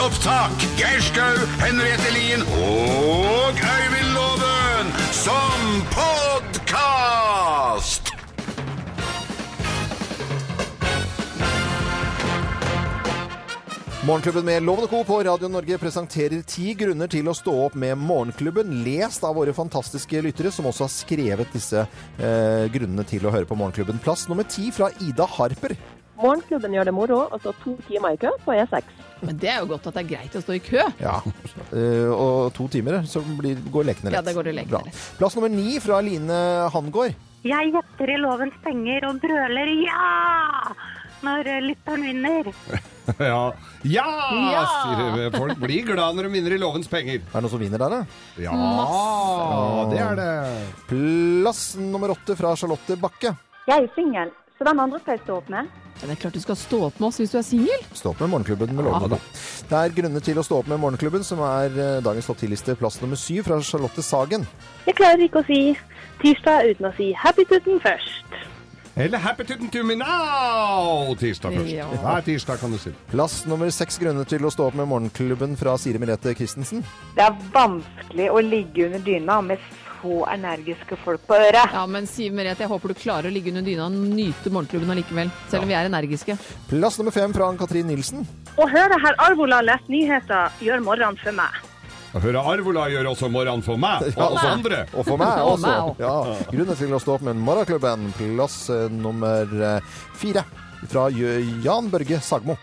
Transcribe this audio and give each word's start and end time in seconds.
opptak. 0.00 0.56
Geir 0.78 1.00
Skau, 1.04 1.36
Henriette 1.60 2.10
Lien 2.14 2.42
og 2.56 3.52
Øyvind 3.52 4.10
Loven 4.14 4.86
som 5.12 5.82
podkast! 5.92 6.80
Morgenklubben 14.06 14.44
med 14.44 14.62
Loven 14.64 14.88
Co. 14.88 15.04
på 15.04 15.22
Radio 15.22 15.48
Norge 15.52 15.78
presenterer 15.78 16.40
ti 16.48 16.72
grunner 16.74 17.06
til 17.12 17.28
å 17.28 17.36
stå 17.36 17.52
opp 17.66 17.76
med 17.78 17.98
Morgenklubben, 18.00 18.80
lest 18.86 19.22
av 19.28 19.36
våre 19.36 19.52
fantastiske 19.54 20.22
lyttere, 20.24 20.50
som 20.50 20.66
også 20.70 20.86
har 20.86 20.94
skrevet 20.94 21.52
disse 21.52 21.84
eh, 21.84 22.64
grunnene 22.72 23.04
til 23.04 23.28
å 23.28 23.34
høre 23.34 23.46
på 23.46 23.58
Morgenklubben. 23.60 24.00
Plass 24.02 24.24
nummer 24.32 24.48
ti 24.48 24.72
fra 24.74 24.88
Ida 25.04 25.28
Harper. 25.36 25.76
Morgenklubben 26.20 26.74
gjør 26.76 26.90
det 26.90 26.94
moro, 26.96 27.20
og 27.32 27.40
så 27.44 27.52
to 27.64 27.76
timer 27.88 28.16
i 28.16 28.20
kø 28.20 28.32
på 28.44 28.54
E 28.56 28.62
E6. 28.66 28.92
Men 29.20 29.36
det 29.40 29.50
er 29.52 29.58
jo 29.60 29.66
godt 29.74 29.86
at 29.90 29.96
det 29.98 30.02
er 30.04 30.10
greit 30.14 30.36
å 30.36 30.40
stå 30.40 30.54
i 30.56 30.62
kø. 30.64 30.84
Ja. 31.00 31.18
uh, 31.72 32.10
og 32.14 32.52
to 32.56 32.68
timer, 32.72 33.02
så 33.08 33.20
blir, 33.36 33.58
går 33.72 33.90
lekene 33.90 34.12
lett. 34.12 34.20
Ja, 34.20 34.24
det 34.24 34.36
går 34.36 34.48
det 34.48 34.54
lekene 34.62 34.78
Bra. 34.78 34.84
lett. 34.86 35.02
Plass 35.18 35.36
nummer 35.36 35.52
ni 35.52 35.74
fra 35.84 36.00
Line 36.04 36.38
Hangård. 36.72 37.18
Jeg 37.44 37.72
gjetter 37.72 38.10
i 38.12 38.16
lovens 38.20 38.56
penger 38.64 39.06
og 39.08 39.20
brøler 39.22 39.70
ja 39.80 40.74
når 41.24 41.48
eh, 41.52 41.60
lytteren 41.70 42.06
vinner. 42.08 42.50
Ja. 43.18 43.50
ja, 43.82 44.04
Ja! 44.54 44.60
sier 44.70 45.32
folk. 45.34 45.56
Blir 45.58 45.82
glad 45.88 46.14
når 46.14 46.28
de 46.28 46.30
vinner 46.36 46.52
i 46.54 46.58
lovens 46.62 46.86
penger. 46.86 47.16
Er 47.18 47.32
det 47.32 47.40
noen 47.42 47.50
som 47.50 47.58
vinner 47.58 47.80
der, 47.82 47.90
da? 47.96 47.98
Ja, 48.38 48.52
det 49.90 49.98
er 49.98 50.14
det. 50.20 50.28
Plass 50.86 51.62
nummer 51.80 52.12
åtte 52.14 52.36
fra 52.38 52.52
Charlotte 52.60 52.94
Bakke. 53.02 53.32
Jeg 53.66 53.88
er 53.88 53.90
singel, 53.96 54.30
så 54.54 54.68
den 54.68 54.78
andre 54.84 55.00
skal 55.02 55.16
jeg 55.16 55.24
stå 55.24 55.40
opp 55.40 55.50
med? 55.50 55.66
Ja, 56.00 56.08
det 56.08 56.14
er 56.14 56.20
klart 56.22 56.36
du 56.38 56.40
skal 56.40 56.56
stå 56.56 56.78
opp 56.86 57.00
med 57.00 57.10
oss 57.10 57.18
hvis 57.20 57.34
du 57.34 57.38
er 57.40 57.44
singel. 57.44 57.82
Stå 57.92 58.14
opp 58.14 58.22
med 58.24 58.32
Morgenklubben 58.32 58.72
med 58.76 58.86
og 58.88 59.02
Co. 59.04 59.18
Det 59.68 59.80
er 59.80 59.92
grunner 59.98 60.24
til 60.24 60.40
å 60.40 60.44
stå 60.46 60.62
opp 60.62 60.70
med 60.72 60.80
Morgenklubben, 60.80 61.26
som 61.26 61.42
er 61.44 61.76
eh, 61.76 61.98
dagens 62.04 62.30
topp 62.30 62.40
ti-liste, 62.40 62.76
Plass 62.80 62.96
nummer 63.02 63.20
syv 63.20 63.44
fra 63.50 63.60
Charlotte 63.60 64.04
Sagen. 64.04 64.46
Jeg 64.88 64.96
klarer 64.96 65.26
ikke 65.26 65.42
å 65.42 65.48
si 65.50 65.60
tirsdag 66.22 66.72
uten 66.72 66.88
å 66.88 66.94
si 66.96 67.10
happy 67.16 67.44
tutten 67.52 67.82
først. 67.84 68.40
Eller 69.00 69.18
Happy 69.18 69.44
Tutten 69.44 69.70
to 69.70 69.84
me 69.86 69.94
now! 69.94 71.14
Tirsdag 71.16 71.54
først. 71.54 71.72
Ja. 71.72 71.86
Hver 72.02 72.24
tirsdag 72.26 72.58
kan 72.60 72.72
du 72.74 72.78
si. 72.78 72.90
Plass 73.12 73.44
nummer 73.48 73.70
seks 73.72 73.96
grunner 74.02 74.26
til 74.28 74.44
å 74.44 74.50
stå 74.52 74.66
opp 74.68 74.76
med 74.76 74.88
Morgenklubben 74.90 75.54
fra 75.56 75.76
Siri 75.80 76.00
Merete 76.02 76.34
Christensen. 76.36 76.82
Det 77.16 77.22
er 77.24 77.38
vanskelig 77.54 78.26
å 78.34 78.42
ligge 78.44 78.88
under 78.88 79.04
dyna 79.06 79.38
med 79.46 79.62
så 80.00 80.20
energiske 80.32 80.96
folk 81.04 81.22
på 81.28 81.36
øret. 81.38 81.72
Ja, 81.74 81.84
men 81.86 82.06
Siv 82.10 82.32
Merete, 82.36 82.64
jeg 82.64 82.70
håper 82.72 82.92
du 82.92 82.98
klarer 82.98 83.30
å 83.30 83.32
ligge 83.34 83.52
under 83.52 83.64
dyna 83.66 83.86
og 83.88 83.96
nyte 83.96 84.52
morgenklubben 84.52 84.92
allikevel. 84.94 85.32
Selv 85.52 85.64
om 85.66 85.70
vi 85.70 85.76
er 85.78 85.88
energiske. 85.90 86.36
Plass 86.70 86.98
nummer 87.00 87.14
fem 87.14 87.34
fra 87.36 87.48
Ann-Katrin 87.50 87.88
Nilsen. 87.90 88.24
Å 88.60 88.68
høre 88.70 88.98
herr 89.04 89.18
Arvola 89.26 89.60
lese 89.64 89.92
nyheter 89.92 90.56
gjør 90.64 90.82
morgenen 90.86 91.20
for 91.20 91.36
meg. 91.36 91.60
Å 92.10 92.18
høre 92.24 92.40
Arvola 92.54 92.88
gjør 92.90 93.12
også 93.12 93.28
morgenen 93.30 93.62
for 93.62 93.78
meg 93.78 94.08
og 94.16 94.24
oss 94.32 94.46
andre. 94.48 94.80
Og 94.94 95.06
for 95.06 95.20
meg 95.22 95.44
også. 95.44 95.76
Ja, 96.02 96.16
Grunnen 96.50 96.80
til 96.80 96.96
å 96.96 97.02
stå 97.02 97.18
opp 97.18 97.28
med 97.28 97.38
Morgenklubben. 97.38 98.10
Plass 98.18 98.64
eh, 98.74 98.88
nummer 98.90 99.46
eh, 99.74 99.94
fire 100.18 100.42
fra 100.90 101.06
Jan 101.12 101.92
Børge 101.92 102.18
Sagmo. 102.24 102.56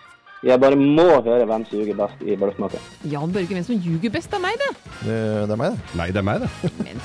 Jeg 0.45 0.59
bare 0.61 0.77
må 0.77 1.05
høre 1.25 1.45
hvem 1.49 1.63
som 1.65 1.79
ljuger 1.79 1.95
best 1.97 2.19
i 2.21 2.35
Bløffmaker. 2.37 2.81
Jan 3.09 3.31
Børge, 3.33 3.55
hvem 3.57 3.63
som 3.65 3.79
ljuger 3.81 4.11
best 4.13 4.29
Det 4.29 4.37
er 4.37 4.43
meg, 4.43 4.59
det? 4.61 4.69
Det, 5.01 5.15
Det 5.49 5.55
er 5.55 5.61
meg, 5.63 5.71
det. 5.73 5.95
Nei, 5.97 6.07
det 6.13 6.21
er 6.21 6.27
meg, 6.27 6.43
det. 6.45 6.73
Men 6.85 7.01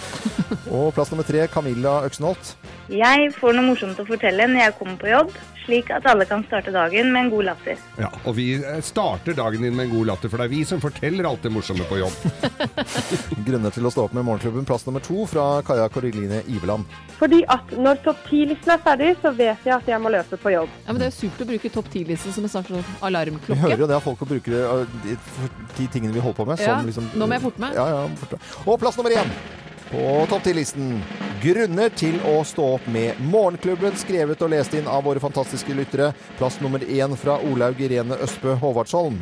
Og 0.72 0.92
plass 0.96 1.10
nummer 1.12 1.26
tre, 1.28 1.44
Camilla 1.52 1.98
Øksenholt. 2.06 2.54
Jeg 2.92 3.32
får 3.36 3.56
noe 3.56 3.66
morsomt 3.66 3.98
å 4.00 4.06
fortelle 4.08 4.46
når 4.48 4.64
jeg 4.64 4.76
kommer 4.78 4.96
på 5.00 5.10
jobb, 5.10 5.34
slik 5.62 5.90
at 5.94 6.06
alle 6.08 6.24
kan 6.26 6.42
starte 6.46 6.72
dagen 6.74 7.12
med 7.12 7.26
en 7.26 7.30
god 7.32 7.46
latter. 7.50 7.82
Ja, 8.00 8.08
og 8.24 8.34
vi 8.38 8.46
eh, 8.56 8.80
starter 8.84 9.36
dagen 9.36 9.62
din 9.62 9.76
med 9.76 9.86
en 9.86 9.92
god 9.92 10.08
latter, 10.10 10.32
for 10.32 10.40
det 10.40 10.48
er 10.48 10.52
vi 10.54 10.62
som 10.66 10.80
forteller 10.82 11.28
alt 11.28 11.44
det 11.44 11.52
morsomme 11.52 11.84
på 11.90 12.00
jobb. 12.00 12.16
Grunner 13.46 13.74
til 13.74 13.86
å 13.86 13.92
stå 13.92 14.06
opp 14.08 14.16
med 14.16 14.26
Morgenklubben. 14.26 14.66
Plass 14.68 14.86
nummer 14.88 15.04
to 15.04 15.26
fra 15.30 15.46
Kaja 15.66 15.86
Koriline 15.92 16.42
Iveland. 16.50 16.88
Fordi 17.20 17.42
at 17.52 17.76
når 17.76 18.02
topp 18.08 18.24
10-listen 18.32 18.74
er 18.74 18.82
ferdig, 18.88 19.12
så 19.22 19.34
vet 19.36 19.68
jeg 19.68 19.76
at 19.76 19.92
jeg 19.92 20.02
må 20.02 20.12
løpe 20.16 20.40
på 20.40 20.56
jobb. 20.56 20.72
ja, 20.86 20.90
men 20.90 21.04
det 21.04 21.10
er 21.10 21.12
jo 21.12 21.18
supert 21.20 21.46
å 21.46 21.50
bruke 21.52 21.74
topp 21.76 21.92
10-listen 21.92 22.34
som 22.34 22.48
en 22.48 22.54
slags 22.56 22.72
sånn 22.72 23.42
Vi 23.52 23.60
hører 23.60 23.84
jo 23.84 23.90
det 23.92 24.00
at 24.00 24.06
folk 24.08 24.24
bruker 24.24 24.56
eh, 24.56 25.00
de, 25.04 25.18
de 25.76 25.90
tingene 25.92 26.16
vi 26.16 26.24
holder 26.24 26.40
på 26.40 26.48
med. 26.48 26.64
Ja, 26.64 26.80
som 26.80 26.88
liksom, 26.88 27.12
nå 27.12 27.28
må 27.28 27.36
jeg 27.36 27.44
forte 27.50 27.68
meg. 27.68 27.76
Ja, 27.76 27.90
ja, 27.92 28.06
forte. 28.24 28.40
Og 28.64 28.80
plass 28.80 28.98
nummer 28.98 29.20
én 29.20 29.36
på 29.92 30.26
topp 30.30 30.48
10-listen. 30.48 30.96
Grunner 31.42 31.92
til 31.98 32.18
å 32.28 32.40
stå 32.46 32.64
opp 32.78 32.84
med 32.94 33.18
Morgenklubben, 33.28 33.96
skrevet 34.00 34.42
og 34.44 34.52
lest 34.54 34.74
inn 34.78 34.88
av 34.88 35.04
våre 35.04 35.20
fantastiske 35.22 35.74
lyttere. 35.76 36.12
Plass 36.38 36.60
nummer 36.62 36.82
én 36.86 37.16
fra 37.18 37.38
Olaug 37.44 37.80
Irene 37.82 38.18
Østbø 38.24 38.56
Håvardsholm. 38.62 39.18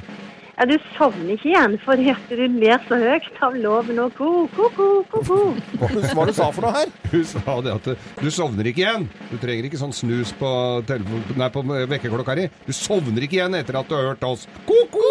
Ja, 0.61 0.67
du 0.69 0.75
sovner 0.93 1.33
ikke 1.33 1.49
igjen 1.49 1.79
fordi 1.81 2.11
at 2.13 2.33
du 2.37 2.43
ler 2.61 2.83
så 2.85 2.99
høyt 3.01 3.39
av 3.41 3.55
loven 3.57 3.97
og 4.03 4.13
ko, 4.19 4.45
ko, 4.53 4.67
ko, 4.77 4.89
ko, 5.09 5.23
ko. 5.25 5.39
Hva 5.81 5.89
var 6.19 6.29
det 6.29 6.35
du 6.35 6.37
sa 6.37 6.51
for 6.53 6.67
noe 6.67 6.75
her? 6.77 6.93
Hun 7.15 7.25
sa 7.31 7.57
det 7.65 7.73
at 7.79 7.89
du 8.21 8.29
sovner 8.29 8.69
ikke 8.69 8.85
igjen. 8.85 9.09
Du 9.31 9.39
trenger 9.41 9.71
ikke 9.71 9.81
sånn 9.81 9.97
snus 9.97 10.35
på, 10.37 10.51
telefon, 10.91 11.25
nei, 11.41 11.49
på 11.55 11.65
vekkerklokka 11.65 12.37
di. 12.37 12.47
Du 12.69 12.77
sovner 12.77 13.25
ikke 13.25 13.41
igjen 13.41 13.57
etter 13.57 13.81
at 13.81 13.89
du 13.89 13.97
har 13.97 14.13
hørt 14.13 14.29
oss. 14.29 14.45
Ko-ko! 14.69 15.09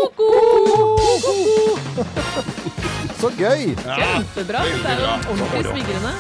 Så 3.19 3.29
gøy! 3.35 3.73
Kjempebra. 3.75 4.61
Det 4.63 4.87
er 4.93 5.01
jo 5.01 5.09
ordentlig 5.33 5.65
smigrende. 5.67 6.11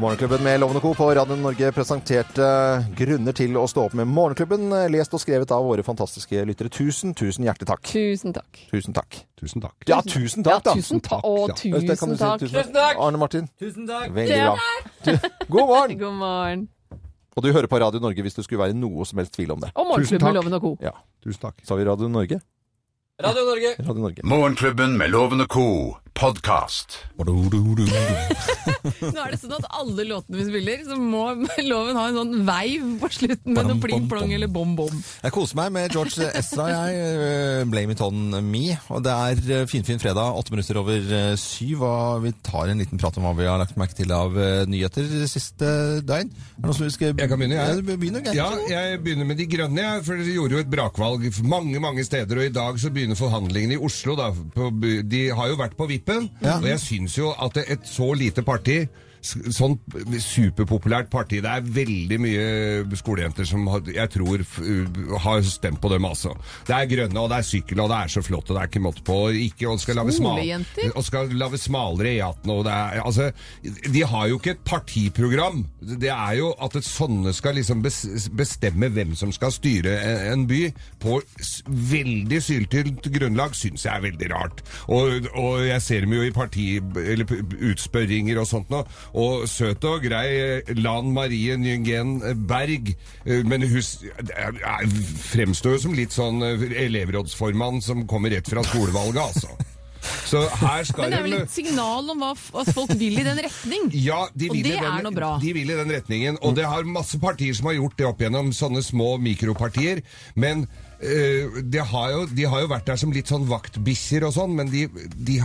Morgenklubben 0.00 0.40
med 0.46 0.60
Lovende 0.62 0.80
Co. 0.80 0.92
på 0.96 1.08
Radio 1.18 1.36
Norge 1.36 1.68
presenterte 1.76 2.46
grunner 2.96 3.34
til 3.36 3.56
å 3.60 3.66
stå 3.68 3.82
opp 3.88 3.96
med 3.98 4.08
Morgenklubben, 4.08 4.70
lest 4.94 5.12
og 5.16 5.20
skrevet 5.20 5.50
av 5.52 5.66
våre 5.66 5.84
fantastiske 5.84 6.40
lyttere. 6.48 6.70
Tusen, 6.72 7.12
tusen 7.18 7.44
hjertelig 7.44 7.68
takk. 7.68 7.82
Tusen 7.90 8.32
takk. 8.32 8.62
Tusen 8.70 8.96
takk. 8.96 9.18
Tusen 9.42 9.64
takk. 9.66 9.76
Ja, 9.90 9.98
tusen 10.06 10.46
takk, 10.46 10.64
da! 10.64 10.72
Ja, 10.72 10.80
tusen 10.80 11.02
takk. 11.04 11.26
Å, 11.28 11.34
Ja. 11.50 11.58
Tusen 11.60 12.16
si 12.16 12.20
takk. 12.24 12.40
tusen 12.46 12.72
takk. 12.78 12.96
Arne 13.04 13.20
Martin. 13.20 13.50
Tusen 13.60 13.90
takk. 13.90 14.08
Veldig 14.16 14.40
bra. 14.46 15.18
God 15.50 15.68
morgen! 15.74 15.98
God 16.06 16.14
morgen. 16.22 16.68
Og 17.36 17.44
du 17.44 17.52
hører 17.52 17.68
på 17.70 17.78
Radio 17.82 18.00
Norge 18.00 18.24
hvis 18.24 18.34
det 18.40 18.46
skulle 18.46 18.64
være 18.64 18.74
noe 18.78 19.04
som 19.06 19.20
helst 19.20 19.36
tvil 19.36 19.52
om 19.52 19.60
det. 19.60 19.74
Og 19.76 19.90
Morgenklubben 19.92 20.24
med 20.32 20.40
Loven 20.40 20.56
og 20.56 20.64
Co. 20.64 20.72
Ja. 20.88 20.96
Tusen 21.20 21.44
takk. 21.44 21.60
Sa 21.68 21.76
vi 21.76 21.84
Radio 21.84 22.08
Norge? 22.08 22.40
Radio 23.20 23.44
Norge. 23.44 23.74
Radio 23.84 24.00
Norge. 24.00 24.24
Morgenklubben 24.24 24.96
med 24.96 25.12
Loven 25.12 25.44
og 25.44 25.48
Co. 25.52 25.66
podkast. 26.16 26.96
Nå 27.20 27.24
er 29.20 29.32
det 29.32 29.38
sånn 29.40 29.54
at 29.56 29.66
alle 29.76 30.04
låtene 30.08 30.38
vi 30.40 30.46
spiller, 30.48 30.82
så 30.86 30.96
må 31.00 31.22
loven 31.64 31.96
ha 31.98 32.06
en 32.10 32.18
sånn 32.18 32.34
veiv 32.48 32.86
på 33.00 33.10
slutten 33.14 33.56
med 33.56 33.68
noe 33.68 33.78
pling-plong 33.82 34.32
eller 34.36 34.50
bom-bom. 34.52 34.94
Jeg 35.24 35.34
koser 35.34 35.58
meg 35.60 35.72
med 35.76 35.94
George 35.94 36.28
Ezra, 36.38 36.66
jeg. 36.72 37.00
eh, 37.26 37.62
Blame 37.70 37.94
it 37.96 38.02
on 38.04 38.36
me. 38.46 38.76
Og 38.92 39.02
det 39.04 39.14
er 39.14 39.66
finfin 39.70 39.88
fin 39.90 40.02
fredag, 40.02 40.36
åtte 40.38 40.54
minutter 40.54 40.80
over 40.80 40.96
eh, 41.20 41.34
syv. 41.40 41.84
Og 41.86 42.24
vi 42.26 42.34
tar 42.46 42.72
en 42.72 42.80
liten 42.82 43.00
prat 43.00 43.16
om 43.20 43.26
hva 43.28 43.34
vi 43.38 43.48
har 43.48 43.60
lagt 43.60 43.78
merke 43.80 43.96
til 43.98 44.12
av 44.14 44.36
eh, 44.40 44.64
nyheter 44.70 45.08
siste 45.30 45.70
døgn. 46.06 46.30
Er 46.30 46.60
det 46.60 46.68
noe 46.68 46.76
som 46.76 46.86
vi 46.88 46.94
skal 46.94 47.14
Jeg 47.14 47.32
kan 47.32 47.40
begynne, 47.40 47.58
jeg. 47.60 47.80
Ja, 47.80 47.96
begynner, 47.96 48.24
Geir. 48.26 48.38
Ja, 48.40 48.50
jeg 48.90 49.02
begynner 49.04 49.28
med 49.30 49.40
De 49.40 49.48
grønne, 49.50 49.86
jeg, 49.86 50.04
for 50.08 50.20
de 50.20 50.36
gjorde 50.36 50.58
jo 50.58 50.64
et 50.64 50.72
brakvalg 50.72 51.28
mange 51.50 51.80
mange 51.82 52.04
steder. 52.06 52.40
Og 52.40 52.48
i 52.50 52.54
dag 52.54 52.80
så 52.80 52.92
begynner 52.92 53.18
forhandlingene 53.18 53.76
i 53.78 53.82
Oslo. 53.90 54.16
Da, 54.20 54.30
på, 54.54 54.70
de 55.10 55.22
har 55.36 55.52
jo 55.52 55.58
vært 55.60 55.76
på 55.78 55.88
vippen. 56.00 56.30
Ja. 56.42 56.58
Og 56.58 56.68
jeg 56.68 56.80
syns 56.82 57.18
jo 57.18 57.30
at 57.36 57.60
et 57.68 57.86
så 57.88 58.12
lite 58.16 58.42
parti 58.42 58.80
Sånn 59.20 59.76
superpopulært 60.20 61.10
parti. 61.12 61.40
Det 61.44 61.50
er 61.50 61.66
veldig 61.76 62.18
mye 62.22 62.98
skolejenter 62.98 63.48
som 63.48 63.66
har, 63.68 63.84
jeg 63.92 64.12
tror 64.14 64.44
har 65.24 65.42
stemt 65.44 65.80
på 65.82 65.90
dem, 65.92 66.06
altså. 66.08 66.32
Det 66.68 66.76
er 66.76 66.88
grønne, 66.90 67.20
og 67.20 67.30
det 67.32 67.40
er 67.40 67.48
sykkel, 67.50 67.82
og 67.84 67.90
det 67.92 67.98
er 67.98 68.12
så 68.14 68.22
flott, 68.24 68.48
og 68.48 68.56
det 68.56 68.62
er 68.62 68.70
ikke 68.70 68.84
måte 68.84 69.04
på. 69.06 69.18
Ikke, 69.36 69.68
og 69.68 69.80
skal 69.82 70.00
lage 70.00 70.14
smal, 70.16 70.40
og 70.94 71.04
skal 71.06 71.34
lage 71.36 71.60
smalere 71.60 72.14
E18. 72.16 72.54
Og 72.54 72.64
det 72.66 72.74
er, 72.74 73.02
altså, 73.04 73.30
de 73.92 74.04
har 74.12 74.30
jo 74.30 74.40
ikke 74.40 74.54
et 74.56 74.64
partiprogram. 74.66 75.62
Det 75.80 76.12
er 76.14 76.38
jo 76.40 76.52
at 76.62 76.78
et 76.80 76.88
sånne 76.88 77.34
skal 77.36 77.58
liksom 77.60 77.84
bestemme 77.84 78.90
hvem 78.94 79.14
som 79.18 79.32
skal 79.36 79.52
styre 79.54 79.96
en, 80.32 80.46
by 80.50 80.62
på 81.02 81.18
veldig 81.68 82.40
syltynt 82.42 83.04
grunnlag, 83.12 83.52
syns 83.54 83.84
jeg 83.84 83.92
er 83.92 84.06
veldig 84.08 84.30
rart. 84.32 84.64
Og, 84.88 85.28
og 85.36 85.66
jeg 85.68 85.84
ser 85.84 86.06
dem 86.06 86.16
jo 86.16 86.24
i 86.24 86.34
parti... 86.34 86.70
eller 86.80 87.28
utspørringer 87.70 88.40
og 88.40 88.48
sånt 88.48 88.70
nå. 88.72 88.82
Og 89.14 89.46
søt 89.50 89.82
og 89.88 90.02
grei 90.04 90.60
Lan 90.78 91.10
Marie 91.16 91.56
Nyengen 91.58 92.18
Berg, 92.46 92.92
eh, 93.26 93.42
men 93.44 93.62
hun 93.66 93.80
er- 93.80 94.86
fremstår 95.32 95.76
jo 95.76 95.82
som 95.88 95.94
litt 95.98 96.14
sånn 96.14 96.42
eh, 96.46 96.84
elevrådsformann 96.86 97.82
som 97.82 98.06
kommer 98.06 98.30
rett 98.30 98.46
fra 98.48 98.62
skolevalget, 98.62 99.22
altså. 99.22 99.48
Men 100.30 101.10
det 101.10 101.18
er 101.18 101.24
vel 101.26 101.34
et 101.42 101.50
signal 101.52 102.06
om 102.08 102.22
hva 102.22 102.30
at 102.62 102.70
folk 102.72 102.92
vil 102.96 103.18
i 103.20 103.24
den 103.26 103.36
retning? 103.44 103.90
ja, 103.92 104.22
de 104.32 104.48
Og 104.48 104.54
det 104.56 104.62
den, 104.70 104.84
er 104.84 105.02
noe 105.04 105.12
bra. 105.12 105.32
de 105.42 105.52
vil 105.52 105.68
i 105.74 105.76
den 105.76 105.90
retningen. 105.92 106.38
Og 106.40 106.54
det 106.56 106.64
har 106.64 106.86
masse 106.88 107.18
partier 107.20 107.52
som 107.54 107.66
har 107.68 107.74
gjort 107.76 107.98
det 107.98 108.06
opp 108.08 108.22
gjennom 108.24 108.48
sånne 108.56 108.80
små 108.86 109.18
mikropartier. 109.20 110.00
Men 110.40 110.64
eh, 111.02 111.60
de, 111.60 111.82
har 111.92 112.10
jo, 112.14 112.22
de 112.32 112.48
har 112.48 112.62
jo 112.64 112.70
vært 112.72 112.86
der 112.86 112.96
som 113.02 113.12
litt 113.12 113.28
sånn 113.28 113.44
vaktbikkjer 113.50 114.24
og 114.30 114.32
sånn, 114.38 114.56
men 114.56 114.70
de, 114.72 114.86
de, 115.16 115.40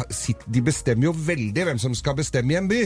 de 0.48 0.62
bestemmer 0.64 1.10
jo 1.10 1.16
veldig 1.18 1.68
hvem 1.72 1.82
som 1.82 1.96
skal 1.98 2.16
bestemme 2.22 2.56
i 2.56 2.60
en 2.62 2.72
by. 2.72 2.84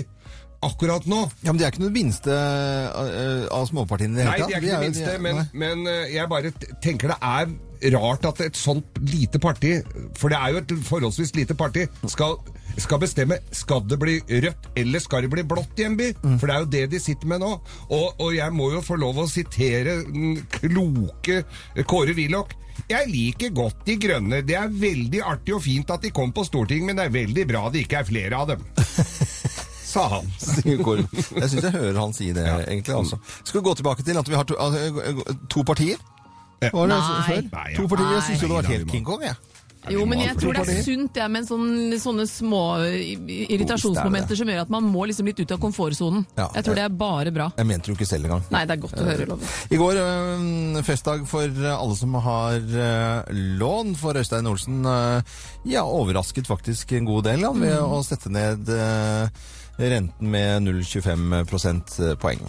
Akkurat 0.66 1.06
nå. 1.08 1.22
Ja, 1.46 1.54
men 1.54 1.60
De 1.60 1.64
er 1.64 1.72
ikke 1.72 1.86
noe 1.86 1.94
minste 1.96 2.36
eh, 2.36 3.46
av 3.56 3.64
småpartiene 3.70 4.18
i 4.18 4.20
det 4.20 4.28
Nei, 4.28 4.38
de 4.42 4.44
er 4.44 4.60
ikke 4.60 4.76
det 4.76 4.80
minste, 4.90 5.18
men, 5.24 5.42
men 5.56 5.88
eh, 5.88 6.14
jeg 6.18 6.28
bare 6.32 6.52
tenker 6.84 7.14
det 7.14 7.20
er 7.24 7.54
rart 7.96 8.26
at 8.28 8.42
et 8.44 8.60
sånt 8.60 8.98
lite 9.08 9.40
parti, 9.40 9.78
for 10.20 10.32
det 10.34 10.36
er 10.36 10.52
jo 10.52 10.60
et 10.60 10.74
forholdsvis 10.84 11.32
lite 11.38 11.56
parti, 11.56 11.86
skal, 12.12 12.36
skal 12.76 13.00
bestemme 13.00 13.38
skal 13.56 13.86
det 13.88 13.96
bli 14.02 14.18
rødt 14.28 14.68
eller 14.82 15.04
skal 15.04 15.24
det 15.24 15.32
bli 15.32 15.46
blått 15.48 15.80
i 15.80 15.88
en 15.88 15.96
by. 16.00 16.10
For 16.42 16.50
det 16.50 16.58
er 16.58 16.66
jo 16.66 16.72
det 16.76 16.84
de 16.92 17.02
sitter 17.04 17.32
med 17.32 17.40
nå. 17.46 17.54
Og, 17.88 18.20
og 18.20 18.36
jeg 18.36 18.52
må 18.56 18.74
jo 18.76 18.84
få 18.84 19.00
lov 19.00 19.24
å 19.24 19.30
sitere 19.32 20.02
den 20.10 20.42
kloke 20.60 21.46
Kåre 21.88 22.18
Willoch. 22.20 22.52
Jeg 22.90 23.08
liker 23.12 23.56
godt 23.56 23.88
de 23.88 23.96
grønne. 24.00 24.44
Det 24.48 24.60
er 24.60 24.76
veldig 24.76 25.24
artig 25.24 25.56
og 25.56 25.64
fint 25.64 25.96
at 25.96 26.04
de 26.04 26.12
kom 26.16 26.36
på 26.36 26.44
Stortinget, 26.48 26.92
men 26.92 27.00
det 27.00 27.08
er 27.08 27.16
veldig 27.16 27.48
bra 27.48 27.66
det 27.72 27.86
ikke 27.86 28.04
er 28.04 28.12
flere 28.12 28.44
av 28.44 28.52
dem. 28.52 28.68
Sa 29.90 30.06
han. 30.12 30.30
Jeg 31.42 31.50
syns 31.50 31.64
jeg 31.66 31.74
hører 31.74 31.98
han 31.98 32.14
si 32.14 32.30
det, 32.36 32.46
egentlig. 32.68 32.94
Altså. 32.94 33.18
Skal 33.42 33.60
vi 33.62 33.66
gå 33.66 33.74
tilbake 33.80 34.06
til 34.06 34.20
at 34.22 34.30
vi 34.30 34.38
har 34.38 34.46
to, 34.46 34.58
altså, 34.62 35.38
to 35.50 35.66
partier? 35.66 35.98
Var 36.62 36.92
det 36.92 36.96
Nei. 36.96 37.22
før? 37.26 37.46
Nei, 37.54 37.70
ja. 37.72 37.78
To 37.80 37.88
partier. 37.88 38.12
Jeg 38.20 38.28
syns 38.28 38.44
jo 38.44 38.50
det 38.52 38.58
var 38.60 38.68
helt 38.70 38.92
King 38.92 39.08
Kong, 39.08 39.24
jeg. 39.26 39.40
Jo, 39.90 40.04
men 40.06 40.20
jeg 40.20 40.36
tror 40.38 40.58
det 40.58 40.64
er 40.68 40.82
sunt 40.84 41.14
det 41.16 41.26
med 41.32 41.46
sånne, 41.48 41.98
sånne 42.04 42.26
små 42.28 42.60
irritasjonsmomenter 42.84 44.38
som 44.38 44.50
gjør 44.52 44.66
at 44.66 44.74
man 44.74 44.86
må 44.92 45.06
liksom 45.08 45.30
litt 45.30 45.40
ut 45.40 45.54
av 45.56 45.62
komfortsonen. 45.64 46.26
Ja, 46.36 46.50
Jeg 46.58 46.68
tror 46.68 46.78
det 46.78 46.84
er 46.84 46.98
bare 47.00 47.32
bra. 47.34 47.48
Jeg 47.58 47.70
mente 47.70 47.88
det 47.88 47.94
jo 47.94 47.98
ikke 47.98 48.10
selv 48.10 48.28
engang. 48.28 48.44
Nei, 48.52 48.66
det 48.68 48.76
er 48.76 48.82
godt 48.84 49.00
å 49.00 49.06
høre, 49.08 49.28
Loven. 49.32 49.54
I 49.72 49.80
går 49.80 50.02
øh, 50.04 50.82
festdag 50.86 51.24
for 51.32 51.64
alle 51.72 51.96
som 51.98 52.20
har 52.28 52.60
lån 53.64 53.96
for 54.04 54.20
Øystein 54.20 54.52
Olsen. 54.52 54.84
ja, 55.72 55.86
overrasket 55.88 56.52
faktisk 56.52 56.92
en 57.00 57.08
god 57.10 57.30
del 57.32 57.48
han, 57.48 57.64
ved 57.64 57.80
å 57.80 58.04
sette 58.06 58.30
ned 58.36 58.68
renten 59.80 60.32
med 60.32 60.66
0,25 60.68 61.46
prosentpoeng. 61.50 62.42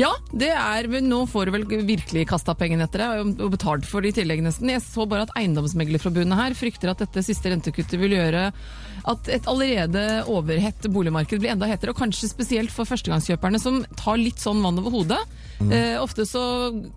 Ja, 0.00 0.10
det 0.32 0.50
er 0.52 0.88
nå 1.04 1.22
får 1.30 1.48
du 1.48 1.54
vel 1.54 1.66
virkelig 1.88 2.26
kasta 2.30 2.54
pengene 2.58 2.86
etter 2.88 3.02
deg, 3.02 3.40
og 3.40 3.54
betalt 3.54 3.88
for 3.88 4.04
det 4.04 4.12
i 4.12 4.18
tillegg 4.20 4.44
nesten. 4.44 4.72
Jeg 4.72 4.84
så 4.84 5.06
bare 5.08 5.26
at 5.26 5.34
Eiendomsmeglerforbundet 5.38 6.40
her 6.40 6.58
frykter 6.58 6.92
at 6.92 7.02
dette 7.02 7.24
siste 7.26 7.52
rentekuttet 7.52 7.96
vil 8.00 8.16
gjøre 8.18 8.50
at 9.04 9.32
et 9.32 9.48
allerede 9.50 10.04
overhett 10.32 10.86
boligmarked 10.92 11.40
blir 11.40 11.54
enda 11.54 11.68
hetere, 11.68 11.92
og 11.94 12.00
kanskje 12.00 12.30
spesielt 12.30 12.72
for 12.72 12.88
førstegangskjøperne 12.88 13.60
som 13.60 13.82
tar 13.98 14.20
litt 14.20 14.40
sånn 14.42 14.62
vann 14.64 14.80
over 14.80 15.00
hodet. 15.00 15.20
Eh, 15.62 15.96
ofte 16.02 16.26
så 16.28 16.42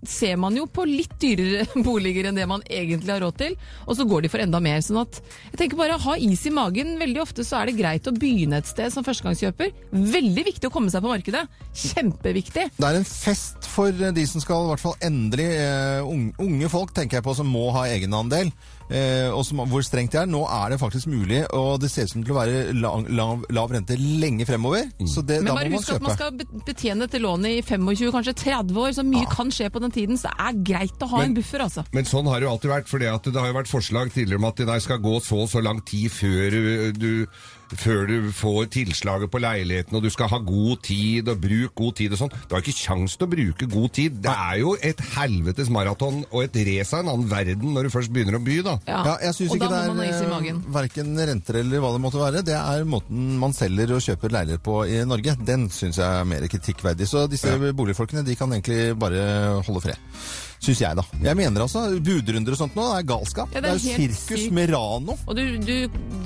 ser 0.06 0.36
man 0.40 0.56
jo 0.58 0.66
på 0.70 0.84
litt 0.88 1.14
dyrere 1.20 1.66
boliger 1.86 2.28
enn 2.28 2.38
det 2.38 2.46
man 2.50 2.64
egentlig 2.66 3.14
har 3.14 3.22
råd 3.24 3.38
til, 3.40 3.56
og 3.86 3.98
så 3.98 4.06
går 4.08 4.24
de 4.24 4.32
for 4.32 4.42
enda 4.42 4.60
mer. 4.64 4.80
Sånn 4.84 5.00
at 5.02 5.20
jeg 5.52 5.60
tenker 5.62 5.80
bare 5.80 5.98
ha 6.02 6.16
is 6.18 6.44
i 6.48 6.54
magen. 6.54 6.96
Veldig 7.00 7.22
ofte 7.22 7.46
så 7.46 7.60
er 7.60 7.70
det 7.70 7.78
greit 7.78 8.08
å 8.08 8.14
begynne 8.16 8.60
et 8.60 8.70
sted 8.70 8.92
som 8.94 9.06
førstegangskjøper. 9.06 9.74
Veldig 10.18 10.46
viktig 10.50 10.70
å 10.70 10.74
komme 10.74 10.92
seg 10.92 11.04
på 11.04 11.12
markedet. 11.12 11.44
Kjempeviktig. 11.88 12.68
Det 12.78 12.88
er 12.88 13.00
en 13.00 13.08
fest 13.08 13.68
for 13.68 13.92
de 13.92 14.26
som 14.28 14.42
skal 14.42 14.66
i 14.66 14.72
hvert 14.72 14.84
fall 14.84 14.98
endelig 15.04 15.48
eh, 15.54 16.02
unge, 16.04 16.34
unge 16.42 16.72
folk, 16.72 16.94
tenker 16.96 17.20
jeg 17.20 17.28
på, 17.28 17.36
som 17.38 17.48
må 17.50 17.68
ha 17.76 17.86
egenandel. 17.90 18.52
Eh, 18.88 19.28
og 19.28 19.44
som, 19.44 19.60
hvor 19.68 19.84
strengt 19.84 20.14
det 20.14 20.22
er. 20.22 20.30
Nå 20.30 20.40
er 20.48 20.72
det 20.72 20.80
faktisk 20.80 21.10
mulig, 21.12 21.42
og 21.56 21.80
det 21.82 21.90
ser 21.92 22.08
ut 22.08 22.14
som 22.14 22.24
til 22.24 22.32
å 22.34 22.38
være 22.38 22.62
lav, 22.78 23.04
lav, 23.12 23.44
lav 23.52 23.74
rente 23.74 23.98
lenge 23.98 24.46
fremover. 24.48 24.88
Så 25.04 25.24
det, 25.26 25.42
Men 25.42 25.52
da 25.52 25.58
bare 25.58 25.72
må 25.72 25.76
man 25.76 25.84
husk 25.84 25.94
at 25.96 26.06
man 26.06 26.16
skal 26.16 26.62
betjene 26.68 27.04
dette 27.04 27.20
lånet 27.22 27.58
i 27.58 27.62
25, 27.62 28.12
kanskje 28.16 28.36
30 28.44 28.80
år, 28.84 28.94
så 28.96 29.04
mye 29.04 29.28
kan 29.32 29.52
skje 29.52 29.68
på 29.74 29.82
den 29.84 29.94
tiden. 29.94 30.20
Så 30.20 30.32
det 30.32 30.48
er 30.48 30.62
greit 30.72 31.04
å 31.04 31.10
ha 31.12 31.20
Men- 31.20 31.30
en 31.30 31.38
buffer, 31.40 31.64
altså. 31.66 31.84
Men 31.92 32.08
sånn 32.08 32.26
har 32.32 32.40
det 32.40 32.48
jo 32.48 32.54
alltid 32.54 32.70
vært, 32.70 32.88
for 32.88 32.98
det 32.98 33.12
har 33.12 33.52
jo 33.52 33.58
vært 33.60 33.72
forslag 33.72 34.12
tidligere 34.12 34.40
om 34.40 34.48
at 34.48 34.56
det 34.56 34.82
skal 34.82 34.98
gå 34.98 35.20
så 35.22 35.42
og 35.42 35.48
så 35.48 35.62
lang 35.62 35.80
tid 35.84 36.10
før 36.10 36.50
du, 36.50 36.92
du, 36.92 37.26
før 37.76 38.06
du 38.08 38.30
får 38.32 38.68
tilslaget 38.74 39.30
på 39.32 39.40
leiligheten, 39.42 39.96
og 39.98 40.04
du 40.04 40.10
skal 40.12 40.30
ha 40.32 40.38
god 40.44 40.82
tid, 40.86 41.28
og 41.28 41.40
bruk 41.42 41.74
god 41.78 41.96
tid 42.00 42.14
og 42.14 42.22
sånn. 42.22 42.32
Du 42.48 42.54
har 42.56 42.64
ikke 42.64 42.76
kjangs 42.78 43.16
til 43.18 43.28
å 43.28 43.30
bruke 43.32 43.68
god 43.70 43.94
tid. 43.98 44.18
Det 44.24 44.32
er 44.32 44.60
jo 44.62 44.74
et 44.90 45.02
helvetes 45.16 45.70
maraton 45.74 46.22
og 46.30 46.42
et 46.46 46.58
race 46.68 46.96
av 46.96 47.04
en 47.04 47.12
annen 47.14 47.30
verden 47.30 47.74
når 47.74 47.88
du 47.88 47.94
først 47.94 48.12
begynner 48.14 48.38
å 48.38 48.42
by, 48.44 48.58
da. 48.66 48.76
Ja. 48.88 49.02
Ja, 49.08 49.14
jeg 49.28 49.38
syns 49.38 49.54
ikke 49.56 49.70
det 49.72 49.82
er 49.84 50.32
magen. 50.32 50.62
verken 50.74 51.14
renter 51.32 51.60
eller 51.62 51.84
hva 51.84 51.92
det 51.94 52.02
måtte 52.04 52.22
være. 52.22 52.44
Det 52.46 52.56
er 52.58 52.88
måten 52.88 53.38
man 53.40 53.56
selger 53.56 53.94
og 53.96 54.04
kjøper 54.04 54.34
leiligheter 54.34 54.64
på 54.64 54.80
i 54.88 55.00
Norge. 55.08 55.36
Den 55.48 55.68
syns 55.74 56.00
jeg 56.00 56.08
er 56.08 56.28
mer 56.28 56.46
kritikkverdig. 56.50 57.08
Så 57.08 57.26
disse 57.30 57.54
boligfolkene 57.76 58.24
de 58.26 58.36
kan 58.38 58.52
egentlig 58.52 58.92
bare 58.98 59.24
holde 59.66 59.84
fred. 59.84 60.12
Syns 60.58 60.80
jeg, 60.82 60.98
da. 60.98 61.04
Jeg 61.22 61.38
mener 61.38 61.64
altså 61.64 61.84
budrunder 62.02 62.56
og 62.56 62.60
sånt 62.60 62.76
nå 62.78 62.86
er 62.96 63.06
galskap. 63.06 63.52
Ja, 63.54 63.62
det 63.62 63.68
det 63.68 63.92
er 63.94 64.00
jo 64.00 64.16
sirkus 64.16 64.48
med 64.54 64.72
Rano. 64.74 65.14
Og 65.26 65.38
du, 65.38 65.44
du, 65.62 65.74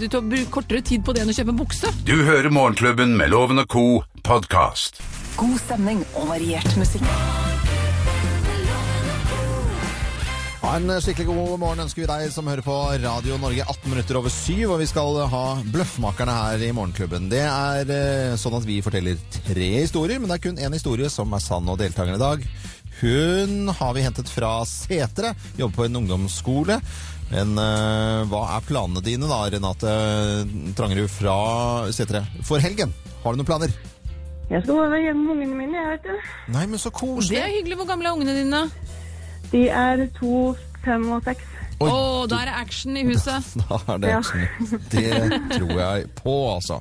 du 0.01 0.07
tar 0.09 0.49
kortere 0.53 0.81
tid 0.85 1.05
på 1.05 1.15
det 1.15 1.25
enn 1.25 1.33
å 1.33 1.37
kjøpe 1.37 1.53
en 1.53 1.61
bukse. 1.61 1.93
Du 2.09 2.17
hører 2.25 2.53
Morgenklubben 2.53 3.17
med 3.19 3.33
Loven 3.33 3.61
og 3.63 3.69
Co. 3.73 3.87
podkast. 4.25 5.03
God 5.37 5.59
stemning 5.61 6.05
og 6.17 6.29
variert 6.33 6.77
musikk. 6.81 7.05
Ja, 10.63 10.77
en 10.79 10.93
skikkelig 11.03 11.27
god 11.27 11.59
morgen 11.59 11.83
ønsker 11.83 12.05
vi 12.05 12.09
deg 12.09 12.31
som 12.33 12.47
hører 12.47 12.63
på 12.65 12.75
Radio 13.03 13.37
Norge 13.43 13.65
18 13.67 13.91
minutter 13.91 14.19
over 14.21 14.31
syv, 14.33 14.77
og 14.77 14.79
vi 14.81 14.87
skal 14.89 15.19
ha 15.33 15.45
Bløffmakerne 15.75 16.37
her 16.39 16.63
i 16.63 16.71
Morgenklubben. 16.77 17.27
Det 17.33 17.43
er 17.43 17.91
eh, 17.91 18.37
sånn 18.41 18.55
at 18.57 18.69
vi 18.69 18.79
forteller 18.85 19.19
tre 19.43 19.73
historier, 19.81 20.23
men 20.23 20.31
det 20.31 20.39
er 20.39 20.45
kun 20.47 20.63
én 20.63 20.77
historie 20.77 21.11
som 21.13 21.35
er 21.35 21.43
sann, 21.43 21.67
og 21.69 21.81
deltakerne 21.83 22.17
i 22.17 22.23
dag 22.23 22.47
hun 23.03 23.73
har 23.75 23.95
vi 23.97 24.05
hentet 24.07 24.31
fra 24.31 24.61
Setre, 24.69 25.35
jobber 25.59 25.77
på 25.77 25.87
en 25.89 26.01
ungdomsskole. 26.03 26.79
Men 27.33 27.55
uh, 27.57 28.23
hva 28.29 28.43
er 28.57 28.67
planene 28.69 29.03
dine 29.05 29.29
da, 29.31 29.41
Renate 29.53 29.95
Trangerud 30.77 31.11
fra 31.11 31.37
Setre, 31.95 32.25
for 32.45 32.63
helgen? 32.63 32.93
Har 33.23 33.35
du 33.35 33.41
noen 33.41 33.49
planer? 33.49 33.73
Jeg 34.53 34.65
skal 34.67 34.83
være 34.83 35.01
hjemme 35.07 35.23
med 35.25 35.35
ungene 35.37 35.57
mine, 35.57 35.79
jeg 35.79 35.95
vet. 35.95 36.27
Nei, 36.53 36.67
men 36.69 36.81
så 36.81 36.91
Det 36.93 37.39
er 37.41 37.55
hyggelig. 37.55 37.79
Hvor 37.81 37.89
gamle 37.89 38.09
er 38.09 38.19
ungene 38.19 38.35
dine? 38.37 38.63
De 39.53 39.69
er 39.69 40.07
to, 40.19 40.55
fem 40.85 41.09
og 41.15 41.25
seks. 41.25 41.52
Oi, 41.83 41.91
oh, 41.91 42.23
da 42.31 42.39
er 42.43 42.51
det 42.51 42.55
action 42.61 42.97
i 42.97 43.03
huset. 43.09 43.49
Da 43.63 43.79
er 43.95 43.99
det 44.03 44.11
Ja. 44.13 44.19
action. 44.19 44.81
Det 44.93 45.41
tror 45.57 45.73
jeg 45.81 46.07
på, 46.21 46.35
altså. 46.55 46.79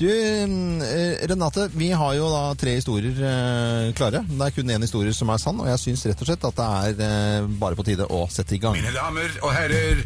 Du, 0.00 0.06
eh, 0.08 1.26
Renate, 1.30 1.68
vi 1.74 1.90
har 1.96 2.14
jo 2.18 2.28
da 2.32 2.42
tre 2.60 2.76
historier 2.78 3.16
eh, 3.16 3.92
klare. 3.98 4.22
Det 4.28 4.48
er 4.48 4.54
kun 4.56 4.70
én 4.76 4.84
historie 4.86 5.12
som 5.16 5.30
er 5.34 5.42
sann, 5.42 5.60
og 5.60 5.68
jeg 5.72 5.82
syns 5.84 6.06
rett 6.10 6.22
og 6.22 6.30
slett 6.30 6.44
at 6.50 6.60
det 6.62 6.68
er 7.02 7.06
eh, 7.10 7.50
bare 7.60 7.78
på 7.78 7.84
tide 7.88 8.06
å 8.08 8.24
sette 8.30 8.54
i 8.56 8.62
gang. 8.62 8.76
Mine 8.78 8.94
damer 8.96 9.38
og 9.42 9.52
herrer, 9.56 10.04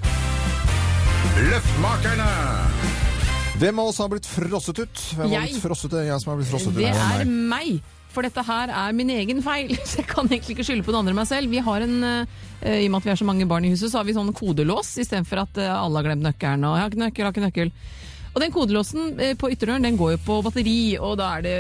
Løftmakerne! 1.41 2.27
Hvem 3.61 3.79
av 3.83 3.91
oss 3.91 3.99
har 4.01 4.09
blitt 4.09 4.27
frosset 4.29 4.79
ut? 4.81 5.01
Hvem 5.17 5.27
har 5.29 5.35
Jeg. 5.35 5.51
blitt 5.53 5.63
frosset 5.65 5.93
ut? 5.93 5.99
Jeg 6.07 6.21
som 6.23 6.31
har 6.33 6.39
blitt 6.41 6.49
frosset 6.51 6.73
ut. 6.73 6.79
Det 6.81 6.91
er 6.91 7.25
meg. 7.29 7.81
For 8.11 8.27
dette 8.27 8.43
her 8.43 8.73
er 8.75 8.97
min 8.97 9.11
egen 9.15 9.43
feil. 9.45 9.73
Så 9.89 10.03
jeg 10.03 10.09
kan 10.11 10.27
egentlig 10.27 10.57
ikke 10.57 10.67
skylde 10.67 10.87
på 10.87 10.95
den 10.95 11.01
andre 11.03 11.15
enn 11.15 11.21
meg 11.21 11.31
selv. 11.31 11.53
Vi 11.53 11.63
har 11.67 11.87
en, 11.87 11.97
eh, 12.05 12.81
I 12.83 12.89
og 12.89 12.95
med 12.95 13.01
at 13.01 13.09
vi 13.09 13.15
er 13.15 13.21
så 13.21 13.29
mange 13.29 13.49
barn 13.51 13.67
i 13.67 13.73
huset, 13.73 13.91
så 13.93 14.01
har 14.01 14.09
vi 14.09 14.17
sånn 14.17 14.35
kodelås 14.37 14.97
istedenfor 15.01 15.45
at 15.45 15.61
eh, 15.63 15.71
alle 15.71 16.01
har 16.01 16.11
glemt 16.11 16.27
nøkkelen. 16.27 16.67
Og 16.67 16.77
jeg 16.77 16.85
har 16.85 16.93
ikke 16.93 17.05
nøkkel, 17.05 17.23
jeg 17.23 17.29
har 17.29 17.37
ikke 17.37 17.47
nøkkel. 17.49 17.73
Og 18.31 18.39
den 18.43 18.53
kodelåsen 18.55 19.17
eh, 19.19 19.33
på 19.39 19.51
ytterdøren 19.51 19.85
den 19.87 19.99
går 19.99 20.15
jo 20.15 20.21
på 20.23 20.37
batteri, 20.47 20.79
og 21.03 21.17
da 21.19 21.33
er 21.37 21.47
det 21.47 21.55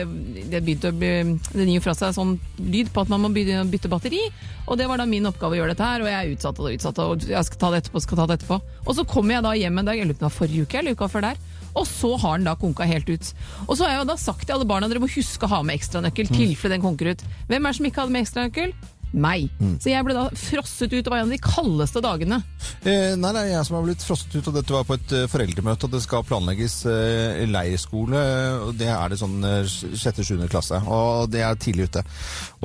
det 0.53 0.61
begynte 0.62 0.93
å 0.93 0.97
bli, 0.97 1.11
det 1.50 1.67
gir 1.67 1.83
fra 1.83 1.97
seg 1.99 2.15
sånn 2.15 2.37
lyd 2.62 2.93
på 2.95 3.03
at 3.03 3.11
man 3.11 3.25
må 3.25 3.31
bytte, 3.35 3.65
bytte 3.73 3.91
batteri. 3.91 4.23
Og 4.71 4.79
det 4.79 4.87
var 4.87 5.03
da 5.03 5.09
min 5.11 5.27
oppgave 5.27 5.57
å 5.57 5.61
gjøre 5.61 5.75
dette 5.75 5.89
her, 5.89 6.05
og 6.05 6.11
jeg 6.11 6.19
er 6.21 6.35
utsatt 6.37 6.61
og 6.62 6.71
utsatt. 6.71 7.00
Og 7.03 7.27
jeg 7.33 7.49
skal 7.49 7.62
ta 7.62 7.73
det 7.73 7.83
etterpå, 7.83 8.05
skal 8.05 8.23
ta 8.23 8.29
det 8.31 8.39
etterpå. 8.39 8.61
Og 8.87 8.93
så 8.99 9.07
kommer 9.09 9.37
jeg 9.37 9.47
da 9.49 9.57
hjem 9.59 9.83
en 9.83 9.91
dag, 9.91 9.99
jeg 9.99 10.11
lurer 10.11 10.21
på 10.21 10.29
om 10.31 10.37
forrige 10.37 10.69
uke 10.69 10.79
eller 10.83 10.95
uka 10.95 11.11
før 11.11 11.27
der. 11.27 11.43
Og 11.71 11.87
så 11.87 12.15
har 12.23 12.39
den 12.39 12.47
da 12.47 12.57
konka 12.59 12.87
helt 12.87 13.11
ut. 13.11 13.33
Og 13.67 13.75
så 13.75 13.85
har 13.85 13.95
jeg 13.95 14.00
jo 14.05 14.09
da 14.11 14.19
sagt 14.19 14.47
til 14.47 14.57
alle 14.57 14.67
barna 14.71 14.91
dere 14.91 15.03
må 15.03 15.11
huske 15.11 15.47
å 15.47 15.53
ha 15.53 15.61
med 15.67 15.79
ekstranøkkel, 15.79 16.31
tilfelle 16.31 16.77
den 16.77 16.87
konker 16.87 17.12
ut. 17.15 17.27
Hvem 17.50 17.61
er 17.67 17.71
det 17.71 17.79
som 17.79 17.91
ikke 17.91 18.05
hadde 18.05 18.15
med 18.15 18.27
ekstranøkkel? 18.27 18.75
Meg. 19.12 19.49
Så 19.83 19.90
jeg 19.90 20.05
ble 20.07 20.14
da 20.17 20.26
frosset 20.38 20.93
ut. 20.93 21.02
Det 21.05 21.11
var 21.11 21.23
en 21.23 21.29
av 21.29 21.35
de 21.35 21.40
kaldeste 21.43 22.02
dagene. 22.05 22.40
Eh, 22.85 23.17
nei, 23.19 23.33
det 23.35 23.43
er 23.43 23.50
jeg 23.55 23.67
som 23.67 23.76
har 23.79 23.87
blitt 23.87 24.05
frosset 24.07 24.37
ut, 24.37 24.50
og 24.50 24.57
dette 24.57 24.75
var 24.75 24.87
på 24.88 24.97
et 24.97 25.14
eh, 25.17 25.26
foreldremøte, 25.31 25.88
og 25.88 25.95
det 25.95 26.02
skal 26.05 26.26
planlegges 26.29 26.76
eh, 26.90 27.43
leirskole, 27.50 28.23
og 28.69 28.75
det 28.81 28.90
er 28.93 29.12
det 29.12 29.21
sånn 29.21 29.38
eh, 29.47 29.69
sjette-sjuende 29.69 30.49
klasse, 30.52 30.81
og 30.87 31.31
det 31.33 31.43
er 31.47 31.59
tidlig 31.61 31.90
ute. 31.90 32.05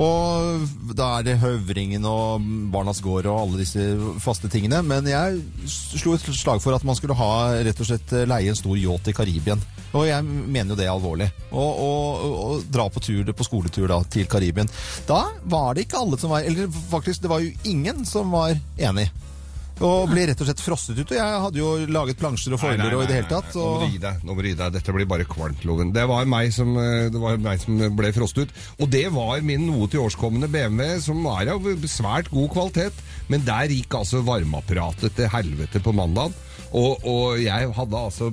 Og 0.02 0.94
da 0.96 1.10
er 1.18 1.26
det 1.26 1.38
Høvringen 1.42 2.06
og 2.08 2.44
Barnas 2.72 3.02
Gård 3.04 3.28
og 3.30 3.40
alle 3.40 3.62
disse 3.64 3.88
faste 4.22 4.50
tingene, 4.52 4.82
men 4.86 5.08
jeg 5.10 5.40
slo 5.68 6.14
et 6.16 6.24
slag 6.26 6.62
for 6.64 6.76
at 6.76 6.86
man 6.86 6.98
skulle 6.98 7.16
ha 7.18 7.32
rett 7.66 7.82
og 7.82 7.90
slett 7.90 8.14
leie 8.28 8.52
en 8.52 8.58
stor 8.58 8.76
yacht 8.78 9.10
i 9.10 9.16
Karibien. 9.16 9.62
Og 9.96 10.04
jeg 10.08 10.24
mener 10.26 10.74
jo 10.74 10.76
det 10.76 10.84
er 10.84 10.92
alvorlig. 10.92 11.28
Og, 11.52 11.78
og, 11.80 12.24
og, 12.26 12.34
og 12.36 12.64
dra 12.72 12.84
på 12.92 13.00
tur, 13.00 13.30
på 13.32 13.46
skoletur 13.46 13.88
da, 13.88 14.00
til 14.12 14.26
Karibien. 14.28 14.68
Da 15.08 15.22
var 15.48 15.76
det 15.76 15.86
ikke 15.86 16.02
alle 16.02 16.18
som 16.20 16.34
var 16.34 16.35
Eller 16.44 16.68
faktisk, 16.90 17.22
det 17.22 17.30
var 17.32 17.44
jo 17.44 17.52
ingen 17.64 18.04
som 18.08 18.30
var 18.34 18.56
enig. 18.76 19.08
Og 19.84 20.08
ble 20.08 20.22
rett 20.30 20.40
og 20.40 20.48
slett 20.48 20.62
frosset 20.64 20.96
ut. 20.96 21.10
Og 21.10 21.18
jeg 21.18 21.40
hadde 21.44 21.60
jo 21.60 21.70
laget 21.92 22.16
plansjer 22.20 22.54
og 22.56 22.62
foiler 22.62 22.94
og 22.96 23.02
i 23.04 23.08
det 23.10 23.18
hele 23.18 23.28
tatt. 23.28 23.50
Nå 23.52 23.64
må 23.74 23.82
du 23.82 23.92
gi 23.92 24.00
deg. 24.00 24.22
nå 24.24 24.32
må 24.32 24.44
du 24.44 24.48
gi 24.48 24.56
deg. 24.56 24.72
Dette 24.78 24.94
blir 24.96 25.08
bare 25.10 25.26
kvalmt, 25.28 25.66
Loven. 25.68 25.92
Det 25.92 26.06
var, 26.08 26.24
meg 26.32 26.52
som, 26.56 26.70
eh, 26.80 27.10
det 27.12 27.20
var 27.20 27.36
meg 27.44 27.60
som 27.60 27.82
ble 27.98 28.12
frosset 28.16 28.46
ut. 28.46 28.54
Og 28.80 28.88
det 28.92 29.04
var 29.12 29.44
min 29.44 29.66
noe 29.68 29.88
til 29.92 30.06
årskommende 30.06 30.48
BMW, 30.48 30.96
som 31.04 31.20
var 31.26 31.52
av 31.52 31.68
svært 31.92 32.32
god 32.32 32.48
kvalitet. 32.56 33.04
Men 33.28 33.44
der 33.44 33.74
gikk 33.74 33.98
altså 34.00 34.24
varmeapparatet 34.24 35.18
til 35.18 35.28
helvete 35.34 35.84
på 35.84 35.92
mandag. 35.96 36.32
Og, 36.72 37.04
og 37.06 37.36
jeg 37.38 37.68
hadde 37.76 37.98
altså 38.08 38.32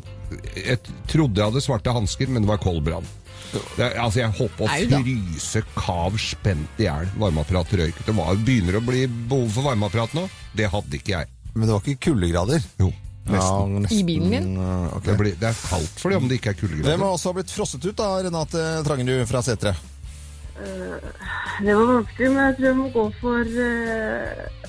Jeg 0.57 0.79
trodde 1.11 1.37
jeg 1.37 1.51
hadde 1.51 1.61
svarte 1.61 1.93
hansker, 1.93 2.31
men 2.31 2.45
det 2.45 2.49
var 2.49 2.63
koldbrann. 2.63 3.05
Det, 3.53 3.87
altså 4.01 4.19
Jeg 4.21 4.33
holdt 4.39 4.57
på 4.57 4.65
å 4.65 4.71
fryse 4.73 5.61
kav 5.75 6.17
spent 6.21 6.81
i 6.81 6.87
hjel. 6.87 7.07
Varmeapparatet 7.21 7.79
røyk. 7.83 8.01
Det 8.07 8.15
var, 8.17 8.35
begynner 8.47 8.79
å 8.79 8.83
bli 8.85 9.05
behov 9.11 9.47
for 9.53 9.69
varmeapparat 9.69 10.17
nå. 10.17 10.27
Det 10.57 10.69
hadde 10.73 10.99
ikke 10.99 11.15
jeg. 11.15 11.31
Men 11.53 11.67
det 11.69 11.75
var 11.75 11.85
ikke 11.85 12.09
kuldegrader? 12.09 12.67
Jo, 12.81 12.89
Ja, 13.23 13.37
nesten. 13.37 13.75
nesten. 13.85 13.97
I 13.99 14.03
bilen 14.07 14.29
min? 14.33 14.47
Okay. 14.57 15.05
Det, 15.05 15.17
blir, 15.21 15.35
det 15.39 15.49
er 15.51 15.59
kaldt 15.69 16.01
for 16.01 16.11
det 16.11 16.17
om 16.19 16.25
det 16.27 16.41
ikke 16.41 16.51
er 16.55 16.57
kuldegrader. 16.59 16.89
Hvem 16.89 17.05
har 17.05 17.13
også 17.15 17.33
blitt 17.37 17.53
frosset 17.53 17.85
ut 17.85 17.95
da, 17.99 18.09
Renate 18.25 18.63
Trangerud 18.87 19.27
fra 19.29 19.43
Setre? 19.45 19.75
Det 20.57 21.73
var 21.75 21.87
vanskelig, 21.89 22.29
men 22.33 22.41
jeg 22.43 22.55
tror 22.57 22.67
jeg 22.67 22.77
må 22.77 22.89
gå 22.93 23.05
for 23.21 23.55
uh, 23.57 24.67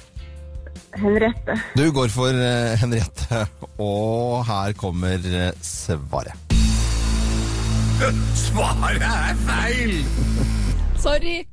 Henriette. 1.00 1.56
Du 1.76 1.84
går 1.96 2.12
for 2.14 2.38
uh, 2.38 2.76
Henriette, 2.80 3.42
og 3.82 4.44
her 4.48 4.76
kommer 4.78 5.28
eh, 5.28 5.50
svaret. 5.64 6.43
Svaret 7.94 9.02
er 9.06 9.36
feil! 9.46 9.92
Sorry! 10.98 11.44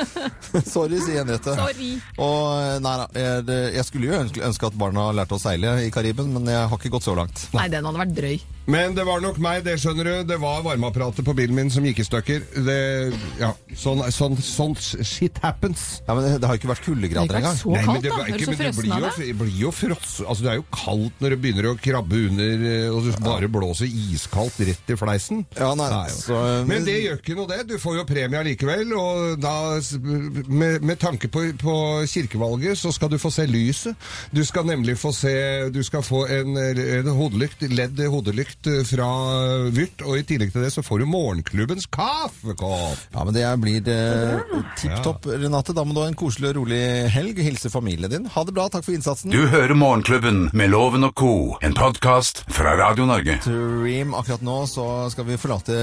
Sorry, 0.74 1.00
sier 1.02 1.22
Henriette. 1.22 1.54
Sorry. 1.56 1.88
Og 2.20 2.82
nei 2.84 2.92
da, 3.00 3.06
jeg, 3.16 3.56
jeg 3.74 3.86
skulle 3.88 4.10
jo 4.10 4.18
ønske, 4.20 4.42
ønske 4.44 4.68
at 4.68 4.76
barna 4.78 5.08
lærte 5.16 5.34
å 5.34 5.40
seile 5.40 5.72
i 5.86 5.90
Kariben, 5.94 6.30
men 6.36 6.46
jeg 6.52 6.68
har 6.70 6.78
ikke 6.78 6.92
gått 6.94 7.08
så 7.08 7.16
langt. 7.18 7.46
Nei, 7.56 7.66
den 7.72 7.88
hadde 7.88 8.02
vært 8.04 8.14
drøy. 8.18 8.36
Men 8.66 8.94
det 8.94 9.04
var 9.08 9.22
nok 9.22 9.38
meg, 9.42 9.62
det 9.64 9.76
skjønner 9.80 10.06
du. 10.06 10.12
Det 10.28 10.36
var 10.40 10.60
varmeapparatet 10.64 11.24
på 11.26 11.34
bilen 11.36 11.56
min 11.56 11.70
som 11.72 11.84
gikk 11.86 12.02
i 12.02 12.06
stykker. 12.06 12.44
Det, 12.66 12.76
ja, 13.40 13.50
sånn, 13.78 14.02
sånn, 14.14 14.36
sånn 14.44 14.76
shit 14.78 15.40
happens. 15.42 16.00
Ja, 16.06 16.14
men 16.16 16.26
det, 16.28 16.46
har 16.46 16.56
jo 16.56 16.60
ikke 16.60 16.70
vært 16.70 16.84
kuldegrader 16.84 17.32
Det 17.32 17.40
har 17.40 17.40
ikke 17.40 17.40
engang. 17.40 17.56
vært 17.56 17.64
så 17.64 17.74
Nei, 17.74 17.84
kaldt, 17.88 18.04
det, 18.04 18.12
da. 18.12 18.20
Er 18.20 18.28
du 18.28 18.36
ikke, 18.36 18.44
så 18.44 18.52
men 18.52 18.60
det 18.60 18.72
blir 18.78 19.06
jo, 19.30 19.38
blir 19.40 19.56
jo 19.64 19.72
fross... 19.74 20.12
Altså, 20.26 20.44
det 20.44 20.52
er 20.52 20.60
jo 20.60 20.66
kaldt 20.74 21.24
når 21.24 21.34
det 21.34 21.40
begynner 21.44 21.70
å 21.70 21.74
krabbe 21.80 22.22
under, 22.28 22.66
eh, 22.70 22.86
og 22.92 23.08
du 23.08 23.10
bare 23.24 23.50
blåser 23.50 23.90
iskaldt 23.90 24.60
rett 24.68 24.94
i 24.94 24.98
fleisen. 25.00 25.42
Ja, 25.58 25.72
nei, 25.78 25.88
er 26.04 26.14
så, 26.14 26.38
men... 26.60 26.70
Men 26.80 26.88
det 26.88 26.98
gjør 27.00 27.20
ikke 27.20 27.38
noe, 27.38 27.48
det. 27.50 27.60
Du 27.72 27.76
får 27.82 27.98
jo 28.00 28.06
premie 28.08 28.44
allikevel. 28.44 28.94
Og 29.00 29.40
da, 29.40 29.54
med, 30.46 30.86
med 30.86 31.00
tanke 31.02 31.32
på, 31.32 31.46
på 31.60 31.76
kirkevalget, 32.10 32.78
så 32.78 32.94
skal 32.94 33.10
du 33.12 33.18
få 33.20 33.32
se 33.34 33.48
lyset. 33.50 34.08
Du 34.34 34.44
skal 34.46 34.68
nemlig 34.68 34.96
få 35.00 35.10
se 35.16 35.32
Du 35.72 35.80
skal 35.86 36.02
få 36.06 36.22
en, 36.30 36.56
en 36.56 37.10
hodelykt, 37.16 37.64
ledd 37.70 37.98
hodelykt 38.10 38.49
fra 38.88 39.08
Vyrt, 39.74 40.02
og 40.06 40.18
i 40.18 40.24
tillegg 40.26 40.52
til 40.54 40.64
det 40.64 40.72
så 40.74 40.82
får 40.84 41.02
du 41.02 41.06
morgenklubbens 41.10 41.86
kaffekopp. 41.92 42.98
Ja, 43.14 43.24
men 43.24 43.34
det 43.36 43.44
blir 43.62 43.90
eh, 43.90 44.40
tipp 44.80 45.00
topp, 45.04 45.28
Renate. 45.30 45.74
Da 45.76 45.84
må 45.86 45.94
du 45.94 46.02
ha 46.02 46.08
en 46.10 46.18
koselig 46.18 46.52
og 46.52 46.60
rolig 46.60 46.80
helg. 47.14 47.40
Hilse 47.40 47.70
familien 47.72 48.10
din. 48.12 48.28
Ha 48.30 48.44
det 48.46 48.54
bra. 48.56 48.68
Takk 48.72 48.84
for 48.86 48.96
innsatsen. 48.96 49.32
Du 49.32 49.46
hører 49.50 49.74
Morgenklubben 49.78 50.48
med 50.56 50.72
Loven 50.72 51.06
og 51.08 51.14
co., 51.18 51.32
en 51.62 51.74
podkast 51.76 52.44
fra 52.50 52.74
Radio 52.80 53.06
Norge. 53.08 53.38
Dream. 53.44 54.14
Akkurat 54.18 54.44
nå 54.44 54.58
så 54.70 54.86
skal 55.12 55.28
vi 55.28 55.38
forlate 55.40 55.78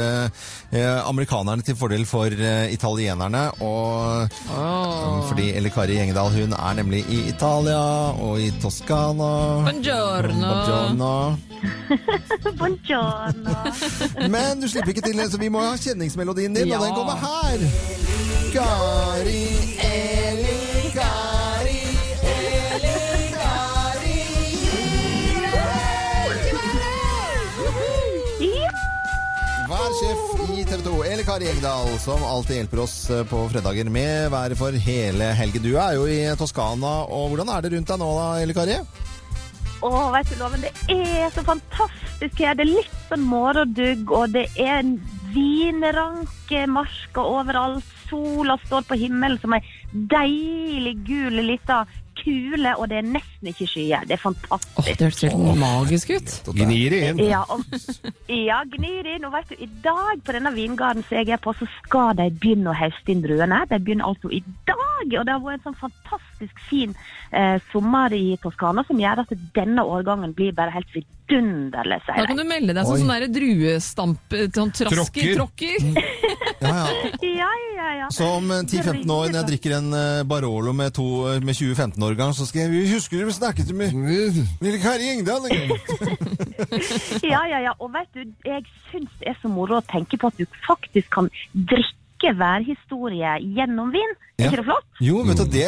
eh, 0.72 1.00
amerikanerne 1.08 1.66
til 1.66 1.78
fordel 1.80 2.06
for 2.10 2.32
eh, 2.32 2.74
italienerne. 2.74 3.48
Og 3.64 4.38
oh. 4.54 5.24
fordi 5.30 5.52
Elle 5.58 5.72
Kari 5.74 5.98
Gjengedal 6.00 6.34
hun 6.36 6.56
er 6.58 6.80
nemlig 6.82 7.04
i 7.10 7.24
Italia 7.32 7.82
og 8.16 8.42
i 8.42 8.52
Toskana. 8.62 9.32
Buongiorno. 9.68 10.54
Buongiorno. 10.54 11.14
Buongiorno. 12.58 13.56
Men 14.34 14.62
du 14.62 14.68
slipper 14.72 14.90
ikke 14.96 15.02
til, 15.06 15.22
så 15.32 15.38
vi 15.42 15.50
må 15.54 15.62
ha 15.66 15.76
kjenningsmelodien 15.78 16.56
din, 16.58 16.68
Ja. 16.72 16.80
og 16.80 16.86
den 16.88 16.96
kommer 16.98 17.16
her. 17.22 17.58
Gari, 18.54 19.44
Eli, 19.84 20.58
Gari, 20.96 21.82
Eli, 22.34 22.96
Gari, 23.36 24.18
Vær 29.68 29.90
sjef 30.00 30.22
i 30.56 30.64
TV 30.64 30.80
2, 30.86 30.94
Eli 31.12 31.24
Kari 31.28 31.50
Engdahl, 31.52 31.90
som 32.00 32.22
alltid 32.24 32.62
hjelper 32.62 32.82
oss 32.86 32.96
eh, 33.12 33.26
på 33.28 33.42
fredager 33.52 33.90
med 33.92 34.30
været 34.32 34.56
for 34.60 34.72
hele 34.88 35.28
helgen. 35.36 35.64
Du 35.66 35.74
er 35.76 35.98
jo 35.98 36.06
i 36.08 36.22
Toskana, 36.40 36.94
og 37.12 37.34
hvordan 37.34 37.52
er 37.52 37.66
det 37.66 37.74
rundt 37.76 37.92
deg 37.92 38.00
nå 38.02 38.08
da, 38.16 38.28
Eli 38.46 38.56
Kari? 38.56 38.78
Å, 39.86 39.90
vet 40.16 40.30
du, 40.32 40.40
Loven, 40.40 40.64
det 40.66 40.72
er 40.90 41.30
så 41.36 41.44
fantastisk 41.46 42.40
her. 42.42 42.56
Det 42.58 42.66
er 42.66 42.72
litt 42.72 42.96
sånn 43.12 43.26
morgendugg, 43.30 44.10
og 44.10 44.34
det 44.34 44.48
er 44.58 44.80
en 44.80 44.96
vinranke 45.36 46.64
marsker 46.72 47.22
overalt. 47.22 47.86
Sola 48.08 48.56
står 48.64 48.88
på 48.88 48.98
himmelen 48.98 49.38
som 49.42 49.54
ei 49.54 49.62
deilig 49.92 50.96
gul 51.06 51.42
lita 51.44 51.84
kule, 52.18 52.74
og 52.80 52.90
det 52.90 53.02
er 53.02 53.10
nesten 53.12 53.37
ikke 53.54 53.68
skyer. 53.70 54.06
Det 54.08 54.18
er 54.18 54.22
Åh, 54.22 54.26
fantastisk. 54.30 54.88
det 54.98 55.08
hørtes 55.08 55.24
helt 55.28 55.60
magisk 55.62 56.14
ut. 56.16 56.34
Gnir 56.58 56.94
det 56.96 57.02
inn. 57.10 57.22
Ja, 57.28 57.44
og, 57.50 57.64
ja, 58.32 58.62
gnir 58.76 59.10
inn. 59.16 59.28
Og 59.28 59.36
vet 59.36 59.52
du, 59.52 59.56
i 59.64 59.70
dag 59.86 60.24
på 60.26 60.36
denne 60.38 60.54
vingarden 60.56 61.06
som 61.08 61.18
jeg 61.20 61.34
er 61.36 61.42
på, 61.44 61.54
så 61.60 61.68
skal 61.80 62.16
de 62.20 62.30
begynne 62.32 62.72
å 62.74 62.78
høste 62.78 63.14
inn 63.14 63.24
druene. 63.26 63.64
De 63.72 63.80
begynner 63.80 64.08
altså 64.10 64.32
i 64.34 64.42
dag, 64.68 65.06
og 65.08 65.28
det 65.28 65.34
har 65.36 65.44
vært 65.44 65.62
en 65.62 65.68
sånn 65.72 65.80
fantastisk 65.86 66.64
fin 66.70 66.96
eh, 67.32 67.58
sommer 67.72 68.14
i 68.16 68.38
Toskana 68.42 68.84
som 68.88 69.00
gjør 69.02 69.24
at 69.24 69.36
denne 69.56 69.86
årgangen 69.86 70.34
blir 70.38 70.56
bare 70.58 70.74
helt 70.76 70.90
vidunderlig, 70.96 72.00
Da 72.08 72.26
kan 72.26 72.38
du 72.40 72.44
melde 72.48 72.74
deg 72.74 72.86
som 72.88 73.00
sånn 73.02 73.12
derre 73.12 73.28
druestamp... 73.32 74.36
Sånn 74.56 74.72
trasker, 74.76 75.34
Tråkker. 75.36 75.36
tråkker. 75.36 76.38
Ja, 76.58 76.72
ja. 76.74 77.10
Ja, 77.22 77.50
ja, 77.76 77.90
ja. 78.00 78.08
Så 78.14 78.26
om 78.38 78.50
eh, 78.52 78.64
10-15 78.66 79.12
år, 79.14 79.28
når 79.30 79.38
jeg 79.42 79.48
drikker 79.52 79.76
en 79.78 79.92
eh, 79.94 80.24
Barolo 80.28 80.74
med, 80.74 80.94
to, 80.96 81.06
eh, 81.30 81.42
med 81.46 81.54
20-15-årgang, 81.58 82.34
så 82.34 82.48
skal 82.48 82.66
jeg 82.66 82.88
Husker 83.38 83.64
du 83.64 83.74
snakket 83.74 84.02
med 84.62 84.68
Eli 84.72 84.80
Kari 84.82 85.10
Engdahl 85.14 85.46
en 85.46 85.70
gang? 85.70 85.80
Ja, 87.34 87.44
ja, 87.46 87.60
ja. 87.62 87.74
Og 87.80 87.92
vet 87.94 88.10
du, 88.18 88.24
jeg 88.48 88.64
syns 88.90 89.12
det 89.22 89.30
er 89.32 89.38
så 89.42 89.50
moro 89.52 89.78
å 89.78 89.84
tenke 89.86 90.18
på 90.20 90.30
at 90.32 90.38
du 90.40 90.46
faktisk 90.66 91.10
kan 91.14 91.28
drikke 91.54 92.32
værhistorie 92.40 93.36
gjennom 93.56 93.92
vin. 93.94 94.16
Er 94.38 94.48
ikke 94.50 94.60
det 94.62 94.66
flott? 94.68 94.88
Jo, 95.06 95.22
vet 95.28 95.38
du, 95.38 95.46
det, 95.54 95.66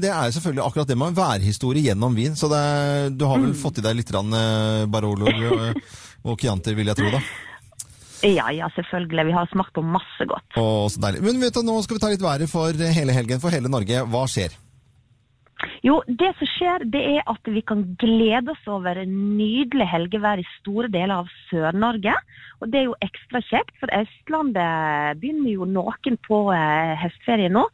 det 0.00 0.08
er- 0.10 0.32
selvfølgelig 0.32 0.64
akkurat 0.64 0.88
det 0.88 0.96
med 1.00 1.14
værhistorie 1.16 1.84
gjennom 1.90 2.16
vin. 2.16 2.34
Så 2.36 2.48
det, 2.52 2.58
er- 2.60 3.10
du 3.12 3.24
har 3.28 3.40
vel 3.44 3.52
fått 3.56 3.78
i 3.82 3.84
deg 3.84 3.96
litt 4.00 4.12
rann, 4.16 4.32
eh, 4.32 4.84
Barolo 4.92 5.28
og, 5.28 5.80
og 6.32 6.40
Chianti, 6.40 6.74
vil 6.76 6.88
jeg 6.92 6.96
tro, 7.02 7.12
da. 7.12 7.22
Ja, 8.22 8.48
ja, 8.54 8.68
selvfølgelig. 8.76 9.24
Vi 9.26 9.32
har 9.36 9.48
smakt 9.50 9.72
på 9.74 9.82
masse 9.84 10.24
godt. 10.30 10.46
Å, 10.56 10.66
så 10.94 11.00
deilig. 11.02 11.24
Men 11.26 11.40
vet 11.42 11.56
du, 11.58 11.62
nå 11.66 11.76
skal 11.82 11.98
vi 11.98 12.02
ta 12.04 12.10
litt 12.12 12.22
været 12.24 12.48
for 12.48 12.72
hele 12.72 13.12
helgen, 13.16 13.40
for 13.42 13.50
hele 13.52 13.68
Norge. 13.72 14.04
Hva 14.08 14.24
skjer? 14.30 14.54
Jo, 15.82 15.98
det 16.06 16.30
som 16.38 16.48
skjer, 16.56 16.84
det 16.94 17.02
er 17.16 17.24
at 17.30 17.48
vi 17.50 17.62
kan 17.66 17.84
glede 18.00 18.54
oss 18.54 18.68
over 18.70 18.98
nydelig 19.06 19.86
helgevær 19.90 20.42
i 20.42 20.46
store 20.58 20.90
deler 20.92 21.22
av 21.22 21.30
Sør-Norge. 21.48 22.14
Og 22.62 22.70
det 22.70 22.80
er 22.80 22.86
jo 22.88 22.98
ekstra 23.02 23.42
kjekt, 23.48 23.74
for 23.80 23.90
Østlandet 23.96 25.18
begynner 25.22 25.50
jo 25.50 25.66
noen 25.66 26.18
på 26.26 26.44
eh, 26.54 26.94
høstferie 27.02 27.50
nå. 27.52 27.64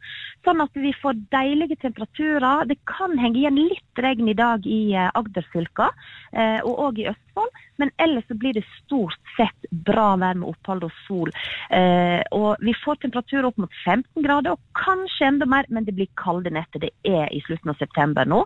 Sånn 0.47 0.63
at 0.63 0.77
vi 0.77 0.91
får 0.95 1.17
deilige 1.33 1.75
temperaturer. 1.81 2.67
Det 2.69 2.77
kan 2.87 3.17
henge 3.19 3.41
igjen 3.41 3.59
litt 3.59 4.01
regn 4.03 4.29
i 4.31 4.37
dag 4.37 4.63
i 4.67 4.93
eh, 4.95 5.09
Agderfylka 5.19 5.89
eh, 6.31 6.59
og 6.63 6.79
òg 6.87 7.01
i 7.01 7.09
Østfold. 7.11 7.65
Men 7.79 7.91
ellers 8.03 8.27
så 8.27 8.37
blir 8.39 8.55
det 8.55 8.63
stort 8.77 9.19
sett 9.35 9.67
bra 9.87 10.13
vær 10.19 10.39
med 10.39 10.47
opphold 10.47 10.87
og 10.87 10.95
sol. 11.05 11.33
Eh, 11.75 12.21
og 12.35 12.63
vi 12.63 12.75
får 12.83 13.01
temperaturer 13.03 13.49
opp 13.49 13.59
mot 13.59 13.75
15 13.83 14.23
grader, 14.23 14.55
og 14.55 14.79
kanskje 14.79 15.27
enda 15.27 15.47
mer, 15.49 15.67
men 15.69 15.87
det 15.87 15.95
blir 15.99 16.09
kalde 16.19 16.51
netter. 16.55 16.87
Det 16.87 16.93
er 17.07 17.27
i 17.35 17.43
slutten 17.47 17.73
av 17.73 17.79
september 17.79 18.27
nå. 18.27 18.45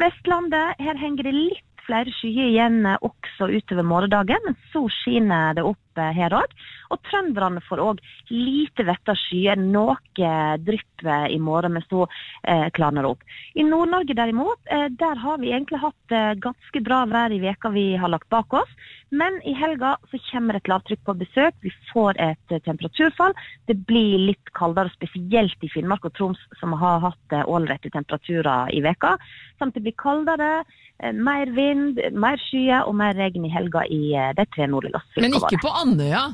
Vestlandet, 0.00 0.80
her 0.80 1.00
henger 1.00 1.28
det 1.28 1.36
litt 1.36 1.66
flere 1.86 2.12
skyer 2.20 2.52
igjen 2.52 2.84
også 3.00 3.48
utover 3.50 3.86
morgendagen, 3.86 4.44
men 4.44 4.56
så 4.70 4.84
skinner 5.00 5.56
det 5.56 5.64
opp 5.66 6.00
her 6.00 6.36
òg. 6.36 6.52
Og 6.90 7.00
trønderne 7.06 7.62
får 7.66 7.82
òg 7.82 8.00
lite 8.30 8.84
vette 8.86 9.14
skyer, 9.26 9.58
noe 9.60 9.96
drypp 10.60 11.04
eh, 11.06 11.26
i 11.34 11.38
morgen, 11.38 11.76
mens 11.76 11.88
så 11.90 12.06
eh, 12.42 12.66
klarner 12.74 13.06
opp. 13.08 13.22
I 13.54 13.64
Nord-Norge 13.66 14.16
derimot, 14.18 14.58
eh, 14.66 14.88
der 14.90 15.20
har 15.22 15.38
vi 15.38 15.52
egentlig 15.52 15.80
hatt 15.82 16.14
eh, 16.14 16.32
ganske 16.42 16.82
bra 16.84 17.04
vær 17.10 17.32
i 17.32 17.40
veka 17.42 17.70
vi 17.74 17.94
har 18.00 18.10
lagt 18.12 18.28
bak 18.32 18.52
oss. 18.52 18.74
Men 19.10 19.40
i 19.46 19.54
helga 19.58 19.96
så 20.10 20.20
kommer 20.30 20.58
et 20.58 20.68
lavtrykk 20.70 21.02
på 21.06 21.16
besøk. 21.22 21.56
Vi 21.62 21.72
får 21.92 22.20
et 22.22 22.54
eh, 22.54 22.62
temperaturfall. 22.66 23.34
Det 23.70 23.78
blir 23.88 24.18
litt 24.30 24.52
kaldere, 24.58 24.92
spesielt 24.94 25.66
i 25.66 25.70
Finnmark 25.72 26.06
og 26.06 26.14
Troms, 26.18 26.42
som 26.60 26.74
har 26.78 27.02
hatt 27.06 27.36
eh, 27.36 27.46
ålreite 27.46 27.90
temperaturer 27.94 28.70
i 28.74 28.82
veka. 28.84 29.16
samtidig 29.58 29.80
det 29.80 29.82
blir 29.82 30.02
kaldere, 30.02 30.64
mer 31.14 31.50
vind, 31.56 31.98
mer 32.12 32.36
skyer 32.50 32.84
og 32.84 32.94
mer 32.98 33.14
regn 33.16 33.44
i 33.46 33.52
helga 33.52 33.84
i 33.88 34.12
de 34.36 34.44
tre 34.54 34.66
nordligste 34.68 35.22
Men 35.22 35.36
ikke 35.38 35.62
på 35.62 35.72
Andøya. 35.72 36.26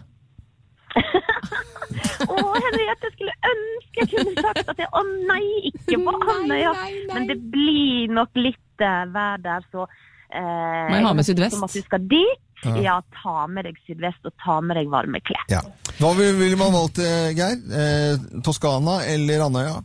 Å, 2.26 2.34
Henriette, 2.34 3.06
jeg 3.06 3.12
skulle 3.14 3.34
ønske 3.50 4.02
jeg 4.02 4.10
kunne 4.12 4.44
sagt 4.44 4.70
at 4.72 4.76
det 4.78 4.88
Å 4.92 5.02
nei, 5.28 5.70
ikke 5.70 6.00
på 6.04 6.14
Andøya. 6.34 6.72
Men 7.12 7.28
det 7.30 7.38
blir 7.52 8.12
nok 8.12 8.36
litt 8.40 8.84
uh, 8.84 9.04
vær 9.12 9.40
der, 9.44 9.64
så 9.72 9.86
eh, 9.86 10.88
Må 10.90 10.98
jeg 10.98 11.06
ha 11.06 11.14
med 11.16 11.28
sydvest? 11.28 11.56
Som 11.56 11.66
at 11.68 11.76
du 11.76 11.82
skal 11.84 12.10
dit. 12.10 12.42
Ja. 12.82 12.96
ta 13.22 13.44
med 13.52 13.68
deg 13.68 13.76
sydvest 13.86 14.24
og 14.26 14.32
ta 14.42 14.56
med 14.64 14.78
deg 14.80 14.88
varme 14.90 15.20
klær. 15.22 15.44
Ja. 15.52 15.60
Hva 16.00 16.14
ville 16.16 16.34
vil 16.40 16.56
man 16.58 16.72
valgt, 16.74 16.98
Geir? 17.36 17.60
Eh, 17.68 18.40
Toskana 18.44 19.02
eller 19.06 19.44
Andøya? 19.46 19.76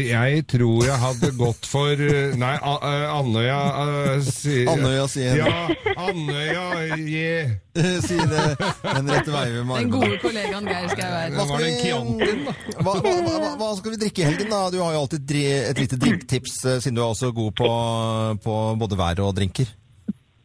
Jeg 0.00 0.44
tror 0.50 0.84
jeg 0.86 0.98
hadde 1.02 1.30
gått 1.38 1.66
for 1.68 1.92
eh, 2.06 2.32
Nei, 2.40 2.52
eh, 2.56 3.04
Andøya 3.12 3.58
eh, 3.82 4.22
si- 4.26 4.64
Andøya, 4.68 5.04
jeg. 5.14 5.36
Ja, 5.40 5.66
Andøya, 6.08 6.64
yeah. 7.02 7.52
Det 7.72 9.08
rette 9.08 9.32
Weive 9.32 9.62
med 9.64 9.78
Den 9.80 9.90
gode 9.94 10.18
kollegaen 10.22 10.66
Geir 10.68 10.88
skal 10.92 11.04
jeg 11.04 11.12
være. 11.12 11.30
Hva 11.36 11.44
skal, 11.48 11.62
vi, 11.62 11.92
hva, 12.82 12.96
hva, 13.00 13.14
hva, 13.26 13.52
hva 13.62 13.70
skal 13.78 13.94
vi 13.94 14.00
drikke 14.02 14.22
i 14.24 14.26
helgen, 14.28 14.50
da? 14.52 14.62
Du 14.74 14.80
har 14.82 14.92
jo 14.96 15.04
alltid 15.04 15.36
et 15.40 15.78
lite 15.80 15.96
drinktips, 16.00 16.58
siden 16.84 16.98
du 16.98 17.02
er 17.04 17.08
også 17.14 17.32
god 17.36 17.54
på, 17.62 17.70
på 18.44 18.58
både 18.82 18.98
vær 19.00 19.22
og 19.24 19.32
drinker. 19.38 19.70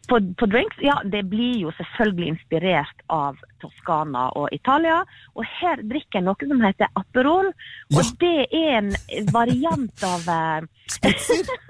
På, 0.08 0.20
på 0.40 0.46
drinks, 0.48 0.78
ja, 0.80 0.96
det 1.04 1.26
blir 1.28 1.58
jo 1.66 1.72
selvfølgelig 1.78 2.28
inspirert 2.32 3.02
av 3.12 3.40
Toskana 3.62 4.28
og 4.40 4.48
Italia. 4.56 5.02
Og 5.36 5.44
her 5.60 5.82
drikker 5.84 6.20
jeg 6.20 6.26
noe 6.28 6.50
som 6.50 6.64
heter 6.64 6.92
Aperol. 7.00 7.50
Og 7.92 8.14
det 8.22 8.48
er 8.48 8.78
en 8.80 8.94
variant 9.34 10.06
av 10.08 10.30
eh, 10.32 10.68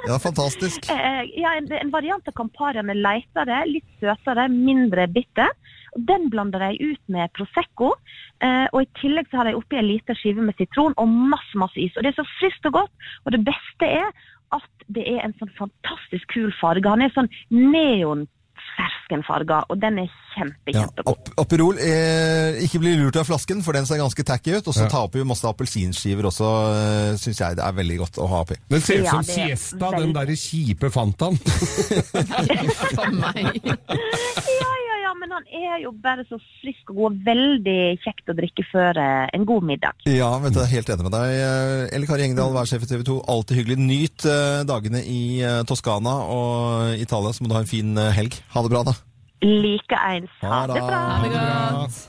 Ja, 0.08 0.20
fantastisk. 0.22 0.86
Eh, 0.98 1.24
ja, 1.40 1.52
en, 1.58 1.68
en 1.72 1.92
variant 1.94 2.26
av 2.30 2.34
Campari 2.36 2.82
med 2.86 2.98
leitere, 3.02 3.60
litt 3.70 3.88
søtere, 4.02 4.48
mindre 4.52 5.06
bitter. 5.14 5.52
Den 5.98 6.30
blander 6.30 6.64
jeg 6.68 6.94
ut 6.94 7.04
med 7.14 7.32
Prosecco. 7.38 7.94
Eh, 8.44 8.66
og 8.72 8.84
I 8.84 8.90
tillegg 9.02 9.30
så 9.32 9.42
har 9.42 9.50
jeg 9.50 9.58
oppi 9.58 9.80
en 9.80 9.88
liten 9.88 10.18
skive 10.20 10.46
med 10.46 10.58
sitron 10.60 10.96
og 11.02 11.10
masse 11.34 11.58
masse 11.58 11.80
is. 11.82 11.96
Og 11.98 12.06
Det 12.06 12.14
er 12.14 12.20
så 12.20 12.28
friskt 12.38 12.70
og 12.70 12.80
godt. 12.82 13.08
Og 13.26 13.34
det 13.34 13.42
beste 13.48 13.90
er 14.02 14.12
at 14.52 14.62
det 14.88 15.04
er 15.08 15.20
en 15.26 15.34
sånn 15.40 15.52
fantastisk 15.58 16.28
kul 16.34 16.52
farge. 16.62 16.88
Han 16.88 17.02
er 17.02 17.10
sånn 17.16 17.30
neonferskenfarga, 17.52 19.64
og 19.70 19.80
den 19.82 19.98
er 20.00 20.08
kjempe, 20.36 20.72
Ja, 20.74 20.82
kjempegod. 20.86 21.12
Ap 21.12 21.30
Aperol, 21.44 21.78
eh, 21.80 22.62
ikke 22.64 22.80
bli 22.80 22.96
lurt 23.00 23.16
av 23.20 23.26
flasken, 23.28 23.62
for 23.66 23.72
den 23.74 23.86
ser 23.86 23.98
ganske 24.00 24.24
tacky 24.24 24.52
ut. 24.58 24.68
Og 24.68 24.74
så 24.74 24.82
Ja. 24.86 24.90
ta 24.90 24.98
oppi 25.08 25.24
masse 25.26 25.46
appelsinskiver 25.48 26.24
også, 26.30 26.46
eh, 26.74 27.16
syns 27.18 27.38
jeg 27.40 27.56
det 27.58 27.64
er 27.66 27.72
veldig 27.74 27.98
godt 28.00 28.18
å 28.24 28.28
ha 28.30 28.40
oppi. 28.46 28.56
Den 28.70 28.82
ser 28.82 28.98
ut 29.00 29.04
Ja, 29.06 29.10
som 29.12 29.20
er 29.20 29.24
Siesta, 29.56 29.78
veldig- 29.92 30.00
den 30.00 30.14
derre 30.14 30.36
kjipe 30.38 30.90
Fantaen. 30.92 31.38
For 32.96 33.12
meg. 33.12 33.62
Ja, 33.68 33.76
ja, 33.78 33.86
ja, 34.64 34.74
men 35.22 35.34
han 35.36 35.46
er 35.52 35.82
jo 35.84 35.92
bare 36.04 36.26
så 36.30 36.40
frisk 36.62 36.92
og 36.94 37.00
god. 37.02 37.18
Veldig 37.28 37.78
kjekt 38.04 38.32
å 38.32 38.36
drikke 38.38 38.66
før 38.72 39.00
eh, 39.02 39.28
en 39.38 39.46
god 39.50 39.68
middag. 39.70 39.98
Ja, 40.10 40.30
vet 40.44 40.56
du, 40.56 40.62
jeg 40.62 40.68
er 40.70 40.76
helt 40.78 40.92
enig 40.96 41.08
med 41.08 41.16
deg. 41.18 41.38
Eh, 41.48 41.96
Elle 41.98 42.10
Kari 42.10 42.28
Engdahl, 42.28 42.54
værsjef 42.56 42.86
i 42.86 42.92
TV 42.92 43.06
2. 43.08 43.18
Alltid 43.34 43.62
hyggelig. 43.62 43.80
Nyt 43.88 44.28
eh, 44.30 44.60
dagene 44.70 45.04
i 45.04 45.22
Toskana 45.70 46.18
og 46.34 47.02
Italia, 47.02 47.34
så 47.34 47.44
må 47.44 47.52
du 47.52 47.58
ha 47.58 47.64
en 47.66 47.72
fin 47.72 47.98
helg. 48.18 48.38
Ha 48.56 48.66
det 48.66 48.74
bra, 48.76 48.86
da. 48.92 48.98
Likeens. 49.46 50.38
Ha 50.42 50.54
Ha 50.62 50.62
det 50.70 50.86
bra. 50.86 51.02
Ha 51.02 51.26
det 51.26 51.34
godt. 51.34 52.06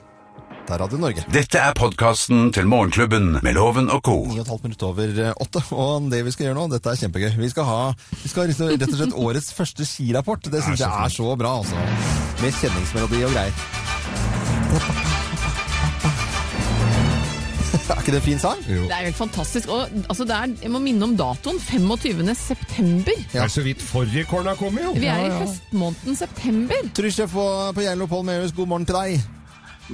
Det 0.69 0.75
er 0.77 0.83
Radio 0.83 0.99
Norge. 1.01 1.23
Dette 1.33 1.61
er 1.65 1.73
podkasten 1.73 2.51
til 2.53 2.67
Morgenklubben 2.69 3.39
med 3.41 3.55
Loven 3.57 3.89
og 3.89 4.03
co. 4.05 4.19
9,5 4.29 4.67
minutter 4.67 4.91
over 4.91 5.15
åtte. 5.41 5.63
Og 5.73 6.11
det 6.13 6.21
vi 6.27 6.35
skal 6.35 6.51
gjøre 6.51 6.59
nå, 6.61 6.67
dette 6.75 6.93
er 6.93 7.01
kjempegøy. 7.01 7.31
Vi 7.41 7.49
skal 7.55 7.65
ha 7.65 7.79
vi 7.97 8.29
skal 8.29 8.53
rett 8.53 8.85
og 8.93 8.99
slett 9.01 9.17
årets 9.17 9.49
første 9.57 9.89
skirapport. 9.89 10.53
Det 10.53 10.61
syns 10.67 10.85
jeg 10.85 10.93
er 10.93 11.15
så 11.17 11.33
bra, 11.41 11.57
altså. 11.63 12.28
Med 12.43 12.55
kjenningsmelodi 12.61 13.25
og 13.27 13.33
greier. 13.35 13.53
Er 17.89 18.03
ikke 18.03 18.13
det 18.13 18.19
en 18.19 18.25
fin 18.25 18.41
sang? 18.41 18.59
Jo. 18.69 18.83
Det 18.85 18.93
er 18.93 18.99
jo 18.99 19.09
helt 19.09 19.17
fantastisk. 19.17 19.69
Og 19.69 19.89
altså, 20.09 20.25
det 20.29 20.35
er, 20.37 20.53
jeg 20.63 20.71
må 20.71 20.79
minne 20.79 21.07
om 21.07 21.15
datoen. 21.17 21.61
25. 21.61 22.35
september. 22.37 23.17
Det 23.33 23.41
er 23.41 23.49
så 23.49 23.65
vidt 23.65 23.83
forrige 23.83 24.27
har 24.29 24.55
kommet, 24.55 24.85
jo. 24.85 24.93
Vi 24.93 25.07
er 25.07 25.25
i 25.25 25.31
høstmåneden 25.41 26.17
september. 26.17 26.93
Trysjef 26.95 27.33
på, 27.33 27.49
på 27.75 27.81
Geilo 27.81 28.07
Pål 28.07 28.25
Mehus, 28.25 28.53
god 28.53 28.67
morgen 28.67 28.87
til 28.87 28.95
deg. 28.95 29.38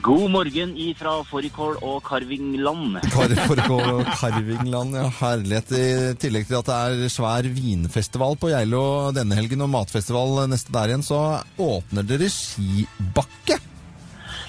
God 0.03 0.31
morgen 0.33 0.73
ifra 0.81 1.21
fårikål 1.29 1.77
og 1.87 2.01
karvingland. 2.03 2.97
Fårikål 3.15 3.93
og 3.95 4.09
Karvingland, 4.19 4.97
ja. 4.99 5.05
Herlighet. 5.21 5.71
I 5.71 6.17
tillegg 6.19 6.49
til 6.49 6.59
at 6.59 6.67
det 6.67 6.79
er 7.07 7.13
svær 7.13 7.47
vinfestival 7.47 8.35
på 8.41 8.51
Geilo 8.51 9.13
denne 9.15 9.39
helgen 9.39 9.63
og 9.63 9.71
matfestival 9.71 10.49
neste 10.51 10.75
der 10.75 10.91
igjen, 10.91 11.07
så 11.07 11.21
åpner 11.63 12.07
dere 12.09 12.27
skibakke. 12.27 13.61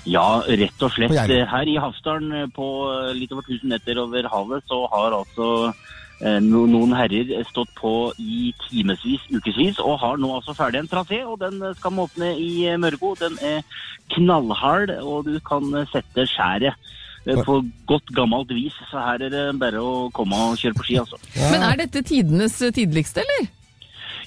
Ja, 0.10 0.42
rett 0.46 0.82
og 0.86 0.94
slett. 0.94 1.14
Her 1.14 1.70
i 1.70 1.78
Hafsdalen, 1.82 2.50
på 2.54 2.68
litt 3.18 3.34
over 3.34 3.46
1000 3.46 3.70
meter 3.70 4.02
over 4.02 4.32
havet, 4.34 4.66
så 4.66 4.82
har 4.90 5.14
altså 5.18 5.52
noen 6.22 6.94
herrer 6.96 7.44
stått 7.50 7.72
på 7.76 8.14
i 8.22 8.54
timevis, 8.70 9.24
ukevis, 9.32 9.80
og 9.84 10.00
har 10.00 10.18
nå 10.22 10.30
altså 10.38 10.56
ferdig 10.56 10.80
en 10.80 10.88
trasé, 10.92 11.22
og 11.28 11.40
den 11.42 11.62
eh, 11.62 11.76
skal 11.76 11.92
vi 11.92 12.06
åpne 12.06 12.30
i 12.40 12.52
eh, 12.70 12.78
Mørgo. 12.80 13.16
Den 13.20 13.36
er 13.44 13.64
knallhard, 14.16 14.94
og 15.02 15.28
du 15.28 15.40
kan 15.44 15.68
eh, 15.76 15.88
sette 15.92 16.28
skjæret 16.32 16.74
eh, 17.28 17.42
på 17.44 17.60
godt 17.90 18.16
gammelt 18.16 18.54
vis, 18.56 18.78
så 18.92 19.04
her 19.04 19.28
er 19.28 19.34
det 19.34 19.46
bare 19.60 19.84
å 19.84 20.08
komme 20.16 20.40
og 20.52 20.58
kjøre 20.62 20.80
på 20.80 20.88
ski, 20.88 20.98
altså. 21.04 21.20
Men 21.52 21.68
er 21.68 21.84
dette 21.84 22.06
tidenes 22.08 22.62
eh, 22.64 22.74
tidligste, 22.76 23.26
eller? 23.26 23.52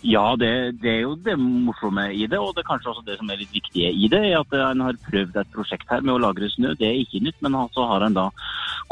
Ja, 0.07 0.37
det, 0.39 0.79
det 0.83 0.91
er 0.93 1.01
jo 1.03 1.15
det 1.19 1.35
morsomme 1.41 2.05
i 2.15 2.27
det, 2.31 2.39
og 2.39 2.53
det 2.55 2.63
er 2.63 2.69
kanskje 2.69 2.93
også 2.93 3.03
det 3.07 3.17
som 3.19 3.31
er 3.33 3.41
litt 3.41 3.55
viktige 3.55 3.91
i 3.91 4.07
det, 4.11 4.21
at 4.39 4.53
en 4.55 4.85
har 4.87 4.99
prøvd 5.09 5.39
et 5.41 5.51
prosjekt 5.55 5.91
her 5.91 6.05
med 6.07 6.15
å 6.15 6.21
lagre 6.23 6.51
snø. 6.53 6.75
Det 6.79 6.87
er 6.87 7.01
ikke 7.03 7.23
nytt, 7.25 7.39
men 7.43 7.57
så 7.75 7.87
har 7.91 8.05
en 8.07 8.15
da 8.15 8.29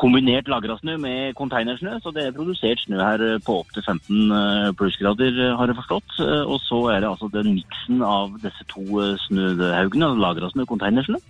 kombinert 0.00 0.50
lagra 0.50 0.76
snø 0.80 0.96
med 1.00 1.36
containersnø, 1.38 1.94
så 2.02 2.12
det 2.14 2.26
er 2.26 2.34
produsert 2.36 2.82
snø 2.82 2.98
her 2.98 3.24
på 3.46 3.60
opptil 3.62 3.86
15 3.86 4.34
eh, 4.40 4.72
plussgrader, 4.78 5.38
eh, 5.46 5.54
har 5.56 5.70
jeg 5.70 5.78
forstått. 5.78 6.18
Eh, 6.26 6.42
Og 6.46 6.60
så 6.66 6.80
er 6.92 7.00
det 7.00 7.10
altså 7.12 7.30
den 7.32 7.54
miksen 7.54 8.02
av 8.02 8.34
disse 8.42 8.66
to 8.72 8.84
eh, 9.04 9.14
snøhaugene, 9.28 10.10
lagra 10.20 10.50
snø, 10.52 10.66
og 10.66 10.74
containersnø. 10.74 11.22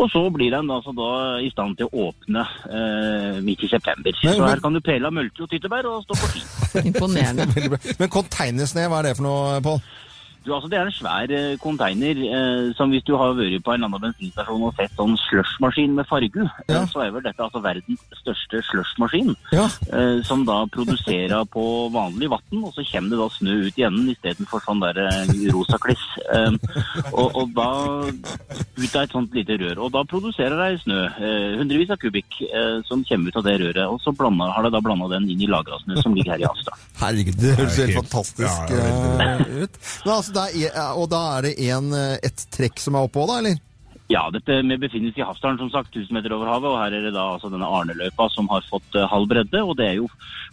Og 0.00 0.08
så 0.08 0.22
blir 0.32 0.50
den 0.54 0.70
altså 0.72 0.94
da 0.96 1.08
i 1.44 1.50
stand 1.52 1.76
til 1.76 1.88
å 1.90 2.06
åpne 2.08 2.44
eh, 2.72 3.40
midt 3.44 3.64
i 3.66 3.68
september. 3.68 4.14
Men- 4.24 4.34
så 4.34 4.40
men- 4.40 4.48
her 4.54 4.62
kan 4.64 4.72
du 4.76 4.80
pele 4.80 5.06
av 5.10 5.12
mølke 5.12 5.44
og 5.44 5.50
tyttebær 5.52 5.88
og 5.90 6.04
stå 6.06 6.16
på 6.22 6.30
ski. 6.32 6.44
Imponerende. 6.90 7.46
Men 8.00 8.08
containersne, 8.08 8.86
hva 8.88 9.02
er 9.02 9.10
det 9.10 9.16
for 9.18 9.28
noe, 9.28 9.58
Pål? 9.64 9.82
Du, 10.44 10.54
altså 10.56 10.68
Det 10.72 10.78
er 10.78 10.86
en 10.88 10.94
svær 10.96 11.32
eh, 11.36 11.56
container 11.60 12.16
eh, 12.24 12.70
som 12.78 12.88
hvis 12.92 13.04
du 13.04 13.12
har 13.20 13.34
vært 13.36 13.60
på 13.66 13.74
en 13.74 13.84
annen 13.84 14.00
bensinstasjon 14.00 14.62
og 14.70 14.72
sett 14.78 14.94
sånn 14.96 15.12
slushmaskin 15.26 15.92
med 15.98 16.08
farge, 16.08 16.46
eh, 16.64 16.72
Ja. 16.72 16.84
så 16.88 17.02
er 17.04 17.10
vel 17.12 17.24
dette 17.26 17.42
altså 17.44 17.60
verdens 17.60 18.00
største 18.22 18.62
slushmaskin. 18.70 19.34
Ja. 19.52 19.66
Eh, 19.92 20.22
som 20.24 20.46
da 20.48 20.62
produserer 20.72 21.44
på 21.52 21.64
vanlig 21.92 22.30
vann, 22.32 22.64
og 22.64 22.72
så 22.72 22.84
kommer 22.88 23.10
det 23.12 23.18
da 23.20 23.28
snø 23.36 23.56
ut 23.66 23.78
i 23.80 23.84
enden 23.84 24.08
istedenfor 24.14 24.64
sånn 24.64 24.80
der 24.80 25.02
eh, 25.04 25.34
rosa 25.52 25.76
kliss. 25.82 26.06
Eh, 26.32 26.56
og, 27.12 27.36
og 27.36 27.52
da 27.56 27.68
ut 28.08 28.96
av 28.96 29.02
et 29.04 29.12
sånt 29.12 29.34
lite 29.36 29.58
rør. 29.60 29.82
Og 29.84 29.92
da 29.92 30.04
produserer 30.08 30.56
de 30.56 30.80
snø, 30.86 31.00
eh, 31.20 31.58
hundrevis 31.60 31.92
av 31.92 32.00
kubikk, 32.00 32.40
eh, 32.48 32.80
som 32.88 33.04
kommer 33.04 33.28
ut 33.28 33.36
av 33.42 33.44
det 33.50 33.58
røret. 33.60 33.84
Og 33.92 34.00
så 34.00 34.14
blander, 34.16 34.54
har 34.56 34.64
de 34.64 34.72
da 34.72 34.80
blanda 34.84 35.10
den 35.18 35.28
inn 35.30 35.44
i 35.44 35.50
lagra 35.50 35.76
snø 35.84 36.00
som 36.00 36.16
ligger 36.16 36.32
her 36.38 36.46
i 36.46 36.48
Astad. 36.48 36.80
Herregud, 37.00 37.36
det 37.40 37.54
høres 37.60 37.76
helt 37.80 37.98
fantastisk 38.00 38.74
ja, 38.74 38.80
eh, 39.20 39.44
ut. 39.66 39.78
Men 40.04 40.14
altså, 40.16 40.29
og 40.94 41.08
da 41.12 41.20
er 41.36 41.48
det 41.48 41.54
en, 41.70 41.92
eh, 41.96 42.18
et 42.22 42.46
trekk 42.54 42.80
som 42.82 42.96
er 42.96 43.08
oppå, 43.08 43.26
da, 43.28 43.40
eller? 43.42 43.58
Ja, 44.10 44.24
dette, 44.34 44.56
vi 44.66 44.78
befinner 44.80 45.12
oss 45.12 45.18
i 45.20 45.22
Hafstaden, 45.22 45.60
som 45.60 45.70
sagt, 45.70 45.94
1000 45.94 46.16
meter 46.16 46.32
over 46.34 46.50
havet. 46.50 46.70
Og 46.72 46.80
her 46.80 46.96
er 46.98 47.04
det 47.06 47.14
da 47.14 47.28
altså 47.36 47.50
denne 47.52 47.68
Arneløypa 47.68 48.26
som 48.34 48.48
har 48.50 48.64
fått 48.66 48.98
uh, 48.98 49.06
halv 49.06 49.28
bredde. 49.30 49.62
Og 49.62 49.76
det 49.78 49.86
er 49.86 50.00
jo 50.00 50.08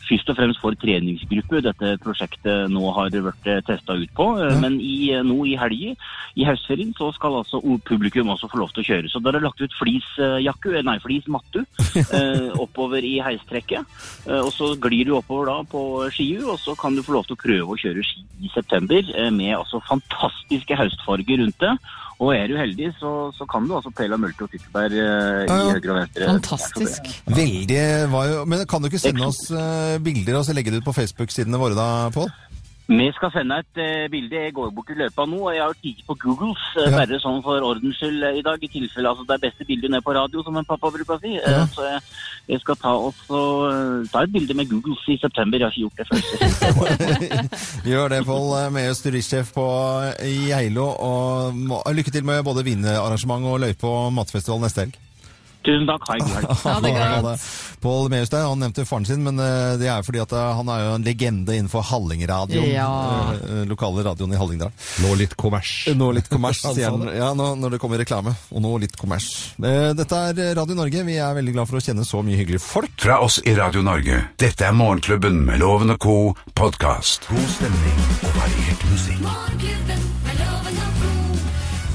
først 0.07 0.29
og 0.29 0.37
fremst 0.37 0.61
for 0.61 0.77
treningsgruppe 0.77 1.63
dette 1.65 1.95
prosjektet 2.03 2.69
nå 2.71 2.91
har 2.95 3.11
vært 3.25 3.49
testa 3.65 3.97
ut 3.97 4.13
på. 4.17 4.29
Ja. 4.39 4.53
Men 4.61 4.77
i, 4.83 5.09
eh, 5.13 5.25
nå 5.25 5.41
i 5.49 5.55
helga, 5.59 5.95
i 6.37 6.45
høstferien, 6.45 6.93
så 6.97 7.09
skal 7.15 7.39
altså 7.39 7.61
publikum 7.87 8.29
også 8.33 8.49
få 8.51 8.61
lov 8.61 8.73
til 8.75 8.83
å 8.83 8.87
kjøre. 8.91 9.11
Så 9.11 9.21
da 9.23 9.33
er 9.33 9.43
lagt 9.43 9.61
ut 9.61 9.75
flisjakke, 9.77 10.75
eh, 10.77 10.85
nei, 10.85 10.97
flismattu 11.03 11.63
eh, 12.19 12.49
oppover 12.61 13.05
i 13.05 13.17
heistrekket. 13.25 13.85
Eh, 14.27 14.41
og 14.41 14.51
så 14.53 14.73
glir 14.81 15.09
du 15.09 15.15
oppover 15.17 15.51
da 15.51 15.59
på 15.67 15.83
skiu, 16.13 16.45
og 16.53 16.59
så 16.61 16.77
kan 16.79 16.95
du 16.95 17.03
få 17.05 17.17
lov 17.17 17.27
til 17.27 17.37
å 17.37 17.43
prøve 17.43 17.73
å 17.73 17.79
kjøre 17.79 18.05
ski 18.05 18.25
i 18.45 18.53
september 18.53 19.01
eh, 19.15 19.31
med 19.33 19.55
altså 19.57 19.81
fantastiske 19.89 20.77
høstfarger 20.77 21.43
rundt 21.43 21.59
det. 21.63 21.73
Og 22.17 22.31
er 22.33 22.47
du 22.49 22.55
heldig, 22.57 22.87
så, 22.97 23.11
så 23.37 23.45
kan 23.49 23.67
du 23.69 23.75
altså 23.77 23.91
Pela 23.93 24.17
mølte 24.17 24.47
og 24.47 24.49
tyttebær 24.49 24.89
eh, 24.89 25.43
Ja, 25.45 25.45
ja. 25.45 25.57
i 25.67 25.75
høyre 25.75 25.91
og 25.93 25.99
venstre. 25.99 26.29
Fantastisk. 26.31 27.11
Veldig 27.29 27.83
var 28.13 28.31
jo, 28.31 28.39
Men 28.49 28.63
kan 28.69 28.81
du 28.81 28.89
ikke 28.89 29.01
sende 29.03 29.27
oss 29.27 29.43
eh, 29.53 29.99
bilder 30.01 30.39
og 30.39 30.47
så 30.47 30.55
legge 30.57 30.73
det 30.73 30.81
ut 30.81 30.87
på 30.89 30.95
Facebook-sidene 30.97 31.61
våre 31.61 31.77
da, 31.77 31.87
Pål? 32.15 32.31
Vi 32.87 33.07
skal 33.11 33.31
sende 33.33 33.57
et 33.59 33.79
uh, 33.83 34.05
bilde. 34.11 34.35
Jeg 34.45 34.53
går 34.55 34.69
bort 34.71 34.89
i 34.93 34.95
løpet 34.95 35.19
av 35.19 35.27
nå, 35.27 35.39
og 35.43 35.55
jeg 35.55 35.63
har 35.63 35.73
kikket 35.83 36.05
på 36.07 36.15
Googles, 36.23 36.63
Uh, 36.77 36.85
Ja. 36.87 36.97
bare 37.01 37.17
sånn 37.19 37.41
for 37.43 37.59
ordens 37.65 37.97
skyld 37.99 38.23
uh, 38.23 38.31
i 38.37 38.43
dag, 38.45 38.61
i 38.63 38.69
tilfelle 38.71 39.09
altså, 39.09 39.25
det 39.27 39.35
er 39.35 39.43
beste 39.47 39.65
bildet 39.67 39.91
ned 39.91 40.01
på 40.05 40.13
radio, 40.15 40.43
som 40.45 40.55
en 40.55 40.67
pappa 40.67 40.91
bruker 40.93 41.17
å 41.17 41.19
si. 41.19 41.33
Ja. 41.35 41.65
Så 41.73 41.83
jeg, 41.83 41.99
jeg 42.53 42.61
skal 42.63 42.77
ta, 42.79 42.93
også, 43.09 43.41
ta 44.13 44.23
et 44.23 44.31
bilde 44.31 44.55
med 44.55 44.69
Googles 44.71 45.03
i 45.11 45.17
september. 45.19 45.59
Jeg 45.59 45.67
har 45.67 45.73
ikke 45.75 45.85
gjort 45.87 45.99
det 45.99 46.07
før. 46.07 47.87
Gjør 47.91 48.13
det, 48.13 48.21
Pål 48.29 48.47
Mehus, 48.77 49.01
turistsjef 49.03 49.51
på 49.57 49.67
Geilo. 50.47 50.87
Og 51.09 51.91
lykke 51.97 52.13
til 52.13 52.23
med 52.27 52.43
både 52.47 52.63
vinarrangement 52.67 53.51
og 53.51 53.59
løype 53.65 53.87
og 53.89 54.13
matfestival 54.15 54.63
neste 54.63 54.85
helg. 54.85 54.95
Tusen 55.67 55.87
takk. 55.89 56.05
Ha 56.07 56.15
en 56.15 56.23
god 56.23 56.35
helg. 56.37 56.51
Ha 56.67 56.75
det 56.83 56.91
godt. 56.95 57.47
Pål 57.83 58.07
Meus 58.09 58.31
han 58.33 58.59
nevnte 58.63 58.85
faren 58.87 59.05
sin, 59.05 59.21
men 59.25 59.37
eh, 59.43 59.75
det 59.77 59.89
er 59.91 60.05
fordi 60.07 60.21
at 60.23 60.31
eh, 60.33 60.45
han 60.57 60.69
er 60.73 60.79
jo 60.85 60.93
en 60.97 61.05
legende 61.05 61.53
innenfor 61.59 61.83
Hallingradioen. 61.91 62.69
Ja. 62.71 62.87
eh, 63.35 63.61
Lokale 63.69 64.05
radioen 64.07 64.33
i 64.33 64.39
Hallingdal. 64.39 64.71
Nå 65.03 65.11
litt 65.19 65.35
kommers. 65.37 65.73
Nå 65.93 66.09
litt 66.17 66.29
kommers, 66.31 66.63
sier 66.73 66.89
han. 66.95 67.05
Ja, 67.13 67.33
nå, 67.37 67.51
når 67.61 67.75
det 67.75 67.81
kommer 67.83 68.01
reklame. 68.01 68.33
Og 68.55 68.63
nå 68.65 68.73
litt 68.81 68.95
kommers. 68.97 69.27
Dette 69.61 70.23
er 70.31 70.41
Radio 70.57 70.79
Norge. 70.79 71.03
Vi 71.07 71.19
er 71.21 71.37
veldig 71.37 71.53
glad 71.59 71.69
for 71.69 71.77
å 71.81 71.83
kjenne 71.83 72.07
så 72.07 72.23
mye 72.25 72.39
hyggelige 72.39 72.63
folk. 72.65 72.95
Fra 73.03 73.19
oss 73.27 73.41
i 73.45 73.53
Radio 73.59 73.83
Norge. 73.85 74.23
Dette 74.41 74.65
er 74.71 74.75
Morgenklubben 74.77 75.43
med 75.47 75.61
Loven 75.61 75.93
og 75.93 76.01
co. 76.01 76.17
podkast. 76.57 77.27
God 77.29 77.49
stemning 77.59 78.05
og 78.23 78.39
variert 78.41 78.87
musikk. 78.91 80.15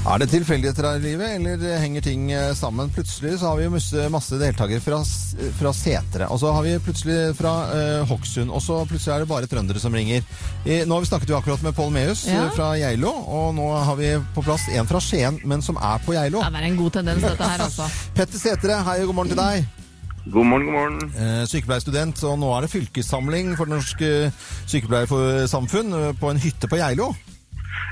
Er 0.03 0.19
det 0.19 0.27
tilfeldigheter 0.33 0.83
her 0.89 0.97
i 0.99 1.03
livet, 1.05 1.37
eller 1.37 1.77
henger 1.79 2.03
ting 2.03 2.25
eh, 2.35 2.49
sammen? 2.59 2.89
Plutselig 2.91 3.37
så 3.39 3.53
har 3.53 3.61
vi 3.61 3.69
masse, 3.71 4.09
masse 4.11 4.35
deltakere 4.41 4.83
fra, 4.83 4.97
fra 5.61 5.71
Setre, 5.79 6.27
og 6.27 6.41
så 6.43 6.51
har 6.57 6.65
vi 6.67 6.73
plutselig 6.83 7.19
fra 7.39 7.53
eh, 7.71 8.01
Hokksund, 8.11 8.51
og 8.51 8.59
så 8.65 8.81
plutselig 8.91 9.13
er 9.15 9.23
det 9.23 9.29
bare 9.31 9.47
trøndere 9.51 9.79
som 9.79 9.95
ringer. 9.95 10.27
I, 10.67 10.81
nå 10.91 10.97
har 10.99 11.05
vi 11.05 11.11
snakket 11.13 11.31
jo 11.31 11.37
akkurat 11.39 11.63
med 11.63 11.77
Pål 11.79 11.95
Meus 11.95 12.25
Ja. 12.27 12.49
eh, 12.49 12.51
fra 12.57 12.73
Geilo, 12.83 13.13
og 13.15 13.55
nå 13.55 13.69
har 13.79 13.95
vi 14.01 14.11
på 14.35 14.43
plass 14.43 14.67
en 14.75 14.91
fra 14.91 14.99
Skien, 15.07 15.39
men 15.47 15.63
som 15.63 15.79
er 15.79 16.03
på 16.03 16.17
Geilo. 16.19 16.43
Ja, 16.43 16.51
det 16.51 16.65
er 16.65 16.71
en 16.73 16.81
god 16.83 16.97
tendens, 16.99 17.23
dette 17.23 17.53
her, 17.55 17.63
altså. 17.71 17.87
Petter 18.19 18.43
Setre, 18.43 18.83
hei 18.91 18.99
og 19.05 19.13
god 19.13 19.21
morgen 19.23 19.37
til 19.37 19.43
deg. 19.45 19.71
God 20.35 20.47
morgen, 20.51 20.67
god 20.67 20.81
morgen. 20.81 21.13
Eh, 21.15 21.45
sykepleierstudent, 21.51 22.27
og 22.27 22.41
nå 22.43 22.51
er 22.59 22.67
det 22.67 22.75
fylkessamling 22.75 23.55
for 23.55 23.71
det 23.71 23.79
norske 23.79 24.11
sykepleiersamfunn 24.67 25.95
eh, 26.09 26.11
på 26.19 26.35
en 26.35 26.43
hytte 26.43 26.67
på 26.71 26.83
Geilo. 26.83 27.13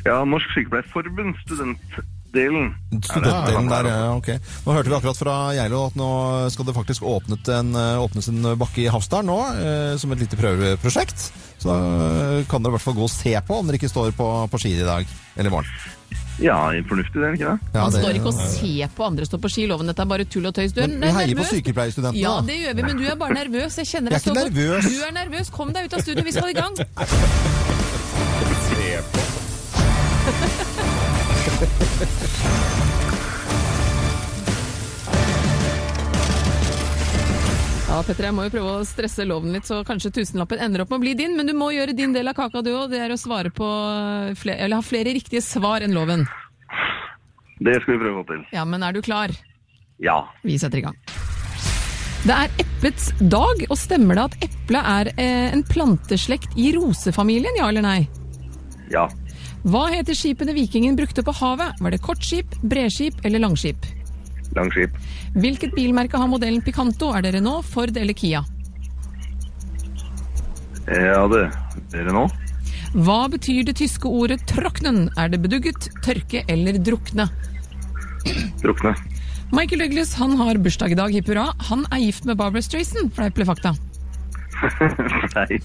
Ja, 0.07 0.24
Norsk 0.24 0.48
Sykepleierforbund, 0.55 1.35
studentdelen. 1.44 2.70
Studentdelen 3.05 3.68
der, 3.68 3.88
ja, 3.90 4.11
ok. 4.16 4.29
Nå 4.66 4.72
hørte 4.76 4.88
vi 4.92 4.96
akkurat 4.96 5.18
fra 5.20 5.37
Geilo 5.59 5.85
at 5.90 5.96
nå 5.98 6.11
skal 6.55 6.68
det 6.70 6.74
faktisk 6.76 7.03
åpnet 7.11 7.48
en, 7.59 7.74
eh, 7.76 8.00
åpnes 8.00 8.29
en 8.33 8.42
bakke 8.61 8.85
i 8.87 8.90
Hafsdal 8.92 9.24
nå, 9.29 9.38
eh, 9.61 9.94
som 10.00 10.12
et 10.12 10.20
lite 10.24 10.38
prøveprosjekt. 10.40 11.31
Så 11.61 11.68
da 11.68 11.79
eh, 12.40 12.44
kan 12.48 12.62
dere 12.62 12.72
i 12.72 12.76
hvert 12.79 12.87
fall 12.88 12.94
gå 12.96 13.05
og 13.09 13.12
se 13.12 13.35
på 13.46 13.59
om 13.61 13.66
dere 13.68 13.76
ikke 13.81 13.90
står 13.92 14.12
på, 14.16 14.31
på 14.50 14.59
ski 14.62 14.76
i 14.79 14.87
dag, 14.87 15.07
eller 15.37 15.50
i 15.50 15.57
morgen. 15.59 15.96
Ja, 16.40 16.70
fornuftig 16.88 17.20
det, 17.20 17.35
ikke 17.37 17.50
det? 17.50 17.74
Ja, 17.74 17.83
det- 17.92 18.00
står 18.00 18.14
ikke 18.16 18.31
og 18.31 18.38
ser 18.55 18.88
på 18.96 19.05
andre 19.05 19.26
stå 19.29 19.37
på 19.42 19.50
ski. 19.53 19.66
Loven, 19.68 19.90
dette 19.90 20.00
er 20.00 20.09
bare 20.09 20.24
tull 20.24 20.46
og 20.48 20.55
tøys. 20.57 20.72
Du 20.72 20.81
er 20.81 20.87
Men 20.88 21.03
vi 21.03 21.11
heier 21.12 21.35
på 21.37 21.42
nervøs. 21.44 21.50
sykepleierstudentene, 21.53 22.22
Ja, 22.22 22.40
det 22.40 22.57
gjør 22.62 22.74
vi, 22.79 22.83
men 22.88 22.96
du 22.96 23.05
er 23.05 23.16
bare 23.20 23.37
nervøs. 23.37 23.76
Jeg 23.76 23.87
kjenner 23.90 24.11
Jeg 24.16 24.22
deg 24.22 24.22
er 24.22 24.24
så 24.24 24.33
ikke 24.33 24.40
godt. 24.40 24.55
nervøs. 24.55 24.88
Du 24.88 25.05
er 25.05 25.12
nervøs. 25.18 25.50
Kom 25.53 25.72
deg 25.76 25.85
ut 25.85 25.92
av 25.98 26.00
studio, 26.00 26.24
vi 26.24 26.33
skal 26.33 26.48
i 26.48 26.57
gang. 26.57 26.81
Ja, 37.90 37.96
Petter, 38.07 38.29
jeg 38.29 38.35
må 38.37 38.44
jo 38.46 38.53
prøve 38.55 38.72
å 38.79 38.83
stresse 38.87 39.24
loven 39.26 39.50
litt, 39.50 39.66
så 39.66 39.81
kanskje 39.83 40.12
tusenlappen 40.20 40.61
ender 40.62 40.85
opp 40.85 40.92
med 40.92 41.00
å 41.00 41.03
bli 41.03 41.14
din. 41.18 41.33
Men 41.35 41.48
du 41.48 41.57
må 41.59 41.72
gjøre 41.74 41.96
din 41.98 42.12
del 42.14 42.31
av 42.31 42.37
kaka, 42.38 42.62
du 42.62 42.70
òg. 42.70 42.92
Det 42.92 43.00
er 43.03 43.11
å 43.11 43.16
svare 43.18 43.50
på 43.50 43.66
flere, 44.38 44.62
eller 44.62 44.79
ha 44.79 44.87
flere 44.87 45.11
riktige 45.16 45.42
svar 45.42 45.83
enn 45.83 45.96
loven. 45.96 46.22
Det 47.59 47.74
skal 47.83 47.96
vi 47.96 47.98
prøve 48.05 48.12
å 48.12 48.20
få 48.20 48.29
til. 48.29 48.46
Ja, 48.55 48.62
men 48.62 48.87
er 48.87 48.94
du 48.94 49.00
klar? 49.03 49.35
Ja. 49.98 50.20
Vi 50.46 50.55
setter 50.62 50.79
i 50.79 50.85
gang. 50.87 51.03
Det 52.22 52.37
er 52.37 52.55
eplets 52.62 53.11
dag, 53.18 53.66
og 53.66 53.76
stemmer 53.83 54.20
det 54.20 54.29
at 54.29 54.46
eple 54.46 54.87
er 54.94 55.11
eh, 55.16 55.50
en 55.50 55.66
planteslekt 55.66 56.55
i 56.55 56.70
rosefamilien, 56.79 57.59
ja 57.59 57.72
eller 57.74 57.83
nei? 57.88 58.00
Ja. 58.94 59.09
Hva 59.66 59.88
heter 59.90 60.14
skipene 60.14 60.55
vikingen 60.55 60.94
brukte 60.94 61.26
på 61.26 61.35
havet? 61.42 61.83
Var 61.83 61.96
det 61.96 62.05
kortskip, 62.07 62.55
bredskip 62.62 63.26
eller 63.26 63.42
langskip? 63.42 63.83
Langskip. 64.57 64.95
Hvilket 65.39 65.75
bilmerke 65.77 66.19
har 66.19 66.31
modellen 66.31 66.63
Picanto? 66.65 67.13
Er 67.15 67.23
det 67.23 67.35
Renault, 67.37 67.67
Ford 67.71 67.97
eller 67.97 68.17
Kia? 68.17 68.43
Ja, 70.91 71.27
det 71.31 71.45
Dere 71.93 72.15
nå? 72.15 72.25
Hva 72.91 73.21
betyr 73.31 73.63
det 73.69 73.77
tyske 73.79 74.11
ordet 74.11 74.41
tråknen? 74.51 75.05
Er 75.19 75.31
det 75.31 75.39
bedugget, 75.45 75.91
tørke 76.03 76.43
eller 76.51 76.79
drukne? 76.83 77.29
Drukne. 78.63 78.97
Michael 79.55 79.85
Douglas 79.85 80.15
han 80.19 80.35
har 80.39 80.59
bursdag 80.63 80.95
i 80.95 80.99
dag, 80.99 81.15
hipp 81.15 81.31
hurra. 81.31 81.53
Han 81.71 81.87
er 81.91 82.03
gift 82.03 82.27
med 82.27 82.39
Barbara 82.39 82.63
Strayson, 82.63 83.11
fleip 83.15 83.39
eller 83.39 83.51
fakta? 83.53 83.75
Nei. 85.37 85.59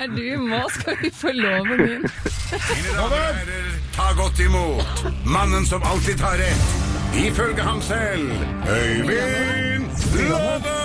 Er 0.00 0.08
du 0.10 0.24
må, 0.42 0.60
skal 0.74 0.96
vi 1.02 1.10
få 1.14 1.32
loven 1.36 1.78
din? 1.82 2.06
Mine 2.06 2.96
damer 2.96 3.04
og 3.04 3.16
herrer, 3.16 3.70
ta 3.96 4.08
godt 4.18 4.42
imot 4.42 5.04
mannen 5.24 5.66
som 5.68 5.84
alltid 5.86 6.18
tar 6.20 6.38
rett, 6.40 6.66
ifølge 7.26 7.62
ham 7.66 7.82
selv, 7.84 8.32
Øyvind 8.66 9.86
Låve! 10.26 10.76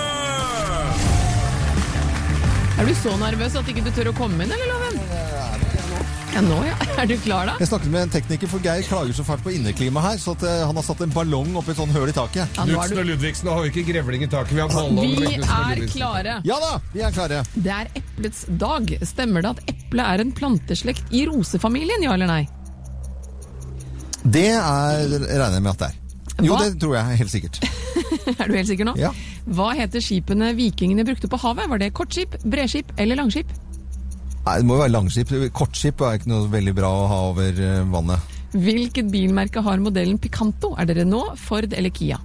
Er 2.82 2.88
du 2.88 2.94
så 2.98 3.12
nervøs 3.20 3.54
at 3.58 3.68
ikke 3.68 3.84
du 3.86 3.92
tør 3.94 4.10
å 4.10 4.16
komme 4.16 4.42
inn, 4.46 4.54
eller, 4.54 4.70
Loven? 4.72 4.96
Ja, 6.32 6.40
nå 6.40 6.58
ja. 6.64 6.76
Er 7.02 7.08
du 7.08 7.14
klar, 7.20 7.48
da? 7.48 7.54
Jeg 7.60 7.68
snakket 7.68 7.92
med 7.92 8.06
en 8.06 8.12
tekniker, 8.12 8.48
for 8.48 8.64
Geir 8.64 8.84
klager 8.86 9.16
så 9.16 9.24
fælt 9.26 9.42
på 9.44 9.52
inneklimaet 9.52 10.06
her, 10.06 10.20
så 10.22 10.34
at 10.36 10.44
eh, 10.48 10.62
han 10.68 10.78
har 10.78 10.86
satt 10.86 11.02
en 11.04 11.12
ballong 11.12 11.56
oppi 11.60 11.74
et 11.74 11.80
sånn 11.80 11.92
høl 11.92 12.08
i 12.08 12.14
taket. 12.16 12.56
Ja, 12.56 12.64
Knutsen 12.68 12.96
du... 12.96 13.00
og 13.02 13.08
Ludvigsen 13.10 13.50
har 13.52 13.66
jo 13.66 13.72
ikke 13.72 13.84
grevling 13.90 14.24
i 14.24 14.30
taket. 14.32 14.54
Vi 14.56 14.62
har 14.62 14.72
ballong 14.72 15.16
Vi 15.18 15.34
er 15.36 15.82
klare. 15.92 16.38
Ja 16.48 16.58
da, 16.62 16.72
vi 16.94 17.04
er 17.04 17.16
klare. 17.16 17.42
Det 17.54 17.74
er 17.76 17.90
eplets 18.00 18.44
dag. 18.60 18.94
Stemmer 19.08 19.44
det 19.44 19.52
at 19.56 19.74
eple 19.74 20.06
er 20.14 20.24
en 20.24 20.32
planteslekt 20.36 21.12
i 21.12 21.26
rosefamilien, 21.28 22.06
ja 22.06 22.14
eller 22.16 22.30
nei? 22.30 22.42
Det 24.22 24.48
er, 24.54 25.18
regner 25.18 25.58
jeg 25.58 25.66
med 25.66 25.72
at 25.74 25.82
det 25.82 25.90
er. 25.90 25.98
Jo, 26.42 26.54
Hva? 26.54 26.62
det 26.64 26.80
tror 26.80 26.96
jeg 26.96 27.20
helt 27.20 27.34
sikkert. 27.34 27.60
Er 28.38 28.48
du 28.48 28.54
helt 28.54 28.68
sikker 28.70 28.86
nå? 28.86 28.94
Ja. 29.00 29.10
Hva 29.52 29.72
heter 29.76 30.02
skipene 30.02 30.52
vikingene 30.56 31.04
brukte 31.06 31.28
på 31.30 31.38
havet? 31.42 31.68
Var 31.68 31.82
det 31.82 31.90
kortskip, 31.96 32.38
bredskip 32.46 32.92
eller 33.02 33.18
langskip? 33.18 33.50
Nei, 34.42 34.58
det 34.58 34.66
må 34.66 34.74
jo 34.76 34.82
være 34.82 34.94
langskip. 34.96 35.32
Kortskip 35.54 36.02
er 36.02 36.18
ikke 36.18 36.30
noe 36.32 36.48
veldig 36.50 36.74
bra 36.74 36.90
å 36.90 37.08
ha 37.10 37.18
over 37.30 37.60
eh, 37.62 37.82
vannet. 37.92 38.38
Hvilket 38.52 39.08
bilmerke 39.12 39.62
har 39.64 39.80
modellen 39.80 40.18
Picanto? 40.20 40.74
Er 40.76 40.88
det 40.88 40.98
Renault, 40.98 41.38
Ford 41.40 41.72
eller 41.72 41.94
Kia? 41.94 42.18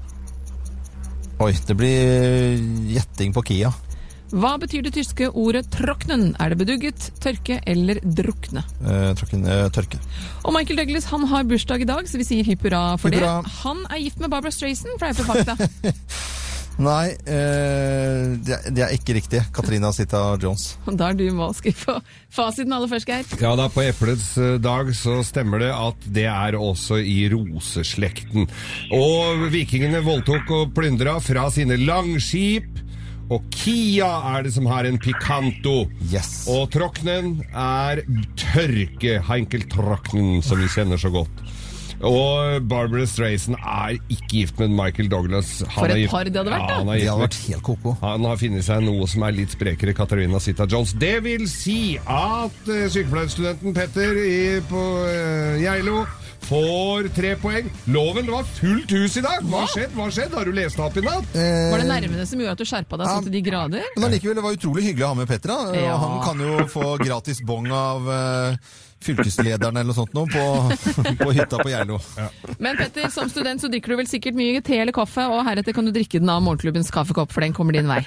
Oi, 1.38 1.51
det 1.67 1.75
blir 1.77 2.58
gjetting 2.89 3.36
på 3.36 3.43
Kia. 3.51 3.69
Hva 4.34 4.58
betyr 4.60 4.82
det 4.84 4.91
tyske 4.97 5.30
ordet 5.39 5.69
tråknen? 5.71 6.34
Er 6.41 6.51
det 6.51 6.58
bedugget, 6.60 7.06
tørke 7.23 7.62
eller 7.69 8.01
drukne? 8.03 8.65
Eh, 8.82 9.13
trokken, 9.15 9.45
eh, 9.47 9.69
tørke. 9.71 10.01
Og 10.43 10.51
Michael 10.58 10.82
Douglas 10.82 11.08
han 11.13 11.23
har 11.32 11.47
bursdag 11.47 11.86
i 11.86 11.88
dag, 11.88 12.10
så 12.10 12.19
vi 12.19 12.27
sier 12.27 12.49
hipp 12.49 12.65
hurra 12.65 12.97
for 12.99 13.13
hurra. 13.13 13.38
det. 13.45 13.53
Han 13.62 13.86
er 13.88 14.03
gift 14.03 14.19
med 14.19 14.34
Barbara 14.34 14.51
Strayson, 14.51 14.97
fleip 14.99 15.15
eller 15.21 15.45
fakta. 15.45 15.93
Nei, 16.77 17.07
eh, 17.25 18.35
det, 18.37 18.53
er- 18.53 18.73
det 18.75 18.83
er 18.85 18.91
ikke 18.93 19.15
riktig. 19.17 19.39
Katrina 19.55 19.89
Sita 19.95 20.19
Jones. 20.41 20.75
Da 20.99 21.09
er 21.09 21.17
du 21.17 21.23
med. 21.31 21.47
å 21.49 21.55
skrive 21.57 21.79
på 21.81 21.95
fasiten 22.37 22.75
aller 22.75 22.91
først, 22.91 23.09
Geir? 23.09 23.25
Ja 23.41 23.55
da, 23.57 23.65
På 23.73 23.81
eplets 23.81 24.35
eh, 24.37 24.57
dag 24.61 24.91
så 24.97 25.17
stemmer 25.25 25.63
det 25.65 25.71
at 25.73 26.05
det 26.13 26.27
er 26.29 26.57
også 26.59 26.99
i 27.01 27.23
roseslekten. 27.33 28.45
Og 28.93 29.47
vikingene 29.53 30.03
voldtok 30.05 30.53
og 30.59 30.75
plyndra 30.77 31.17
fra 31.23 31.47
sine 31.53 31.79
langskip. 31.81 32.83
Og 33.33 33.43
Kia 33.51 34.07
er 34.37 34.45
det 34.45 34.53
som 34.55 34.69
har 34.71 34.85
en 34.87 34.95
Picanto. 35.03 35.81
Yes. 36.13 36.45
Og 36.47 36.69
Tråknen 36.71 37.41
er 37.51 37.99
tørke, 38.39 39.17
Heinkel 39.27 39.65
Tråknen, 39.67 40.37
som 40.45 40.61
vi 40.61 40.69
kjenner 40.71 41.01
så 41.01 41.11
godt. 41.11 41.41
Og 42.05 42.62
Barbara 42.69 43.05
Strayson 43.10 43.55
er 43.57 43.95
ikke 44.13 44.27
gift 44.29 44.60
med 44.62 44.69
Michael 44.77 45.10
Douglas. 45.10 45.63
Han 45.65 45.71
For 45.73 45.93
et 45.93 46.03
gift- 46.03 46.12
par 46.13 46.23
det 46.29 46.36
hadde 46.38 46.51
vært, 46.53 46.67
da. 46.67 46.73
Ja, 46.73 46.77
han 46.83 46.91
de 46.91 47.07
hadde 47.07 47.23
vært 47.23 47.39
helt 47.47 47.63
koko. 47.65 47.95
han 48.01 48.23
har 48.29 48.38
funnet 48.38 48.63
seg 48.67 48.83
noe 48.86 49.07
som 49.10 49.23
er 49.23 49.31
litt 49.33 49.55
sprekere, 49.55 49.95
Katarina 49.97 50.39
Sita 50.39 50.67
Jones. 50.69 50.93
Det 50.93 51.23
vil 51.23 51.47
si 51.49 51.97
at 52.05 52.69
uh, 52.69 52.86
sykepleierstudenten 52.93 53.73
Petter 53.73 54.13
i, 54.21 54.62
på 54.69 54.83
uh, 55.10 55.57
Geilo 55.62 56.05
får 56.47 57.10
tre 57.15 57.33
poeng. 57.41 57.65
Loven, 57.91 58.23
det 58.29 58.31
var 58.31 58.45
fullt 58.55 58.91
hus 58.95 59.17
i 59.17 59.21
dag! 59.25 59.41
Hva 59.49 59.65
har 59.65 59.71
skjedd? 59.73 59.91
Hva 59.97 60.05
har 60.05 60.13
skjedd? 60.15 60.36
Har 60.38 60.45
du 60.47 60.53
lest 60.55 60.79
opp 60.79 60.95
i 60.95 61.01
natt? 61.03 61.33
Eh, 61.36 61.71
Var 61.73 61.81
det 61.81 61.88
nervene 61.89 62.25
som 62.29 62.39
gjorde 62.39 62.53
at 62.55 62.62
du 62.62 62.69
skjerpa 62.69 62.99
deg 63.01 63.10
så 63.10 63.23
til 63.25 63.33
de 63.36 63.41
grader? 63.43 63.83
Men 63.97 64.05
allikevel, 64.07 64.38
det 64.38 64.43
var 64.45 64.55
utrolig 64.55 64.83
hyggelig 64.86 65.03
å 65.03 65.10
ha 65.12 65.17
med 65.17 65.27
Petter. 65.27 65.51
Ja. 65.75 65.97
Han 65.99 66.21
kan 66.23 66.39
jo 66.45 66.62
få 66.71 66.93
gratis 67.03 67.41
bong 67.43 67.67
av 67.75 68.07
eh, 68.07 68.55
fylkeslederen 69.03 69.77
eller 69.77 69.91
noe 69.91 69.97
sånt 69.97 70.15
nå 70.17 70.25
på, 70.31 70.45
på 71.23 71.31
hytta 71.36 71.62
på 71.62 71.71
Geilo. 71.71 71.99
Men 72.57 72.79
Petter, 72.79 73.10
som 73.13 73.29
student 73.31 73.63
så 73.63 73.71
drikker 73.71 73.93
du 73.93 74.01
vel 74.01 74.10
sikkert 74.10 74.38
mye 74.38 74.62
te 74.65 74.79
eller 74.81 74.95
kaffe, 74.95 75.25
og 75.31 75.45
heretter 75.47 75.75
kan 75.77 75.88
du 75.88 75.93
drikke 75.95 76.21
den 76.21 76.31
av 76.33 76.43
morgenklubbens 76.45 76.91
kaffekopp, 76.93 77.33
for 77.33 77.45
den 77.45 77.55
kommer 77.57 77.77
din 77.77 77.89
vei. 77.89 78.01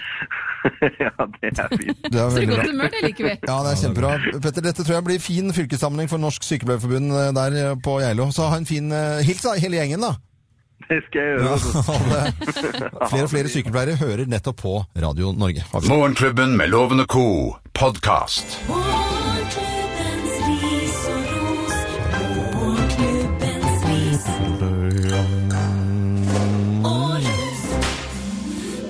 ja, 1.05 1.12
det 1.40 1.53
er 1.59 1.76
fint. 1.76 2.03
Det 2.12 2.20
er 2.20 2.31
Så 2.31 2.46
godt 2.48 2.70
humør, 2.70 2.90
det 2.92 3.05
liker 3.07 3.29
vi. 3.29 3.37
Ja, 3.48 3.59
det 3.64 3.74
er 3.74 3.79
kjempebra. 3.85 4.14
Petter, 4.40 4.64
dette 4.64 4.85
tror 4.85 4.98
jeg 4.98 5.07
blir 5.09 5.22
fin 5.22 5.55
fylkessamling 5.57 6.11
for 6.11 6.22
Norsk 6.22 6.44
Sykepleierforbund 6.46 7.14
eh, 7.16 7.31
der 7.37 7.61
eh, 7.61 7.76
på 7.85 8.00
Geilo. 8.03 8.31
Så 8.35 8.50
ha 8.50 8.59
en 8.61 8.68
fin 8.68 8.92
uh, 8.92 9.22
hils 9.24 9.44
da, 9.46 9.57
hele 9.61 9.81
gjengen, 9.81 10.05
da. 10.05 10.16
Det 10.90 10.98
skal 11.07 11.22
jeg 11.22 11.35
gjøre. 11.37 11.44
Ja, 11.46 13.07
flere 13.12 13.26
og 13.29 13.31
flere 13.31 13.53
sykepleiere 13.53 13.94
hører 14.00 14.26
nettopp 14.26 14.59
på 14.64 14.74
Radio 15.05 15.31
Norge. 15.37 15.62
Morgenklubben 15.87 16.57
med 16.59 16.74
Lovende 16.74 17.07
co. 17.07 17.55
podkast. 17.74 18.59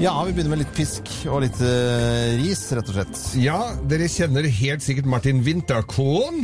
Ja, 0.00 0.14
vi 0.24 0.32
begynner 0.32 0.54
med 0.54 0.62
litt 0.62 0.70
pisk 0.72 1.10
og 1.28 1.42
litt 1.44 1.58
uh, 1.60 2.32
ris, 2.40 2.62
rett 2.72 2.88
og 2.88 2.94
slett. 2.96 3.18
Ja, 3.36 3.58
dere 3.84 4.06
kjenner 4.08 4.46
helt 4.48 4.80
sikkert 4.80 5.08
Martin 5.12 5.42
Winterkohn. 5.44 6.38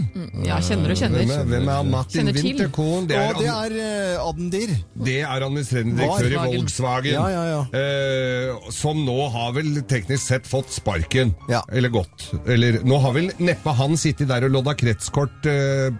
Ja, 0.45 0.59
kjenner 0.61 0.93
og 0.93 0.99
kjenner. 1.01 1.23
Hvem 1.23 1.33
er, 1.33 1.47
hvem 1.49 1.71
er 1.73 1.87
Martin 1.89 2.29
Kjenner 2.29 3.07
Det 3.09 3.17
er, 3.17 3.31
og 3.33 3.41
det 3.41 3.49
er 3.55 3.77
eh, 3.81 4.21
Adendir. 4.21 4.75
Det 5.07 5.15
er 5.23 5.47
administrerende 5.47 5.97
direktør 6.03 6.35
i 6.35 6.59
Volkswagen. 6.59 7.17
Ja, 7.17 7.25
ja, 7.33 7.47
ja. 7.49 7.63
Uh, 7.73 8.69
som 8.77 9.01
nå 9.07 9.17
har 9.33 9.57
vel 9.57 9.81
teknisk 9.89 10.27
sett 10.27 10.51
fått 10.51 10.77
sparken. 10.77 11.33
Ja. 11.49 11.63
Eller 11.73 11.95
gått. 11.97 12.29
Eller 12.45 12.83
nå 12.85 13.01
har 13.07 13.17
vel 13.17 13.33
neppe 13.41 13.73
han 13.81 13.97
sittet 13.97 14.29
der 14.29 14.45
og 14.51 14.53
lodda 14.59 14.77
kretskort 14.77 15.49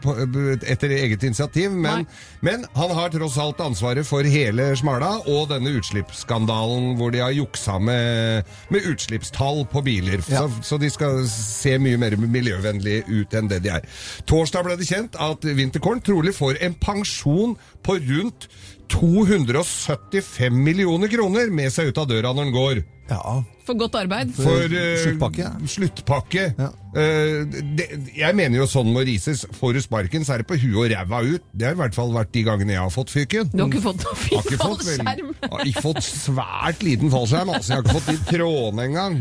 på, 0.05 0.17
etter 0.61 0.93
eget 0.93 1.25
initiativ, 1.25 1.73
men, 1.73 2.05
men 2.45 2.69
han 2.77 2.95
har 3.01 3.17
tross 3.17 3.41
alt 3.41 3.65
ansvaret 3.65 4.05
for 4.05 4.29
hele 4.29 4.69
smala 4.77 5.15
og 5.25 5.49
denne 5.55 5.73
utslippsskandalen 5.81 6.93
hvor 7.01 7.15
de 7.15 7.25
har 7.25 7.46
juksa 7.47 7.79
med, 7.79 8.47
med 8.69 8.87
utslippstall 8.93 9.65
på 9.71 9.83
biler. 9.87 10.21
Ja. 10.29 10.45
Så, 10.45 10.63
så 10.63 10.81
de 10.83 10.91
skal 10.93 11.23
se 11.31 11.77
mye 11.83 12.01
mer 12.01 12.19
miljøvennlige 12.21 13.07
ut 13.09 13.37
enn 13.37 13.51
det 13.51 13.63
de 13.65 13.75
er. 13.79 13.87
Torsdag 14.29 14.67
ble 14.67 14.79
det 14.81 14.89
kjent 14.91 15.19
at 15.23 15.47
Winterkorn 15.47 16.03
trolig 16.05 16.35
får 16.37 16.61
en 16.67 16.77
pensjon 16.83 17.57
på 17.87 17.99
rundt 18.03 18.49
275 18.93 20.55
millioner 20.55 21.11
kroner 21.11 21.51
med 21.51 21.73
seg 21.75 21.91
ut 21.91 21.99
av 22.03 22.11
døra 22.11 22.35
når 22.35 22.45
den 22.45 22.55
går. 22.55 22.85
Ja. 23.11 23.37
For 23.67 23.75
godt 23.79 23.95
arbeid. 23.99 24.31
For 24.35 24.65
eh, 24.71 24.97
Sluttpakke. 25.03 25.47
sluttpakke. 25.71 26.45
Ja. 26.59 26.69
Uh, 26.97 27.45
det, 27.77 27.87
jeg 28.17 28.35
mener 28.39 28.61
jo 28.63 28.67
sånn 28.71 28.89
må 28.95 29.03
rises. 29.07 29.45
Får 29.59 29.75
du 29.77 29.81
sparken, 29.85 30.25
så 30.27 30.37
er 30.37 30.43
det 30.43 30.49
på 30.51 30.59
huet 30.59 30.79
og 30.85 30.91
ræva 30.95 31.21
ut. 31.27 31.45
Det 31.53 31.67
har 31.69 31.77
i 31.77 31.81
hvert 31.83 31.95
fall 31.99 32.15
vært 32.15 32.33
de 32.35 32.45
gangene 32.47 32.75
jeg 32.77 32.83
har 32.83 32.95
fått 32.95 33.13
fyken. 33.15 33.51
Du 33.53 33.63
har 33.65 33.71
ikke 33.71 33.85
fått 33.89 34.07
noen 34.07 34.23
fin 34.23 34.63
fallskjerm? 34.63 35.11
fått, 35.11 35.43
vel- 35.43 35.53
har 35.57 35.67
ikke 35.73 35.85
fått 35.89 36.03
svært 36.07 36.87
liten 36.87 37.13
fallskjerm, 37.15 37.53
altså. 37.55 37.73
Jeg 37.75 37.83
har 37.83 37.85
ikke 37.87 37.99
fått 38.01 38.11
de 38.15 38.19
trådene 38.33 38.89
engang. 38.91 39.21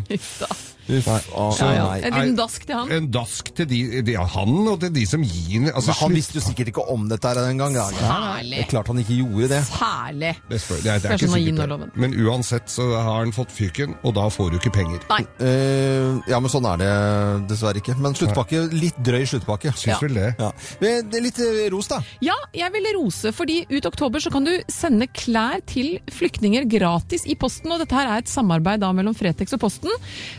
Uff. 0.86 1.08
Ja, 1.08 1.70
ja. 1.74 1.86
En 1.98 2.14
liten 2.14 2.36
dask 2.38 2.66
til 2.68 2.78
han. 2.78 2.92
En 2.94 3.08
dask 3.14 3.50
til 3.58 3.68
de, 3.70 3.80
de, 4.06 4.16
han 4.16 4.56
og 4.70 4.80
til 4.84 4.92
de 4.94 5.06
som 5.10 5.24
gir 5.26 5.72
altså, 5.72 5.90
Men 5.90 5.98
han 6.02 6.16
visste 6.20 6.38
jo 6.38 6.44
sikkert 6.46 6.70
ikke 6.74 6.86
om 6.94 7.08
dette 7.10 7.32
her 7.32 7.42
en 7.42 7.62
gang. 7.62 7.78
Særlig. 7.96 8.52
Det 8.60 8.64
er 8.66 8.70
klart 8.70 8.92
han 8.92 9.02
ikke 9.02 9.18
gjorde 9.18 9.50
det. 9.56 9.62
Særlig. 9.70 10.34
Det 10.50 10.60
er, 10.60 10.84
det 10.84 11.10
er 11.10 11.18
ikke 11.18 11.32
sikkert. 11.34 11.98
Men 11.98 12.16
uansett 12.26 12.70
så 12.72 12.88
har 12.94 13.24
han 13.24 13.34
fått 13.36 13.54
fyken, 13.56 13.96
og 14.06 14.16
da 14.18 14.28
får 14.34 14.54
du 14.54 14.60
ikke 14.60 14.74
penger. 14.76 15.02
Nei. 15.10 15.22
Eh, 15.42 16.22
ja, 16.30 16.40
men 16.42 16.52
sånn 16.54 16.68
er 16.70 16.82
det 16.82 16.92
dessverre 17.50 17.82
ikke. 17.82 17.98
Men 18.02 18.18
sluttpakke, 18.18 18.66
litt 18.76 19.00
drøy 19.06 19.26
sluttpakke. 19.34 19.74
Syns 19.80 20.04
vel 20.06 20.20
det. 20.20 20.32
Ja. 20.42 20.52
Det 20.82 21.24
Litt 21.26 21.40
eh, 21.42 21.66
ros, 21.74 21.88
da. 21.90 22.02
Ja, 22.22 22.36
jeg 22.54 22.70
vil 22.76 22.92
rose, 23.00 23.32
fordi 23.34 23.62
ut 23.72 23.88
oktober 23.90 24.22
så 24.22 24.30
kan 24.34 24.46
du 24.46 24.54
sende 24.72 25.08
klær 25.10 25.64
til 25.66 25.96
flyktninger 26.14 26.68
gratis 26.70 27.26
i 27.26 27.38
posten, 27.40 27.72
og 27.74 27.82
dette 27.82 27.98
her 27.98 28.12
er 28.12 28.22
et 28.22 28.30
samarbeid 28.30 28.84
da 28.84 28.92
mellom 28.96 29.16
Fretex 29.18 29.56
og 29.58 29.64
Posten. 29.64 29.94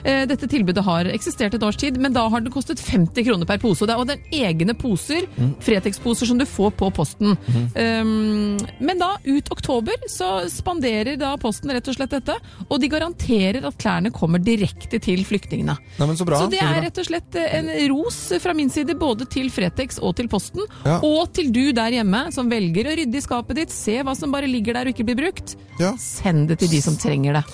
Eh, 0.06 0.22
Dette 0.36 0.50
tilbudet 0.52 0.84
har 0.84 1.08
eksistert 1.08 1.54
et 1.56 1.62
års 1.64 1.76
tid, 1.80 1.96
men 1.98 2.12
da 2.12 2.26
har 2.28 2.44
det 2.44 2.52
kostet 2.52 2.78
50 2.82 3.24
kroner 3.24 3.48
per 3.48 3.58
pose. 3.62 3.82
Og 3.82 3.88
det 3.88 3.94
er- 3.94 4.00
Og 4.00 4.06
det 4.06 4.18
er 4.20 4.52
egne 4.52 4.74
poser, 4.76 5.24
Fretex-poser, 5.64 6.26
som 6.28 6.38
du 6.38 6.44
får 6.44 6.70
på 6.76 6.90
posten. 6.92 7.36
Um, 7.74 8.58
men 8.80 8.98
da, 9.00 9.16
ut 9.24 9.48
oktober, 9.50 9.94
så 10.08 10.44
spanderer 10.50 11.16
da 11.18 11.34
Posten 11.40 11.70
rett 11.72 11.88
og 11.88 11.96
slett 11.96 12.10
dette, 12.12 12.36
og 12.68 12.80
de 12.82 12.88
garanterer 12.92 13.64
at 13.66 13.78
klærne 13.80 14.12
kommer 14.14 14.38
direkte 14.42 15.00
til 15.02 15.24
flyktningene. 15.26 15.76
Nei, 15.98 16.08
så 16.18 16.26
bra. 16.28 16.38
Så 16.44 16.50
det 16.52 16.60
er 16.62 16.82
rett 16.86 16.98
og 17.02 17.08
slett 17.08 17.36
eh, 17.40 17.56
en 17.58 17.70
ros 17.92 18.18
fra 18.42 18.54
min 18.56 18.70
side, 18.72 18.94
både 18.98 19.26
til 19.32 19.48
Fretex 19.50 19.98
og 20.02 20.16
til 20.20 20.28
Posten. 20.28 20.62
Ja. 20.84 20.98
Og 21.02 21.32
til 21.36 21.50
du 21.54 21.72
der 21.76 21.90
hjemme 21.98 22.26
som 22.34 22.50
velger 22.52 22.90
å 22.92 22.96
rydde 23.00 23.16
i 23.16 23.24
skapet 23.24 23.56
ditt, 23.62 23.74
se 23.74 23.98
hva 24.02 24.14
som 24.16 24.32
bare 24.34 24.48
ligger 24.50 24.74
der 24.76 24.90
og 24.90 24.94
ikke 24.94 25.06
blir 25.08 25.16
brukt. 25.24 25.56
Ja. 25.80 25.94
Send 26.00 26.48
det 26.52 26.58
til 26.62 26.68
de 26.76 26.82
som 26.84 26.96
trenger 27.00 27.40
det. 27.40 27.44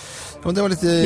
Ja, 0.42 0.48
men 0.48 0.54
det 0.54 0.62
var 0.62 0.72
litt 0.72 0.82
eh, 0.82 1.04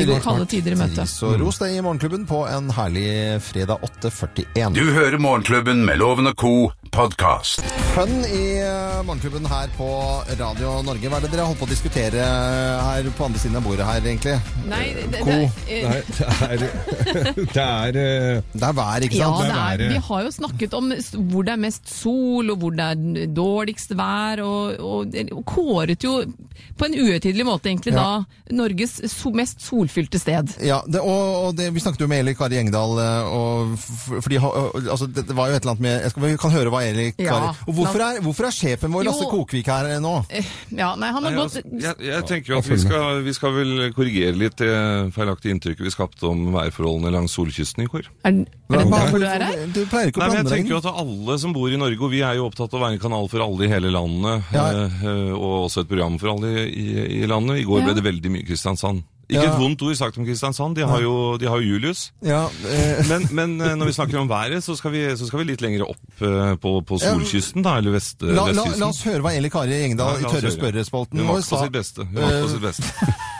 ris 1.05 1.11
og 1.21 1.35
ros 1.37 1.59
deg 1.61 1.75
i 1.77 1.81
Morgenklubben 1.85 2.23
på 2.25 2.39
en 2.49 2.71
herlig 2.73 3.37
fredag 3.45 3.83
8.41. 3.85 4.73
Du 4.73 4.81
hører 4.95 5.21
Morgenklubben 5.21 5.83
med 5.85 5.99
Loven 6.01 6.31
og 6.31 6.39
Co. 6.41 6.53
podkast. 6.91 7.61
Fun 7.93 8.11
i 8.25 8.59
eh, 8.61 8.99
Morgenklubben 9.05 9.45
her 9.49 9.69
på 9.77 9.87
Radio 10.39 10.77
Norge. 10.85 11.09
Hva 11.09 11.19
er 11.19 11.25
det 11.25 11.31
dere 11.33 11.43
har 11.43 11.49
holdt 11.51 11.59
på 11.61 11.67
å 11.67 11.71
diskutere 11.71 12.23
her 12.87 13.09
på 13.17 13.25
andre 13.27 13.41
siden 13.41 13.59
av 13.59 13.65
bordet 13.67 13.87
her, 13.87 14.01
egentlig? 14.05 14.35
Nei, 14.69 14.83
det, 14.97 15.21
Co. 15.23 15.37
det, 15.67 15.81
er 16.47 16.65
Det 17.57 17.63
er 17.63 17.99
eh, 18.01 18.41
Det 18.53 18.67
er 18.69 18.77
vær, 18.77 19.05
ikke 19.07 19.19
ja, 19.19 19.29
sant? 19.31 19.47
det 19.47 19.87
er, 19.87 19.93
vi 19.95 20.01
har 20.09 20.25
jo 20.27 20.33
snakket 20.37 20.77
om 20.77 20.91
hvor 21.31 21.47
det 21.47 21.55
er 21.55 21.61
mest 21.67 21.91
sol, 21.91 22.53
og 22.53 22.61
hvor 22.63 22.75
det 22.77 22.87
er 22.93 23.31
dårligst 23.37 23.95
vær, 23.97 24.41
og, 24.45 24.77
og, 24.83 25.17
og 25.37 25.43
kåret 25.47 26.05
jo 26.07 26.17
på 26.77 26.85
en 26.87 26.97
uhøytidelig 26.97 27.45
måte 27.47 27.69
egentlig 27.71 27.93
Ja. 27.97 28.01
da 28.03 28.53
Norges 28.57 28.97
so, 29.11 29.29
mest 29.35 29.61
solfylte 29.65 30.19
sted. 30.21 30.51
Ja, 30.65 30.79
det, 30.87 30.99
og, 31.01 31.47
og 31.47 31.55
det, 31.57 31.69
Vi 31.75 31.81
snakket 31.81 32.03
jo 32.03 32.09
med 32.11 32.21
Eli 32.23 32.33
Kari 32.37 32.59
Engdahl, 32.59 32.97
eh, 33.01 33.29
og, 33.33 33.75
for 33.81 34.21
fordi, 34.25 34.39
ha- 34.43 34.53
altså, 34.91 35.07
det, 35.09 35.23
det 35.29 35.35
var 35.37 35.49
jo 35.51 35.57
et 35.57 35.63
eller 35.63 35.73
annet 35.75 35.85
med 35.87 35.95
jeg 36.07 36.13
skal, 36.13 36.25
Vi 36.27 36.39
kan 36.41 36.53
høre 36.57 36.73
hva 36.73 36.76
Eli 36.83 37.07
Ja, 37.17 37.31
Kari 37.33 37.47
og 37.67 37.73
hvorfor 37.77 38.03
er, 38.05 38.19
hvorfor 38.25 38.47
er 38.49 38.55
sjefen 38.55 38.91
vår, 38.93 39.03
Jo. 39.07 39.11
Lasse 39.11 39.27
Kokvik, 39.31 39.67
her 39.71 39.89
eh, 39.93 39.99
nå? 40.03 40.13
Ja, 40.77 40.93
nei, 40.99 41.09
han 41.15 41.23
har 41.23 41.31
Nei, 41.31 41.33
gått 41.37 41.57
altså, 41.57 41.63
jeg, 41.83 41.95
jeg 42.07 42.25
tenker 42.29 42.53
jo 42.53 42.59
at 42.61 42.69
vi 42.71 42.77
skal, 42.83 43.21
vi 43.25 43.33
skal 43.37 43.55
vel 43.55 43.73
korrigere 43.97 44.35
litt 44.37 44.57
det 44.61 44.71
feilaktige 45.15 45.55
inntrykket 45.55 45.85
vi 45.87 45.93
skapte 45.93 46.27
om 46.29 46.47
værforholdene 46.55 47.11
langs 47.15 47.35
solkysten 47.37 47.85
i 47.85 47.89
går. 47.91 48.07
Er, 48.27 48.41
er 48.43 48.77
det 48.83 48.87
bare 48.91 49.11
du 49.17 49.25
er 49.27 49.45
her? 49.47 49.65
Du 49.73 49.81
pleier 49.89 50.11
ikke 50.11 50.21
å 50.21 50.25
Nei, 50.25 50.29
men 50.35 50.41
jeg 50.43 50.51
tenker 50.53 50.75
jo 50.75 50.81
at 50.83 50.89
alle 51.03 51.37
som 51.41 51.53
bor 51.55 51.71
i 51.71 51.77
Norge, 51.79 51.99
og 52.03 52.11
vi 52.13 52.21
er 52.25 52.39
jo 52.39 52.47
opptatt 52.49 52.73
av 52.73 52.79
å 52.81 52.85
være 52.85 52.97
en 52.99 53.03
kanal 53.07 53.29
for 53.31 53.43
alle 53.45 53.67
i 53.67 53.71
hele 53.71 53.91
landet, 53.93 54.49
Ja. 54.55 54.67
eh, 54.87 55.31
og 55.35 55.67
også 55.67 55.83
et 55.85 55.91
program 55.91 56.17
for 56.21 56.35
alle 56.35 56.67
i, 56.67 56.87
i 57.21 57.27
landet. 57.29 57.61
I 57.61 57.67
går 57.67 57.79
Ja. 57.81 57.85
ble 57.91 57.95
det 58.01 58.03
veldig 58.07 58.31
mye 58.37 58.47
Kristiansand. 58.47 59.03
Ikke 59.27 59.43
Ja. 59.43 59.49
et 59.51 59.59
vondt 59.59 59.81
ord 59.83 59.95
sagt 59.99 60.17
om 60.17 60.23
Kristiansand, 60.23 60.75
de 60.77 60.85
har 60.87 61.01
jo, 61.03 61.35
de 61.37 61.45
har 61.51 61.59
jo 61.59 61.73
Julius. 61.73 62.13
Ja, 62.23 62.45
eh, 62.47 63.01
Men, 63.09 63.25
men 63.35 63.55
eh, 63.61 63.73
når 63.75 63.85
vi 63.89 63.95
snakker 63.97 64.19
om 64.21 64.29
været, 64.29 64.63
så 64.63 64.75
skal 64.79 64.91
vi, 64.93 65.01
så 65.19 65.27
skal 65.27 65.39
vi 65.41 65.49
litt 65.51 65.61
lenger 65.61 65.83
opp 65.83 66.21
eh, 66.23 66.53
på, 66.63 66.77
på 66.87 66.99
solkysten, 67.03 67.61
da, 67.65 67.75
eller 67.81 67.91
vest, 67.97 68.21
la, 68.23 68.31
la, 68.31 68.45
vestkysten. 68.53 68.79
la 68.79 68.87
oss 68.87 69.03
høre 69.03 69.19
hva 69.25 69.33
Eli 69.35 69.49
Kari 69.51 69.81
Engdahl 69.89 70.21
la 70.21 70.29
i 70.29 70.31
Tørre 70.31 70.51
spørrespalten 70.55 71.19
Hun 71.19 71.27
var 71.27 71.41
vår 71.41 71.43
på 71.43 71.49
sa. 71.49 71.63
sitt 71.65 71.75
beste. 71.75 72.07
Hun 72.07 72.21
var 72.23 72.37
på 72.41 72.53
sitt 72.55 72.63
beste. 72.69 72.87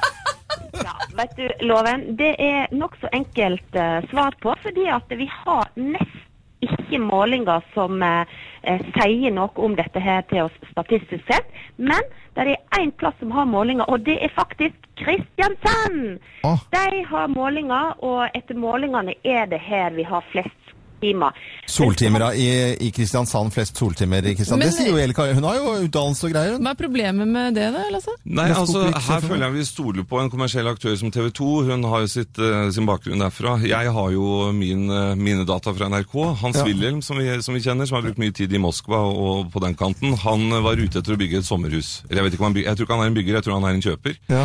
Ja, 0.78 0.94
vet 1.18 1.34
du, 1.38 1.48
Loven, 1.66 2.04
det 2.20 2.36
er 2.40 2.68
nokså 2.76 3.10
enkelt 3.16 3.76
uh, 3.76 4.04
svar 4.12 4.36
på, 4.44 4.54
fordi 4.62 4.86
at 4.94 5.10
vi 5.18 5.26
har 5.32 5.70
nesten 5.76 6.24
ikke 6.62 6.98
målinger 7.04 7.62
som 7.76 8.02
eh, 8.02 8.80
sier 8.96 9.30
noe 9.34 9.54
om 9.62 9.76
dette 9.78 10.02
her 10.02 10.24
til 10.30 10.48
oss 10.48 10.56
statistisk 10.72 11.22
sett. 11.30 11.46
Men 11.78 12.02
det 12.46 12.54
er 12.56 12.82
én 12.82 12.92
plass 12.92 13.18
som 13.20 13.32
har 13.32 13.46
målinger, 13.50 13.90
og 13.90 14.06
det 14.06 14.18
er 14.24 14.34
faktisk 14.36 14.76
Kristiansand. 14.98 16.20
Ah. 16.44 16.60
De 16.72 17.04
har 17.06 17.28
målinger, 17.28 17.96
og 18.04 18.30
etter 18.38 18.58
målingene 18.58 19.16
er 19.24 19.46
det 19.46 19.60
her 19.60 19.90
vi 19.96 20.04
har 20.04 20.26
flest 20.32 20.74
timer. 21.02 21.36
Soltimer 21.68 22.20
da, 22.24 22.30
i, 22.34 22.48
i 22.88 22.92
Kristiansand, 22.96 23.52
flest 23.54 23.78
soltimer 23.78 24.24
i 24.26 24.34
Kristiansand. 24.36 24.60
Men- 24.64 24.68
det 24.72 24.76
sier 24.78 24.90
jo 24.92 24.98
Elika. 25.02 25.26
Hun 25.34 25.44
har 25.44 25.56
jo 25.60 25.74
utdannelse 25.88 26.28
og 26.28 26.32
greier. 26.34 26.58
Hva 26.60 26.72
er 26.74 26.80
problemet 26.80 27.28
med 27.28 27.54
det, 27.58 27.68
da, 27.76 27.84
Lasse? 27.94 28.14
Nei, 28.26 28.48
altså, 28.56 28.86
Her 28.94 29.22
føler 29.26 29.46
jeg 29.48 29.54
vi 29.58 29.66
stoler 29.68 30.04
på 30.08 30.20
en 30.22 30.30
kommersiell 30.34 30.68
aktør 30.72 30.96
som 31.00 31.12
TV 31.12 31.30
2. 31.32 31.50
Hun 31.70 31.84
har 31.92 32.06
jo 32.06 32.08
sitt, 32.12 32.40
uh, 32.40 32.70
sin 32.74 32.88
bakgrunn 32.88 33.20
derfra. 33.22 33.58
Jeg 33.68 33.92
har 33.94 34.12
jo 34.16 34.52
min, 34.56 34.88
uh, 34.90 35.14
mine 35.16 35.46
data 35.48 35.74
fra 35.74 35.90
NRK. 35.92 36.16
Hans 36.42 36.58
Ja. 36.58 36.64
Wilhelm, 36.68 37.02
som 37.02 37.18
vi, 37.20 37.28
som 37.42 37.54
vi 37.54 37.62
kjenner, 37.62 37.86
som 37.88 38.00
har 38.00 38.08
brukt 38.08 38.18
mye 38.22 38.34
tid 38.34 38.54
i 38.54 38.58
Moskva 38.62 38.98
og, 39.06 39.18
og 39.28 39.52
på 39.54 39.62
den 39.64 39.76
kanten, 39.76 40.16
han 40.24 40.48
eh, 40.52 40.62
var 40.64 40.80
ute 40.80 41.00
etter 41.02 41.14
å 41.14 41.20
bygge 41.20 41.40
et 41.44 41.46
sommerhus. 41.48 42.02
Eller 42.10 42.22
Jeg 42.22 42.28
vet 42.28 42.34
ikke 42.38 42.44
om 42.46 42.50
han 42.50 42.58
bygger, 42.58 42.70
jeg 42.72 42.78
tror 42.78 42.88
ikke 42.88 42.98
han 42.98 43.04
er 43.06 43.12
en 43.12 43.18
bygger, 43.20 43.34
jeg 43.38 43.44
tror 43.46 43.58
han 43.60 43.68
er 43.70 43.76
en 43.78 43.86
kjøper. 43.86 44.18
Ja. 44.32 44.44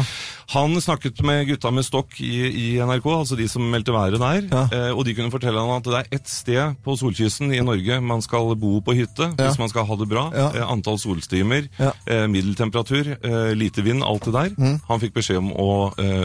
Han 0.53 0.75
snakket 0.85 1.23
med 1.25 1.47
gutta 1.49 1.71
med 1.73 1.85
stokk 1.87 2.19
i, 2.21 2.33
i 2.51 2.67
NRK, 2.83 3.07
altså 3.07 3.37
de 3.39 3.47
som 3.49 3.63
meldte 3.73 3.95
været 3.95 4.19
der, 4.21 4.43
Ja. 4.53 4.91
uh, 4.93 4.99
og 4.99 5.05
de 5.09 5.15
kunne 5.17 5.31
fortelle 5.33 5.59
han 5.63 5.79
at 5.79 5.85
det 5.89 6.01
er 6.03 6.19
ett 6.19 6.29
sted 6.43 6.77
på 6.85 6.97
solkysten 6.99 7.53
i 7.55 7.61
Norge 7.65 8.01
man 8.03 8.23
skal 8.25 8.55
bo 8.59 8.81
på 8.85 8.95
hytte 8.99 9.31
Ja. 9.39 9.47
hvis 9.49 9.59
man 9.63 9.71
skal 9.73 9.87
ha 9.89 9.97
det 9.97 10.09
bra. 10.11 10.25
Ja. 10.35 10.49
Eh, 10.59 10.67
antall 10.73 10.99
solstimer, 10.99 11.69
Ja. 11.79 11.93
eh, 12.07 12.27
middeltemperatur, 12.27 13.17
eh, 13.23 13.55
lite 13.55 13.83
vind, 13.87 14.03
alt 14.05 14.25
det 14.27 14.33
der. 14.35 14.51
Mm. 14.59 14.81
Han 14.89 15.01
fikk 15.01 15.15
beskjed 15.15 15.39
om 15.39 15.53
å 15.53 15.69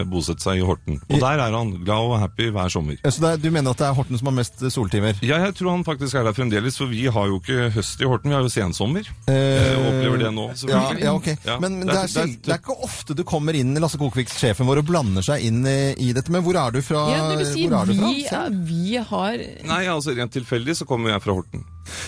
bosette 0.08 0.42
seg 0.42 0.58
i 0.60 0.64
Horten. 0.66 1.00
Og 1.10 1.20
der 1.20 1.38
er 1.40 1.52
han 1.54 1.72
glad 1.84 2.10
og 2.12 2.18
happy 2.20 2.50
hver 2.50 2.68
sommer. 2.72 2.96
Ja, 3.04 3.10
Så 3.10 3.20
det 3.20 3.30
er, 3.32 3.36
du 3.42 3.50
mener 3.54 3.70
at 3.70 3.78
det 3.78 3.86
er 3.88 3.94
Horten 3.94 4.18
som 4.18 4.26
har 4.30 4.36
mest 4.36 4.58
soltimer? 4.74 5.14
Ja, 5.22 5.38
jeg 5.46 5.54
tror 5.58 5.70
han 5.70 5.84
faktisk 5.84 6.14
er 6.18 6.24
der 6.24 6.32
fremdeles, 6.36 6.76
for 6.78 6.86
vi 6.90 7.06
har 7.06 7.26
jo 7.30 7.38
ikke 7.40 7.70
høst 7.74 8.00
i 8.02 8.04
Horten, 8.08 8.30
vi 8.30 8.34
har 8.36 8.42
jo 8.42 8.48
sensommer. 8.52 9.06
Eh, 9.28 9.34
jeg 9.34 9.78
opplever 9.88 10.18
det 10.18 10.32
nå, 10.34 10.48
Ja, 10.68 11.12
ok. 11.14 11.26
Ja, 11.46 11.58
Men, 11.60 11.78
men 11.78 11.86
det 11.88 11.94
det, 11.94 12.02
er- 12.02 12.06
det 12.06 12.22
er- 12.22 12.38
det 12.44 12.52
er 12.54 12.58
ikke 12.58 12.82
ofte 12.84 13.14
du 13.16 13.22
kommer 13.24 13.54
inn, 13.54 13.74
Lasse 13.78 13.96
Kokvik, 13.98 14.28
sjefen 14.28 14.66
vår, 14.66 14.78
og 14.82 14.86
blander 14.86 15.22
seg 15.22 15.42
inn 15.44 15.64
i, 15.66 15.94
i 15.98 16.12
dette. 16.12 16.30
Men 16.30 16.42
hvor 16.42 16.56
er 16.56 16.70
du 16.72 16.80
fra? 16.82 17.04
Ja, 17.14 17.28
det 17.30 17.38
vil 17.38 17.46
si, 17.54 17.66
hvor 17.68 17.82
er 17.82 17.86
du 17.86 17.94
fra? 17.94 18.08
vi, 18.08 18.24
ja, 18.24 18.48
vi 18.50 18.96
har 18.96 19.36
Nei, 19.68 19.84
altså 19.86 20.07
Rent 20.16 20.32
tilfeldig 20.32 20.76
så 20.78 20.86
kommer 20.88 21.10
jeg 21.14 21.22
fra 21.24 21.34
Horten. 21.36 21.64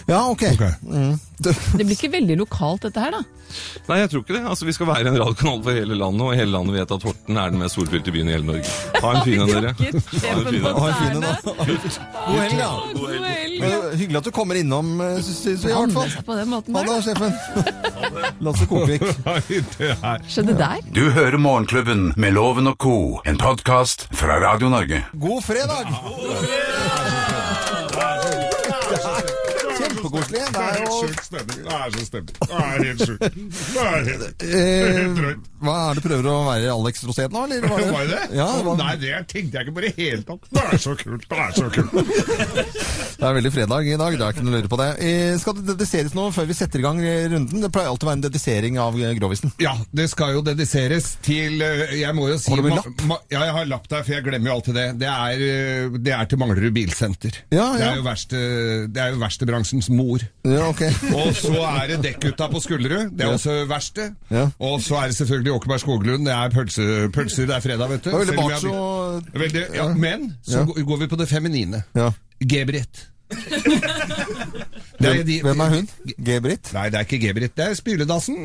Ja, 0.08 0.26
ok. 0.28 0.42
Mm. 0.84 1.14
Det 1.40 1.54
blir 1.86 1.94
ikke 1.94 2.10
veldig 2.12 2.34
lokalt 2.36 2.82
dette 2.84 3.00
her, 3.00 3.14
da. 3.14 3.20
Nei, 3.88 3.96
jeg 4.02 4.10
tror 4.12 4.20
ikke 4.24 4.34
det. 4.36 4.42
Altså, 4.50 4.66
Vi 4.68 4.74
skal 4.76 4.86
være 4.90 5.08
en 5.08 5.16
radiokanal 5.16 5.62
for 5.64 5.72
hele 5.78 5.96
landet, 5.96 6.20
og 6.26 6.34
hele 6.36 6.52
landet 6.52 6.76
vet 6.76 6.92
at 6.96 7.06
Horten 7.08 7.38
er 7.40 7.54
den 7.54 7.62
mest 7.62 7.78
solfylte 7.78 8.12
byen 8.12 8.28
i 8.28 8.34
hele 8.36 8.44
Norge. 8.44 8.74
Ha 9.00 9.12
en 9.14 9.22
fin 9.24 9.40
en, 9.40 9.48
dere. 9.54 9.72
Ha 9.72 10.34
en 10.36 10.44
fin 10.50 10.60
en. 10.60 10.74
Ha 10.76 10.90
en 11.08 11.22
da. 11.24 11.32
God 12.26 12.36
helg, 12.36 12.60
da. 12.60 12.68
Eh, 13.70 13.96
Hyggelig 14.00 14.20
at 14.20 14.28
du 14.28 14.32
kommer 14.36 14.60
innom, 14.60 14.92
eh, 15.04 15.16
syns 15.24 15.64
vi 15.64 15.72
i 15.72 15.74
hvert 15.74 15.96
fall. 15.96 16.12
På 16.28 16.36
den 16.38 16.52
måten 16.52 16.76
Ha 16.76 16.84
det, 16.84 16.98
sjefen. 17.08 17.32
Lasse 18.44 18.68
Kokvik. 18.70 19.04
Skjedde 20.32 20.58
der? 20.60 20.84
Du 20.96 21.02
hører 21.16 21.40
Morgenklubben 21.40 22.10
med 22.20 22.36
Loven 22.36 22.68
og 22.72 22.76
co., 22.80 22.96
en 23.24 23.40
podkast 23.40 24.08
fra 24.12 24.38
Radio 24.44 24.68
Norge. 24.72 25.02
God 25.16 25.42
fredag! 25.44 25.88
God 25.88 26.36
fredag! 26.44 27.19
Kjempekoselig. 30.20 30.50
Det 30.50 30.60
er 30.60 30.74
helt 30.76 30.96
Sjuk 31.00 31.22
stemning. 31.24 31.60
Det 31.64 31.76
er 31.80 31.90
så 31.94 32.04
stemning. 32.06 32.34
Det 32.40 32.58
er 32.60 32.84
helt 32.84 33.04
sjukt. 33.06 33.20
Det 33.70 33.84
er 33.84 34.98
helt 35.00 35.16
drøyt. 35.20 35.46
Hva 35.60 35.74
er 35.90 35.98
det 35.98 36.02
prøver 36.06 36.26
å 36.30 36.36
være 36.46 36.70
Alex 36.72 37.02
Rosén 37.04 37.32
nå, 37.34 37.42
eller? 37.44 37.66
Var 37.68 37.80
det, 37.84 37.90
Var 37.96 38.06
det? 38.10 38.20
Ja, 38.38 38.46
det, 38.56 38.64
var, 38.64 38.76
Nei, 38.80 38.94
det 39.02 39.10
tenkte 39.28 39.58
jeg 39.60 39.66
ikke 39.66 39.74
på 39.76 39.82
i 39.82 39.86
det 39.88 39.94
hele 39.98 40.22
tatt. 40.28 40.46
Det 40.56 40.62
er 40.70 40.80
så 40.80 40.94
kult. 41.00 41.26
Det 41.28 41.40
er 41.44 41.52
så 41.58 41.66
kult. 41.74 41.92
det 43.20 43.26
er 43.28 43.36
veldig 43.36 43.52
fredag 43.52 43.90
i 43.90 43.96
dag, 44.00 44.16
det 44.16 44.24
er 44.26 44.34
ikke 44.34 44.44
noe 44.46 44.54
å 44.54 44.56
lure 44.60 44.70
på 44.72 44.78
det. 44.80 44.88
Eh, 45.04 45.34
skal 45.42 45.56
det 45.58 45.66
dediseres 45.74 46.14
noe 46.16 46.32
før 46.34 46.48
vi 46.48 46.56
setter 46.56 46.80
i 46.80 46.84
gang 46.86 47.02
eh, 47.04 47.26
runden? 47.32 47.60
Det 47.64 47.70
pleier 47.74 47.90
alltid 47.92 48.06
å 48.08 48.10
være 48.10 48.18
en 48.20 48.24
dedisering 48.28 48.78
av 48.82 48.96
eh, 49.00 49.12
Grovisen. 49.20 49.52
Ja, 49.60 49.74
det 49.92 50.08
skal 50.12 50.34
jo 50.38 50.42
dediseres 50.46 51.10
til 51.26 51.60
eh, 51.64 51.96
Jeg 52.00 52.16
må 52.16 52.28
jo 52.30 52.38
si 52.40 52.52
Har 52.54 52.62
du 52.64 52.70
lapp? 52.72 53.04
ma- 53.10 53.20
Ja, 53.30 53.44
jeg 53.50 53.54
har 53.58 53.68
lapp 53.70 53.88
der, 53.92 54.04
for 54.06 54.16
jeg 54.16 54.24
glemmer 54.26 54.50
jo 54.52 54.56
alltid 54.58 54.78
det. 54.80 54.86
Det 55.04 55.10
er, 55.12 55.44
eh, 55.44 55.98
det 56.08 56.14
er 56.16 56.30
til 56.32 56.40
Manglerud 56.40 56.72
Bilsenter. 56.76 57.36
Ja, 57.52 57.68
Det 57.76 57.84
ja. 57.84 57.90
er 57.92 58.00
jo 58.00 58.06
verste, 58.08 58.40
det 58.88 59.04
er 59.04 59.12
jo 59.14 59.20
verkstebransjens 59.20 59.90
mor. 59.92 60.09
Ja, 60.44 60.68
ok. 60.68 60.80
Og 61.20 61.34
så 61.36 61.52
er 61.66 61.86
det 61.92 61.98
Dekkgutta 62.04 62.48
på 62.52 62.60
Skullerud. 62.64 63.10
Det 63.16 63.26
er 63.26 63.32
også 63.36 63.54
verste. 63.70 64.08
Ja. 64.30 64.46
Og 64.58 64.80
så 64.84 64.96
er 65.00 65.06
det 65.12 65.16
selvfølgelig 65.16 65.52
Åkerberg 65.58 65.80
Skoglund. 65.80 66.26
Det 66.26 66.34
er 66.34 66.50
pølse, 66.54 66.86
pølser. 67.14 67.46
Det 67.50 67.56
er 67.56 67.60
fredag, 67.60 67.88
vet 67.94 68.04
du. 68.04 68.10
Veldig 68.18 68.36
har- 68.40 69.22
Veldig, 69.44 69.64
ja, 69.74 69.88
men 69.94 70.36
så 70.42 70.64
går- 70.64 70.98
vi 71.04 71.06
på 71.06 71.16
det 71.20 71.28
feminine. 71.28 71.82
Ja. 71.94 72.10
G-Britt. 72.40 73.06
Er 75.00 75.22
de- 75.24 75.40
Hvem 75.42 75.60
er 75.64 75.70
hun? 75.72 75.86
G-Britt? 76.20 76.70
Nei, 76.76 76.88
det 76.92 76.98
er 77.00 77.06
ikke 77.06 77.18
G-Britt. 77.22 77.54
Det 77.56 77.64
er 77.70 77.74
Spyledassen. 77.78 78.36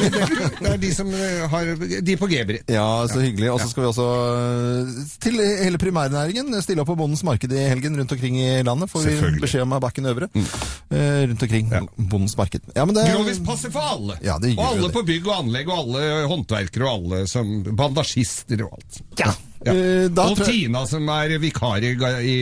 Det 0.62 0.70
er 0.70 0.76
de 0.80 0.90
som 0.94 1.08
eh, 1.14 1.42
har 1.50 1.70
De 2.06 2.14
på 2.20 2.28
G-Britt. 2.30 2.68
Ja, 2.70 2.84
så 3.10 3.20
hyggelig. 3.24 3.50
Og 3.52 3.60
så 3.60 3.68
skal 3.72 3.82
vi 3.84 3.88
også 3.90 4.06
eh, 4.36 4.92
til 5.24 5.40
hele 5.42 5.80
primærnæringen 5.82 6.54
stille 6.62 6.84
opp 6.84 6.90
på 6.92 6.96
Bondens 7.00 7.24
marked 7.26 7.50
i 7.52 7.64
helgen 7.72 7.98
rundt 7.98 8.14
omkring 8.14 8.38
i 8.38 8.62
landet. 8.66 8.90
Får 8.92 9.08
vi 9.08 9.16
beskjed 9.42 9.66
om 9.66 9.74
bakken 9.82 10.06
øvre. 10.12 10.30
Eh, 10.36 11.26
rundt 11.26 11.42
omkring 11.48 11.74
Bondens 11.98 12.36
marked. 12.38 12.62
Ja, 12.76 12.86
det 12.86 13.08
Grovis 13.10 13.42
passer 13.46 13.74
for 13.74 13.90
alle. 13.96 14.18
Ja, 14.24 14.38
og 14.38 14.62
alle 14.68 14.86
det. 14.86 14.92
på 14.94 15.02
bygg 15.10 15.26
og 15.26 15.40
anlegg, 15.40 15.68
og 15.72 15.82
alle 15.82 16.06
håndverkere, 16.30 16.86
og 16.86 16.94
alle 17.16 17.26
som 17.30 17.50
bandasjister 17.76 18.62
og 18.68 18.78
alt. 18.78 19.02
Ja. 19.20 19.34
Eh, 19.64 20.06
da 20.12 20.26
og 20.30 20.42
Tina 20.44 20.82
som 20.86 21.08
er 21.16 21.36
vikar 21.42 21.84
i, 21.84 21.94
i, 21.96 22.36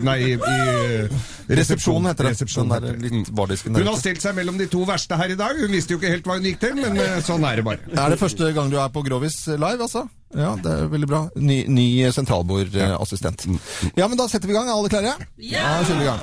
nei, 0.00 0.16
i, 0.24 0.32
i 0.34 1.08
resepsjonen, 1.60 2.08
heter 2.10 2.30
det. 2.30 2.34
Resepsjon 2.34 2.72
Den 2.72 2.88
der 2.88 3.02
litt 3.04 3.12
Mm. 3.14 3.76
Hun 3.76 3.88
har 3.88 3.96
stilt 4.00 4.22
seg 4.22 4.34
mellom 4.36 4.56
de 4.58 4.66
to 4.70 4.82
verste 4.88 5.16
her 5.18 5.32
i 5.32 5.36
dag. 5.38 5.58
Hun 5.60 5.72
visste 5.72 5.94
jo 5.94 6.00
ikke 6.00 6.10
helt 6.12 6.26
hva 6.28 6.36
hun 6.38 6.46
gikk 6.48 6.60
til, 6.62 6.74
men 6.78 6.96
eh, 7.00 7.18
sånn 7.24 7.44
er 7.46 7.60
det 7.60 7.64
bare. 7.66 7.84
Er 7.92 8.14
det 8.14 8.18
første 8.20 8.50
gang 8.56 8.70
du 8.72 8.78
er 8.80 8.90
på 8.92 9.02
Grovis 9.06 9.36
live, 9.52 9.84
altså? 9.84 10.06
Ja, 10.34 10.54
det 10.58 10.70
er 10.72 10.88
veldig 10.90 11.08
bra. 11.08 11.20
Ny, 11.38 11.60
ny 11.70 11.86
sentralbordassistent. 12.14 13.46
Ja, 13.94 14.08
men 14.10 14.18
da 14.18 14.26
setter 14.30 14.50
vi 14.50 14.54
i 14.54 14.58
gang. 14.58 14.68
Er 14.68 14.74
alle 14.74 14.90
klare? 14.90 15.14
Ja! 15.38 15.62
Da 15.78 15.86
kjører 15.86 16.00
vi 16.00 16.06
i 16.06 16.10
gang. 16.10 16.22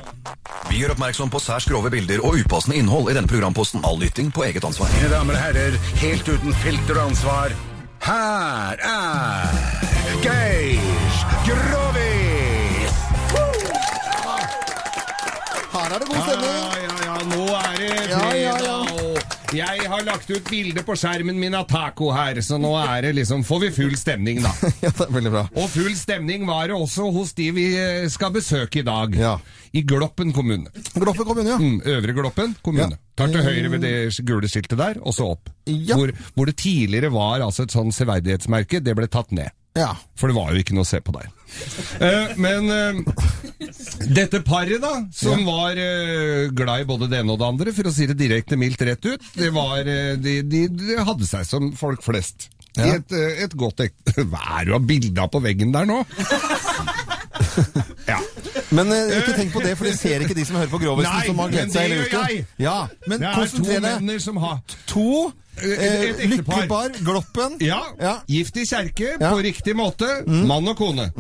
Vi 0.71 0.81
gjør 0.81 0.95
oppmerksom 0.95 1.31
på 1.31 1.41
særs 1.43 1.67
grove 1.69 1.91
bilder 1.93 2.23
og 2.27 2.39
upassende 2.41 2.79
innhold 2.81 3.11
i 3.11 3.15
denne 3.17 3.31
programposten. 3.31 3.85
All 3.87 3.99
lytting 4.01 4.31
på 4.35 4.43
eget 4.47 4.67
ansvar. 4.67 4.91
Mine 4.97 5.13
damer 5.13 5.37
og 5.39 5.45
herrer, 5.45 5.77
helt 6.03 6.27
uten 6.27 6.57
filter 6.63 6.99
og 6.99 7.11
ansvar, 7.13 7.55
her 8.01 8.75
er 8.79 9.49
Geir 10.21 10.79
Grovis! 11.45 12.93
Her 15.73 15.93
er 15.93 15.99
det 15.99 16.07
god 16.07 16.21
stemning. 16.25 16.51
Ja, 16.51 16.69
ja, 16.87 16.95
ja, 17.07 17.15
nå 17.31 17.43
er 17.55 17.75
det 17.77 18.09
Ja, 18.09 18.17
fredag. 18.17 18.41
ja, 18.41 18.55
ja. 18.67 18.75
og 18.81 18.90
Jeg 19.51 19.87
har 19.91 20.03
lagt 20.07 20.29
ut 20.31 20.45
bilde 20.47 20.79
på 20.87 20.95
skjermen 20.95 21.35
min 21.35 21.55
av 21.57 21.65
taco 21.67 22.07
her, 22.15 22.37
så 22.45 22.55
nå 22.61 22.69
er 22.79 23.03
det 23.03 23.09
liksom 23.17 23.41
Får 23.43 23.59
vi 23.65 23.71
full 23.75 23.97
stemning, 23.99 24.39
da. 24.45 24.51
Ja, 24.85 24.91
det 24.95 25.07
er 25.07 25.11
veldig 25.11 25.33
bra. 25.33 25.41
Og 25.59 25.67
full 25.73 25.91
stemning 25.99 26.45
var 26.47 26.69
det 26.71 26.77
også 26.77 27.09
hos 27.11 27.33
de 27.35 27.49
vi 27.55 27.65
eh, 27.75 28.05
skal 28.11 28.31
besøke 28.31 28.79
i 28.79 28.85
dag. 28.87 29.17
Ja. 29.19 29.33
I 29.75 29.83
Gloppen 29.87 30.31
kommune. 30.35 30.71
Gloppen 30.95 31.27
kommune, 31.27 31.51
ja. 31.51 31.59
Mm, 31.59 31.81
Øvre 31.97 32.15
Gloppen 32.15 32.55
kommune. 32.63 32.95
Ja. 32.95 33.03
Tar 33.19 33.33
til 33.33 33.43
høyre 33.43 33.73
ved 33.75 33.83
det 33.83 33.93
gule 34.27 34.47
skiltet 34.51 34.79
der, 34.79 35.01
og 35.03 35.15
så 35.15 35.33
opp. 35.35 35.51
Ja. 35.67 35.99
Hvor, 35.99 36.13
hvor 36.35 36.47
det 36.47 36.55
tidligere 36.61 37.11
var 37.11 37.43
altså 37.43 37.67
et 37.67 37.75
sånn 37.75 37.91
severdighetsmerke, 37.95 38.79
det 38.79 38.95
ble 38.97 39.11
tatt 39.11 39.35
ned. 39.35 39.51
Ja. 39.77 39.93
For 40.19 40.27
det 40.31 40.35
var 40.35 40.51
jo 40.51 40.59
ikke 40.61 40.75
noe 40.75 40.83
å 40.83 40.89
se 40.89 40.99
på 41.03 41.13
der. 41.15 41.29
Eh, 42.03 42.33
men 42.39 42.67
eh, 42.71 43.01
dette 44.11 44.41
paret, 44.43 44.81
da, 44.83 44.93
som 45.15 45.45
var 45.47 45.79
eh, 45.79 46.49
glad 46.55 46.83
i 46.83 46.87
både 46.89 47.07
det 47.11 47.21
ene 47.21 47.35
og 47.35 47.39
det 47.41 47.47
andre, 47.47 47.73
for 47.75 47.87
å 47.87 47.93
si 47.95 48.07
det 48.09 48.17
direkte 48.19 48.59
mildt 48.59 48.83
rett 48.87 49.07
ut, 49.07 49.29
det 49.37 49.51
var, 49.55 49.79
eh, 49.87 50.13
de, 50.19 50.41
de, 50.47 50.65
de 50.75 50.97
hadde 51.07 51.27
seg 51.27 51.47
som 51.47 51.71
folk 51.79 52.03
flest. 52.03 52.49
I 52.79 52.87
et, 52.97 53.11
eh, 53.15 53.41
et 53.43 53.55
godt 53.59 53.81
ekte 53.83 54.23
Hva 54.31 54.39
er 54.61 54.61
det 54.63 54.69
du 54.69 54.75
har 54.77 54.85
bilde 54.87 55.19
av 55.23 55.27
på 55.33 55.41
veggen 55.43 55.73
der 55.75 55.87
nå? 55.89 55.97
ja. 58.07 58.19
Men 58.71 58.91
eh, 58.95 59.17
ikke 59.19 59.35
tenk 59.35 59.51
på 59.55 59.63
det, 59.63 59.73
for 59.79 59.87
det 59.89 59.97
ser 59.99 60.23
ikke 60.23 60.35
de 60.37 60.45
som 60.47 60.55
hører 60.59 60.71
på 60.71 60.79
Grovisen, 60.83 61.11
Nei, 61.11 61.25
som 61.27 61.41
har 61.43 61.51
gledet 61.51 61.73
seg 61.75 61.87
hele 61.89 62.05
uken. 62.07 62.45
Ja, 62.63 62.77
men 63.11 63.19
Det 63.23 63.31
er 63.31 63.51
to 63.57 63.65
deg. 63.67 63.81
menner 63.87 64.21
som 64.23 64.39
har 64.39 64.61
To 64.93 65.07
eh, 65.57 66.03
ektepar. 66.25 66.29
lykkepar, 66.63 66.89
Gloppen. 67.03 67.57
Ja, 67.59 67.81
Ja. 67.99 68.13
gift 68.27 68.57
i 68.57 68.65
kjerke 68.65 69.17
Ja. 69.19 69.31
på 69.31 69.41
riktig 69.43 69.75
måte, 69.75 70.07
mann 70.27 70.67
og 70.67 70.77
kone. 70.77 71.11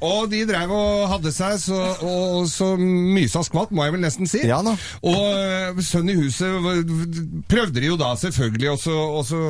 Og 0.00 0.30
de 0.30 0.44
drev 0.46 0.70
og 0.70 1.08
hadde 1.10 1.32
seg 1.32 1.58
så, 1.58 1.80
og, 2.02 2.46
så 2.48 2.76
mysa 2.78 3.42
skvatt, 3.42 3.70
må 3.72 3.84
jeg 3.84 3.92
vel 3.92 4.00
nesten 4.00 4.26
si. 4.30 4.40
Ja. 4.46 4.60
Og 4.60 5.80
sønnen 5.82 6.10
i 6.14 6.20
huset 6.22 7.44
prøvde 7.48 7.80
de 7.80 7.86
jo 7.90 7.96
da 8.00 8.14
selvfølgelig 8.16 8.70
også, 8.76 8.94
også 9.20 9.40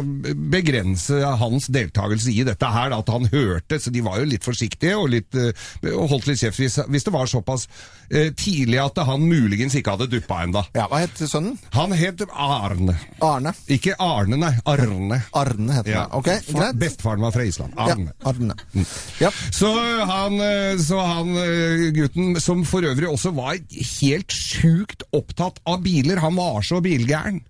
begrense 0.51 1.21
hans 1.41 1.67
deltakelse 1.73 2.33
i 2.33 2.45
dette 2.47 2.67
her, 2.67 2.93
at 2.97 3.09
han 3.09 3.29
hørte, 3.33 3.79
så 3.81 3.91
de 3.93 4.03
var 4.05 4.19
jo 4.21 4.25
litt 4.31 4.45
forsiktige 4.47 4.97
og, 4.99 5.09
litt, 5.11 5.35
øh, 5.35 5.53
og 5.95 6.09
holdt 6.15 6.27
litt 6.31 6.41
kjeft 6.43 6.59
hvis, 6.61 6.79
hvis 6.89 7.05
det 7.07 7.13
var 7.15 7.27
såpass 7.31 7.67
tidlig 8.11 8.81
at 8.83 8.97
han 9.07 9.23
muligens 9.23 9.75
ikke 9.79 9.93
hadde 9.95 10.09
duppa 10.11 10.41
ennå. 10.43 10.65
Ja, 10.75 10.89
Hva 10.91 10.99
het 11.05 11.21
sønnen? 11.31 11.59
Han 11.77 11.93
het 11.95 12.23
Arne. 12.31 12.97
Arne. 13.23 13.53
Ikke 13.71 13.95
Arne, 14.03 14.30
nei. 14.39 14.53
Arne. 14.69 15.23
Arne 15.35 15.73
heter 15.79 15.91
Ja. 15.91 16.01
han. 16.07 16.19
Ok, 16.21 16.29
greit. 16.53 16.79
Bestefaren 16.79 17.21
var 17.21 17.33
fra 17.35 17.45
Island. 17.45 17.73
Ja, 17.77 17.97
Arne. 18.31 18.55
Mm. 18.75 18.87
Ja. 19.21 19.31
Så 19.51 19.71
han, 20.07 20.41
eh, 20.41 20.77
så 20.79 21.01
han 21.01 21.35
eh, 21.37 21.91
gutten, 21.97 22.41
som 22.41 22.65
for 22.65 22.83
øvrig 22.87 23.09
også 23.09 23.33
var 23.35 23.59
helt 24.01 24.31
sjukt 24.33 25.03
opptatt 25.13 25.59
av 25.67 25.83
biler, 25.83 26.21
han 26.23 26.37
var 26.37 26.63
så 26.63 26.81
bilgæren. 26.85 27.41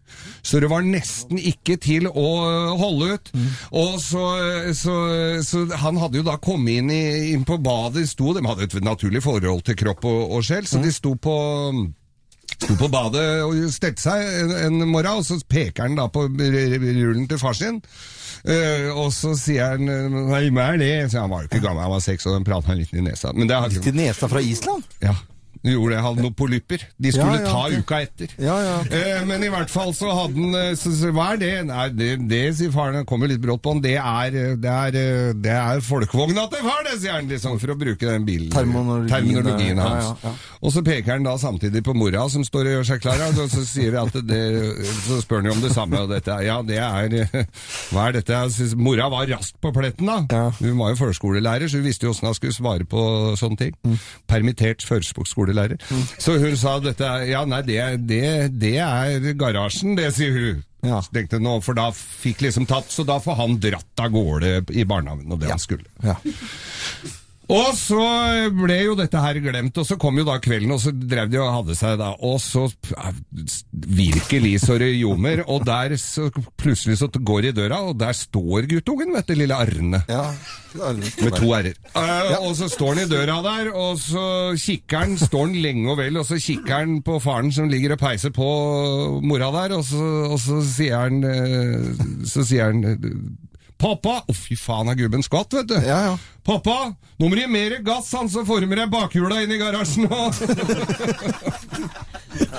Så 0.42 0.60
det 0.60 0.70
var 0.70 0.82
nesten 0.82 1.38
ikke 1.38 1.76
til 1.80 2.08
å 2.08 2.26
eh, 2.48 2.76
holde 2.80 3.14
ut. 3.14 3.30
Og 3.72 4.00
så, 4.00 4.24
så, 4.74 4.96
så 5.46 5.64
han 5.84 6.00
hadde 6.00 6.20
jo 6.22 6.26
da 6.26 6.36
kommet 6.42 6.80
inn, 6.80 6.90
i, 6.90 7.32
inn 7.34 7.44
på 7.44 7.58
badet, 7.62 8.08
sto, 8.08 8.32
de 8.34 8.44
hadde 8.46 8.66
et 8.68 8.80
naturlig 8.84 9.22
forhold 9.22 9.62
til 9.66 9.76
kropp 9.78 10.04
og, 10.08 10.36
og 10.38 10.44
sjel, 10.46 10.66
så 10.66 10.80
de 10.82 10.92
sto 10.92 11.14
på 11.20 11.36
Sto 12.60 12.76
på 12.76 12.90
badet 12.92 13.26
og 13.46 13.56
stelte 13.72 14.04
seg 14.04 14.24
en, 14.44 14.54
en 14.68 14.88
morgen, 14.90 15.22
og 15.22 15.26
så 15.26 15.38
peker 15.48 15.88
han 15.88 15.96
da 15.96 16.06
på 16.12 16.26
rullen 16.28 17.24
til 17.30 17.40
far 17.40 17.56
sin. 17.56 17.80
Uh, 18.40 18.88
og 18.96 19.10
så 19.12 19.34
sier 19.36 19.74
han 19.74 19.84
Nei, 19.84 20.46
hva 20.54 20.70
er 20.72 20.78
det? 20.80 20.92
Så 21.12 21.20
han 21.20 21.32
var 21.32 21.44
jo 21.44 21.50
ikke 21.50 21.64
gammel, 21.64 21.82
han 21.84 21.92
var 21.92 22.04
seks, 22.04 22.28
og 22.28 22.38
den 22.38 22.46
pratet 22.46 22.72
han 22.72 22.80
litt 22.80 22.94
i 22.94 23.04
nesa. 23.04 23.32
Men 23.36 23.50
det 23.50 23.58
har... 23.58 23.72
Litt 23.72 23.90
i 23.90 23.96
nesa 23.96 24.28
fra 24.32 24.44
Island? 24.44 24.86
Ja. 25.04 25.16
De 25.60 25.74
gjorde 25.74 25.92
det, 25.94 26.02
hadde 26.04 26.22
noen 26.24 26.34
polypper. 26.36 26.84
De 26.96 27.10
skulle 27.12 27.36
Ja, 27.36 27.40
ja, 27.44 27.50
ta 27.52 27.62
ok. 27.68 27.82
uka 27.84 28.00
etter. 28.06 28.30
Ja, 28.40 28.54
ja. 28.64 28.76
Eh, 28.96 29.24
men 29.28 29.42
i 29.44 29.50
hvert 29.52 29.68
fall 29.72 29.90
så 29.96 30.08
hadde 30.16 30.40
han 30.40 30.54
eh, 30.56 30.70
så, 30.80 30.92
så, 30.96 31.10
Hva 31.12 31.26
er 31.34 31.40
det? 31.42 31.50
Nei, 31.68 31.86
det, 31.92 32.08
det 32.30 32.42
sier 32.56 32.72
faren, 32.72 32.96
han 33.02 33.08
kommer 33.08 33.28
litt 33.28 33.42
brått 33.42 33.60
på 33.64 33.74
han. 33.74 33.82
Det 33.84 33.96
er, 34.00 34.36
eh, 34.40 34.54
det 34.60 34.72
er, 34.72 34.96
eh, 35.00 35.32
det 35.36 35.52
er 35.56 35.82
folkevogna 35.84 36.46
til 36.52 36.64
far, 36.64 36.80
det, 36.88 36.96
sier 37.02 37.18
han, 37.18 37.28
liksom, 37.28 37.58
for 37.60 37.74
å 37.74 37.78
bruke 37.80 38.08
den 38.08 38.24
bil... 38.28 38.46
Terminologien, 38.54 39.10
terminologien 39.12 39.82
hans. 39.84 40.10
ja, 40.24 40.30
ja. 40.30 40.34
Og 40.60 40.72
så 40.74 40.82
peker 40.84 41.14
han 41.14 41.24
da 41.24 41.36
samtidig 41.40 41.80
på 41.86 41.94
mora 41.96 42.24
som 42.32 42.42
står 42.44 42.66
og 42.68 42.74
gjør 42.78 42.88
seg 42.90 43.04
klar, 43.04 43.20
og 43.30 43.38
så 43.52 43.62
sier 43.64 43.94
vi 43.94 44.00
at 44.00 44.16
det, 44.28 44.40
så 45.06 45.20
spør 45.22 45.40
han 45.40 45.48
jo 45.48 45.54
om 45.56 45.62
det 45.64 45.70
samme, 45.72 46.00
og 46.04 46.10
dette, 46.12 46.34
ja, 46.44 46.58
det 46.66 46.80
er, 46.84 47.14
hva 47.92 48.08
er 48.10 48.18
dette? 48.18 48.34
Jeg 48.44 48.52
synes, 48.56 48.74
mora 48.76 49.06
var 49.12 49.28
raskt 49.30 49.56
på 49.64 49.72
pletten 49.76 50.08
da. 50.10 50.18
Ja. 50.32 50.42
Hun 50.60 50.76
var 50.80 50.92
jo 50.92 51.00
førskolelærer, 51.04 51.68
så 51.68 51.80
hun 51.80 51.86
visste 51.88 52.08
jo 52.08 52.12
hvordan 52.12 52.32
hun 52.32 52.36
skulle 52.40 52.56
svare 52.56 52.88
på 52.88 53.04
sånne 53.40 53.60
ting. 53.60 53.78
Mm. 53.88 53.96
Permittert 54.30 54.84
førskolelærer. 55.50 55.78
Så 56.18 56.38
hun 56.38 56.56
sa 56.58 56.78
dette, 56.82 57.12
ja, 57.30 57.44
nei, 57.48 57.62
det, 57.66 57.78
det, 58.08 58.50
det 58.60 58.76
er 58.78 59.32
garasjen, 59.38 59.96
det 59.98 60.12
sier 60.16 60.36
hun. 60.36 60.66
Ja. 60.80 61.00
Så 61.04 61.12
tenkte 61.12 61.40
nå, 61.42 61.58
for 61.64 61.76
da 61.76 61.90
fikk 61.92 62.40
liksom 62.46 62.66
tatt, 62.68 62.88
så 62.92 63.04
da 63.04 63.18
får 63.20 63.36
han 63.36 63.58
dratt 63.60 64.00
av 64.00 64.12
gårde 64.14 64.54
i 64.72 64.86
barnehagen 64.88 65.32
og 65.32 65.42
det 65.42 65.50
han 65.52 65.60
skulle. 65.60 65.88
Ja. 66.04 66.16
Og 67.50 67.72
så 67.74 68.00
ble 68.54 68.76
jo 68.84 68.94
dette 68.98 69.20
her 69.20 69.40
glemt, 69.42 69.78
og 69.80 69.86
så 69.86 69.96
kom 70.00 70.20
jo 70.20 70.26
da 70.28 70.36
kvelden, 70.42 70.70
og 70.74 70.80
så 70.82 70.92
drev 70.94 71.30
de 71.32 71.40
og 71.42 71.50
hadde 71.60 71.76
seg 71.78 71.98
da, 71.98 72.12
og 72.22 72.38
så 72.42 72.68
virkelig 73.70 74.58
ljomer, 75.00 75.42
og 75.50 75.64
der 75.66 75.96
så 75.98 76.28
plutselig 76.60 77.00
så 77.00 77.10
går 77.10 77.42
de 77.42 77.50
i 77.50 77.56
døra, 77.56 77.80
og 77.90 77.98
der 77.98 78.14
står 78.16 78.68
guttungen, 78.70 79.14
vet 79.16 79.28
du, 79.28 79.34
lille 79.38 79.56
Arne. 79.56 80.03
Ja, 80.09 80.28
Arne. 80.78 81.11
Med 81.24 81.34
to 81.34 81.51
r-er. 81.51 81.74
Ja. 81.96 82.38
Og 82.38 82.55
så 82.59 82.70
står 82.70 82.94
han 82.94 83.03
i 83.05 83.11
døra 83.11 83.40
der, 83.42 83.72
og 83.74 83.98
så 83.98 84.24
kikker 84.55 85.05
han, 85.05 85.18
står 85.18 85.48
han 85.48 85.59
lenge 85.64 85.90
og 85.90 85.98
vel, 85.98 86.20
og 86.22 86.28
så 86.28 86.38
kikker 86.38 86.76
han 86.84 87.01
på 87.07 87.18
faren 87.22 87.51
som 87.55 87.70
ligger 87.72 87.96
og 87.96 88.03
peiser 88.05 88.34
på 88.34 88.51
mora 89.26 89.51
der, 89.59 89.76
og 89.80 89.84
så, 89.90 90.07
og 90.30 90.38
så 90.40 90.62
sier 90.66 91.07
han 91.07 91.24
eh, 91.26 91.88
Så 92.28 92.44
sier 92.46 92.70
han 92.70 92.84
eh, 92.86 93.07
Pappa! 93.81 94.20
Å, 94.28 94.37
fy 94.37 94.59
faen, 94.61 94.91
er 94.93 94.99
gubben 94.99 95.24
skvatt, 95.24 95.55
vet 95.57 95.70
du. 95.70 95.76
Ja, 95.81 96.01
ja. 96.11 96.16
Pappa, 96.45 96.93
nå 97.20 97.28
må 97.28 97.37
du 97.37 97.41
gi 97.41 97.49
mer 97.49 97.78
gass, 97.85 98.12
han, 98.16 98.28
så 98.33 98.45
former 98.49 98.85
jeg 98.85 98.93
bakhjula 98.93 99.43
inn 99.45 99.55
i 99.57 99.61
garasjen 99.61 100.09
nå. 100.11 100.20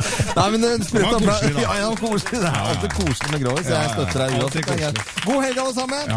Nei, 0.37 0.47
men 0.53 0.63
det 0.65 0.71
sprøtt 0.87 1.07
Det 1.11 1.27
var 1.27 1.39
koselig. 1.41 1.63
Ja, 1.65 1.73
ja, 1.81 1.89
koselig. 1.99 2.39
Det 2.41 2.49
er 2.51 2.59
alltid 2.71 2.95
koselig 2.97 3.31
med 3.35 3.43
Grovis. 3.45 3.69
Jeg 3.71 3.91
støtter 3.95 4.23
deg 4.25 4.37
uansett. 4.41 5.01
God 5.25 5.43
helg, 5.45 5.61
alle 5.61 5.73
sammen! 5.75 6.15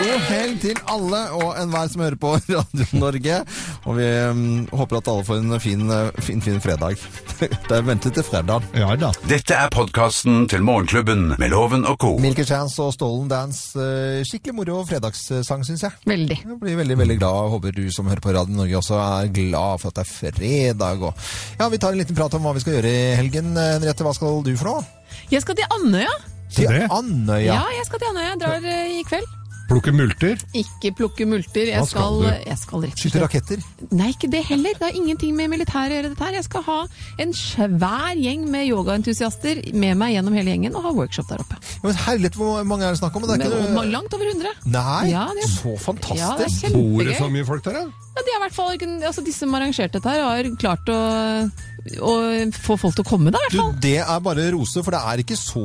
God 0.00 0.22
helg 0.30 0.60
til 0.62 0.78
alle 0.90 1.20
og 1.36 1.48
enhver 1.60 1.90
som 1.92 2.02
hører 2.04 2.18
på 2.22 2.32
Radio 2.54 2.86
Norge. 3.00 3.38
Og 3.88 3.96
vi 3.98 4.06
mm, 4.36 4.68
håper 4.76 5.00
at 5.00 5.10
alle 5.12 5.24
får 5.28 5.40
en 5.42 5.60
fin, 5.62 5.82
eh, 5.90 6.20
fin, 6.24 6.42
fin 6.44 6.60
fredag. 6.62 7.00
Det 7.40 7.76
er 7.78 7.84
ventet 7.86 8.14
til 8.16 8.24
fredag. 8.26 8.66
Ja 8.76 8.92
da. 9.00 9.10
Dette 9.30 9.56
er 9.56 9.70
podkasten 9.72 10.44
til 10.50 10.64
Morgenklubben 10.66 11.30
med 11.40 11.52
Loven 11.52 11.86
og 11.88 11.96
co. 12.02 12.14
Milky 12.20 12.44
Chance 12.48 12.80
og 12.84 12.92
Stolen 12.96 13.28
Dance. 13.30 13.72
eh, 13.80 14.20
Skikkelig 14.28 14.54
moro 14.60 14.80
fredagssang, 14.88 15.64
syns 15.66 15.84
jeg. 15.86 15.94
Veldig. 16.10 16.36
Jeg 16.44 16.58
blir 16.60 16.76
veldig 16.80 16.98
veldig 17.00 17.18
glad. 17.20 17.50
Håper 17.54 17.74
du 17.76 17.84
som 17.94 18.08
hører 18.10 18.22
på 18.24 18.34
Radio 18.36 18.56
Norge 18.60 18.76
også 18.80 18.98
er 19.00 19.32
glad 19.34 19.80
for 19.82 19.90
at 19.92 20.00
det 20.00 20.04
er 20.06 20.12
fredag. 20.12 21.02
Og 21.08 21.14
ja, 21.60 21.68
Vi 21.72 21.78
tar 21.80 21.94
en 21.96 22.00
liten 22.02 22.16
prat 22.18 22.34
om 22.38 22.44
hva 22.46 22.54
vi 22.56 22.62
skal 22.64 22.76
gjøre 22.78 22.92
i 22.92 23.16
helgen. 23.20 23.52
Eh, 23.56 23.72
Henriette, 23.78 24.06
hva 24.06 24.14
skal 24.16 24.40
du 24.46 24.54
for 24.60 24.72
noe? 24.72 24.86
Jeg 25.30 25.44
skal 25.44 25.58
til 25.58 25.68
Andøya. 25.78 26.14
Til 26.54 26.80
Andøya. 26.90 27.52
Ja, 27.52 27.66
jeg 27.78 27.86
skal 27.86 28.02
til 28.02 28.10
Andøya. 28.14 28.32
Jeg 28.32 28.40
drar 28.44 28.72
eh, 28.72 28.96
i 29.00 29.04
kveld. 29.06 29.36
Plukke 29.70 29.92
multer. 29.94 30.40
Ikke 30.58 30.90
plukke 30.98 31.26
multer. 31.30 31.68
Jeg 31.70 31.78
Hva 31.78 31.86
skal 31.86 32.16
du? 32.18 32.24
Jeg 32.26 32.58
skal 32.58 32.80
rett 32.82 32.96
og 32.96 32.98
Skyte 32.98 33.12
slett 33.12 33.22
raketter? 33.22 33.60
Nei, 33.94 34.08
ikke 34.16 34.30
det 34.32 34.40
heller. 34.48 34.74
Det 34.74 34.82
har 34.88 34.96
ingenting 34.98 35.36
med 35.38 35.52
militæret 35.52 35.94
å 35.94 35.98
gjøre 36.00 36.10
dette 36.10 36.26
her. 36.26 36.38
Jeg 36.40 36.46
skal 36.48 36.64
ha 36.66 36.78
en 37.22 37.34
svær 37.38 38.18
gjeng 38.18 38.48
med 38.50 38.66
yogaentusiaster 38.66 39.60
med 39.78 40.00
meg 40.00 40.16
gjennom 40.16 40.34
hele 40.40 40.56
gjengen 40.56 40.74
og 40.74 40.88
ha 40.88 40.92
workshop 40.96 41.30
der 41.30 41.44
oppe. 41.44 41.60
Ja, 41.62 41.84
Men 41.86 42.00
herlighet, 42.02 42.40
hvor 42.40 42.66
mange 42.66 42.88
er 42.88 42.96
det 42.96 43.02
snakk 43.04 43.14
om? 43.20 43.28
Det 43.30 43.36
er 43.36 43.46
ikke 43.46 43.70
Men, 43.76 43.94
langt 43.94 44.18
over 44.18 44.32
100. 44.32 44.58
Nei, 44.74 45.10
Ja, 45.12 45.28
det 45.38 45.46
er- 45.46 45.54
så 45.54 45.76
fantastisk. 45.78 46.18
Ja, 46.18 46.34
det 46.36 46.50
er 46.50 46.74
Bor 46.74 47.04
det 47.06 47.16
så 47.20 47.30
mye 47.30 47.46
folk 47.46 47.62
der, 47.62 47.72
da? 47.78 47.84
Ja, 48.10 48.22
de, 48.26 48.30
er 48.34 48.42
hvert 48.42 48.58
fall, 48.58 48.74
altså, 49.06 49.22
de 49.24 49.32
som 49.32 49.54
arrangerte 49.54 49.92
dette 50.00 50.10
her, 50.10 50.20
har 50.26 50.50
klart 50.58 50.90
å, 50.90 50.98
å 52.00 52.14
få 52.54 52.76
folk 52.80 52.94
til 52.98 53.04
å 53.04 53.08
komme, 53.08 53.32
da, 53.34 53.40
i 53.40 53.46
hvert 53.48 53.56
Du, 53.56 53.60
fall. 53.62 53.72
det 53.82 53.96
er 54.02 54.20
bare 54.24 54.46
rose, 54.54 54.82
for 54.84 54.94
det 54.94 55.00
er 55.12 55.22
ikke 55.24 55.38
så 55.38 55.64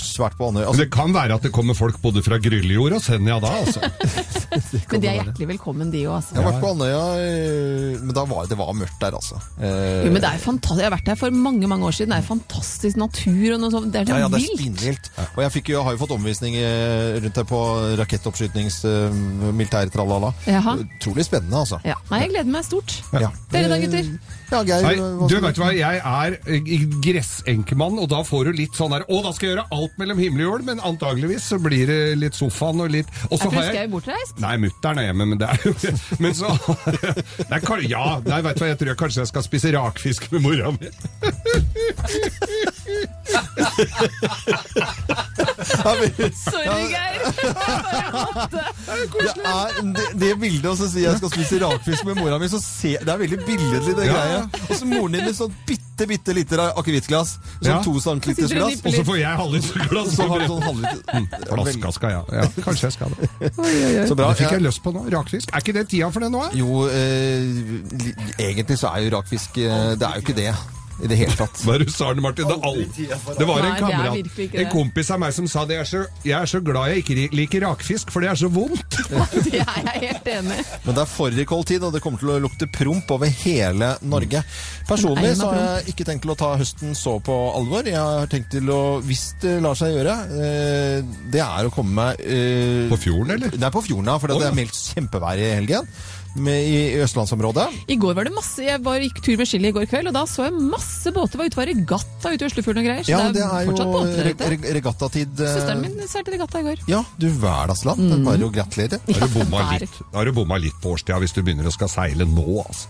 svært 0.00 0.36
på 0.38 0.48
Andøya. 0.50 0.68
Altså, 0.70 0.84
det 0.84 0.90
kan 0.94 1.12
være 1.14 1.36
at 1.38 1.46
det 1.46 1.52
kommer 1.54 1.76
folk 1.78 1.98
både 2.02 2.22
fra 2.24 2.38
Gryllejord 2.42 2.96
og 2.98 3.02
Senja 3.04 3.38
da, 3.42 3.52
altså. 3.62 3.80
Men 4.92 5.02
de 5.04 5.08
er 5.10 5.18
hjertelig 5.20 5.48
velkommen, 5.54 5.90
de 5.92 6.04
òg, 6.08 6.16
altså. 6.20 6.36
jeg 6.36 6.42
har 6.42 6.48
vært 6.50 6.62
på 6.64 6.72
Andøya, 6.74 7.02
eh, 7.22 8.00
men 8.02 8.14
da 8.16 8.24
var 8.28 8.48
det 8.50 8.58
var 8.58 8.72
mørkt 8.76 8.98
der, 9.02 9.16
altså. 9.18 9.38
Eh, 9.60 10.06
Jo, 10.06 10.10
men 10.12 10.20
det 10.22 10.30
er 10.30 10.40
fantastisk. 10.42 10.82
Jeg 10.82 10.88
har 10.88 10.94
vært 10.96 11.08
der 11.12 11.18
for 11.20 11.34
mange 11.36 11.68
mange 11.70 11.86
år 11.88 11.96
siden. 11.96 12.12
Det 12.14 12.18
er 12.22 12.26
fantastisk 12.26 12.98
natur 13.00 13.54
og 13.54 13.60
noe 13.62 13.72
sånt. 13.74 13.90
Det 13.92 14.02
er 14.02 14.08
så 14.08 14.16
ja, 14.16 14.24
ja, 14.24 14.28
det 14.32 14.40
er 14.40 14.44
vilt. 14.46 14.60
spinnvilt. 14.60 15.10
Og 15.36 15.40
jeg 15.44 15.54
fikk 15.56 15.72
jo, 15.74 15.82
har 15.86 15.96
jo 15.96 16.00
fått 16.02 16.14
omvisning 16.16 16.56
eh, 16.58 17.18
rundt 17.22 17.40
her 17.40 17.46
på 17.48 17.60
rakettoppskytnings 18.00 18.78
uh, 18.88 19.22
militærtralala. 19.52 20.32
Utrolig 20.82 21.26
spennende, 21.28 21.62
altså. 21.64 21.80
Ja. 21.86 21.96
Nei, 22.10 22.24
jeg 22.24 22.32
gleder 22.34 22.52
meg 22.56 22.66
stort. 22.68 22.96
Ja. 23.14 23.30
Dere 23.52 23.70
da, 23.72 23.78
gutter? 23.82 24.08
Ja, 24.52 24.60
Geir, 24.68 24.84
Nei, 24.84 24.96
du 25.30 25.36
skal 25.50 25.58
du 25.58 25.62
hva, 25.64 25.72
jeg 25.74 25.96
er 25.98 26.30
eh, 26.46 26.62
gressenkemann, 27.02 27.98
og 27.98 28.06
da 28.12 28.20
får 28.26 28.42
du 28.48 28.52
litt 28.62 28.74
sånn 28.78 28.92
der 28.94 29.02
Å, 29.08 29.16
da 29.26 29.30
skal 29.34 29.46
jeg 29.48 29.54
gjøre 29.56 29.66
alt 29.74 29.94
mellom 30.00 30.18
himmel 30.22 30.40
og 30.44 30.48
jord, 30.52 30.62
men 30.70 30.78
antageligvis 30.86 31.44
så 31.52 31.56
blir 31.62 31.86
det 31.90 31.98
litt 32.20 32.36
sofaen 32.38 32.78
og 32.84 32.88
litt 32.94 33.08
Og 33.30 33.36
så 33.40 33.46
Er 33.50 33.54
har 33.56 33.62
Fru 33.66 33.72
Skau 33.74 33.88
bortreist? 33.96 34.34
Nei, 34.44 34.54
mutter'n 34.62 34.98
er 35.02 35.06
hjemme, 35.10 35.24
men 35.32 35.38
det 35.42 35.48
er 35.50 35.58
jo 35.66 35.72
Men 36.22 36.32
så 36.38 36.48
nei, 37.50 37.58
kan- 37.66 37.86
Ja, 37.90 38.06
nei, 38.26 38.40
vet 38.46 38.56
du 38.56 38.60
hva, 38.64 38.68
jeg 38.72 38.78
tror 38.82 38.90
jeg 38.92 39.00
kanskje 39.02 39.20
jeg 39.24 39.30
skal 39.32 39.44
spise 39.48 39.68
rakfisk 39.74 40.22
med 40.32 40.40
mora 40.46 40.68
mi. 40.76 40.88
Sorry, 46.44 46.86
Geir. 46.92 47.20
Det, 48.92 49.30
er, 49.46 49.76
det, 49.94 50.04
det 50.20 50.30
bildet 50.40 50.66
å 50.68 50.74
si 50.76 51.02
jeg 51.04 51.16
skal 51.18 51.30
spise 51.32 51.58
rakfisk 51.62 52.04
med 52.08 52.18
mora 52.18 52.38
mi, 52.40 52.48
så 52.50 52.58
se, 52.62 52.94
det 53.00 53.08
er 53.12 53.20
veldig 53.20 53.38
billedlig, 53.46 53.94
det 53.96 54.06
Ja. 54.08 54.12
greia. 54.16 54.40
Og 54.68 54.74
så 54.78 54.88
moren 54.88 55.14
din 55.16 55.24
med 55.28 55.36
sånn 55.36 55.54
bitte, 55.68 56.06
bitte 56.10 56.34
lite 56.36 56.58
akevittglass. 56.80 57.36
Sånn 57.60 57.70
Ja. 57.70 57.78
to 57.84 57.94
centiliters 58.02 58.52
glass. 58.52 58.82
Og 58.84 58.92
så 58.98 59.04
får 59.06 59.18
jeg 59.22 59.38
halvlitersglass. 59.42 60.10
Så 60.16 60.26
sånn 60.26 60.82
Mm, 61.12 61.26
Flaska 61.46 61.92
skal 61.92 62.10
jeg 62.10 62.18
ha. 62.18 62.24
Ja, 62.32 62.44
kanskje 62.64 62.88
jeg 62.88 62.92
skal 62.96 63.16
det. 63.16 63.30
Så 64.08 64.14
bra. 64.18 64.28
Det 64.32 64.38
fikk 64.42 64.52
jeg 64.58 64.62
lyst 64.66 64.82
på 64.84 64.92
nå. 64.94 65.04
Rakfisk. 65.12 65.52
Er 65.52 65.60
ikke 65.64 65.74
det 65.78 65.88
tida 65.92 66.10
for 66.12 66.20
det 66.24 66.30
nå? 66.32 66.42
eh? 66.48 66.58
Jo, 66.58 66.86
eh, 66.88 67.42
egentlig 68.38 68.78
så 68.80 68.92
er 68.94 69.06
jo 69.06 69.10
rakfisk 69.16 69.58
eh, 69.62 69.94
Det 69.96 70.06
er 70.08 70.14
jo 70.18 70.24
ikke 70.26 70.36
det 70.36 70.52
i 71.02 71.10
det 71.10 71.18
hele 71.18 71.34
tatt. 71.38 71.60
Hva 71.64 71.76
er 71.76 71.84
du 71.86 71.92
sa, 71.92 72.12
Martin? 72.22 72.48
Det, 72.48 72.58
all... 72.66 72.82
det 73.38 73.48
var 73.48 73.62
en 73.62 73.68
er 73.70 73.80
kamerat, 73.80 74.40
en 74.62 74.70
kompis 74.72 75.12
av 75.14 75.22
meg 75.22 75.34
som 75.36 75.48
sa 75.50 75.64
det. 75.68 75.78
Jeg 75.78 75.84
er, 75.84 75.90
så, 75.90 76.02
jeg 76.26 76.36
er 76.38 76.52
så 76.52 76.62
glad 76.64 76.92
jeg 76.92 77.04
ikke 77.04 77.28
liker 77.36 77.66
rakfisk, 77.66 78.12
for 78.12 78.24
det 78.24 78.32
er 78.32 78.40
så 78.42 78.50
vondt. 78.52 78.98
Det 79.52 79.60
er 79.60 79.80
jeg 79.84 80.00
helt 80.02 80.28
enig. 80.30 80.58
Men 80.84 80.94
det 80.96 81.02
er 81.02 81.08
fårikåltid, 81.10 81.82
og 81.84 81.92
det 81.94 82.00
kommer 82.04 82.20
til 82.20 82.30
å 82.32 82.38
lukte 82.42 82.68
promp 82.70 83.10
over 83.14 83.30
hele 83.42 83.92
Norge. 84.06 84.42
Personlig 84.88 85.34
så 85.38 85.50
har 85.50 85.60
jeg 85.62 85.92
ikke 85.92 86.06
tenkt 86.08 86.24
til 86.24 86.32
å 86.34 86.38
ta 86.38 86.52
høsten 86.60 86.96
så 86.98 87.16
på 87.24 87.36
alvor. 87.56 87.86
Jeg 87.88 87.98
har 87.98 88.30
tenkt 88.32 88.52
til 88.54 88.70
å, 88.72 88.80
hvis 89.04 89.24
det 89.42 89.58
lar 89.64 89.78
seg 89.78 89.96
gjøre, 89.96 90.16
eh, 90.38 91.12
det 91.32 91.42
er 91.44 91.68
å 91.68 91.74
komme 91.74 91.94
meg 91.98 92.24
eh, 92.24 92.88
På 92.92 92.98
fjorden, 93.00 93.34
eller? 93.36 93.54
Det 93.54 93.68
er 93.68 93.74
på 93.74 93.84
fjorden, 93.84 94.10
ja. 94.12 94.18
For 94.22 94.32
det 94.32 94.48
er 94.48 94.56
meldt 94.56 94.82
kjempevær 94.94 95.40
i 95.42 95.52
helgen. 95.58 95.88
Med, 96.34 96.64
i, 96.64 96.76
I 96.96 97.00
østlandsområdet. 97.04 97.66
I 97.92 97.96
går 98.00 98.14
var 98.16 98.24
det 98.24 98.32
masse, 98.32 98.62
Jeg 98.64 98.80
var, 98.84 99.02
gikk 99.04 99.18
tur 99.24 99.36
med 99.36 99.48
Chili 99.50 99.68
i 99.68 99.74
går 99.76 99.84
kveld, 99.90 100.08
og 100.08 100.14
da 100.16 100.22
så 100.30 100.46
jeg 100.46 100.54
masse 100.56 101.12
båter. 101.12 101.36
Var 101.42 101.50
ute 101.52 101.58
var 101.60 101.68
regatta 101.68 102.32
ute 102.32 102.40
i 102.46 102.48
Oslofjorden 102.48 102.80
og 102.82 102.88
greier. 102.88 103.04
Så 103.04 103.12
Ja, 103.12 103.18
det 103.26 103.34
det 103.36 103.42
er, 103.44 103.52
er 103.52 103.66
jo 103.66 103.70
fortsatt 103.72 103.92
båter 103.92 104.30
re 104.54 104.72
regattatid. 104.78 105.42
eh, 105.44 105.52
Søsteren 105.58 105.82
min 105.84 106.08
seilte 106.08 106.32
regatta 106.32 106.62
i 106.62 106.66
går. 106.70 106.82
Ja, 106.88 107.02
du 107.20 107.28
hverdagsland. 107.28 108.00
Det 108.08 108.16
er 108.16 108.24
bare 108.30 108.48
å 108.48 108.54
gratulere. 108.54 109.00
Da 109.04 109.18
har 109.18 109.28
du 109.28 109.36
bomma 109.36 109.66
litt, 109.76 110.00
da 110.12 110.18
har 110.22 110.24
du 110.24 110.32
bomma 110.40 110.56
litt 110.62 110.80
på 110.82 110.96
årstida 110.96 111.20
hvis 111.20 111.36
du 111.36 111.42
begynner 111.42 111.68
å 111.68 111.74
skal 111.76 111.92
seile 111.92 112.24
nå, 112.28 112.48
altså. 112.64 112.88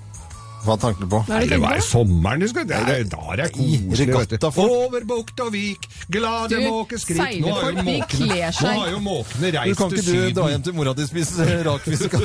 Hva 0.63 0.77
tenker 0.79 1.03
du 1.05 1.11
på? 1.11 1.21
Er 1.27 1.47
det 1.51 1.59
var 1.63 1.77
i 1.77 1.83
sommeren 1.85 2.43
du 2.43 2.47
det 2.47 2.67
Da 3.13 3.23
er 3.33 3.41
det 3.41 3.49
koselig, 3.57 4.07
du. 4.31 4.47
Over 4.63 5.07
bukt 5.09 5.43
og 5.43 5.53
vik, 5.53 5.89
glade 6.13 6.55
Du, 6.55 6.69
måkeskrik. 6.69 7.41
Nå 7.43 7.53
har 7.59 7.73
jo 7.73 7.85
måkene, 7.87 8.39
nå 8.63 8.73
har 8.79 8.91
jo 8.93 9.03
måkene 9.03 9.53
Du 9.53 9.59
reist 9.59 9.83
kan 9.83 9.93
ikke 9.93 10.07
du 10.07 10.39
dra 10.39 10.49
hjem 10.55 10.67
til 10.69 10.79
mora 10.79 10.95
di 10.97 11.07
og 11.07 11.11
spise 11.11 11.49
rakfisk? 11.69 12.17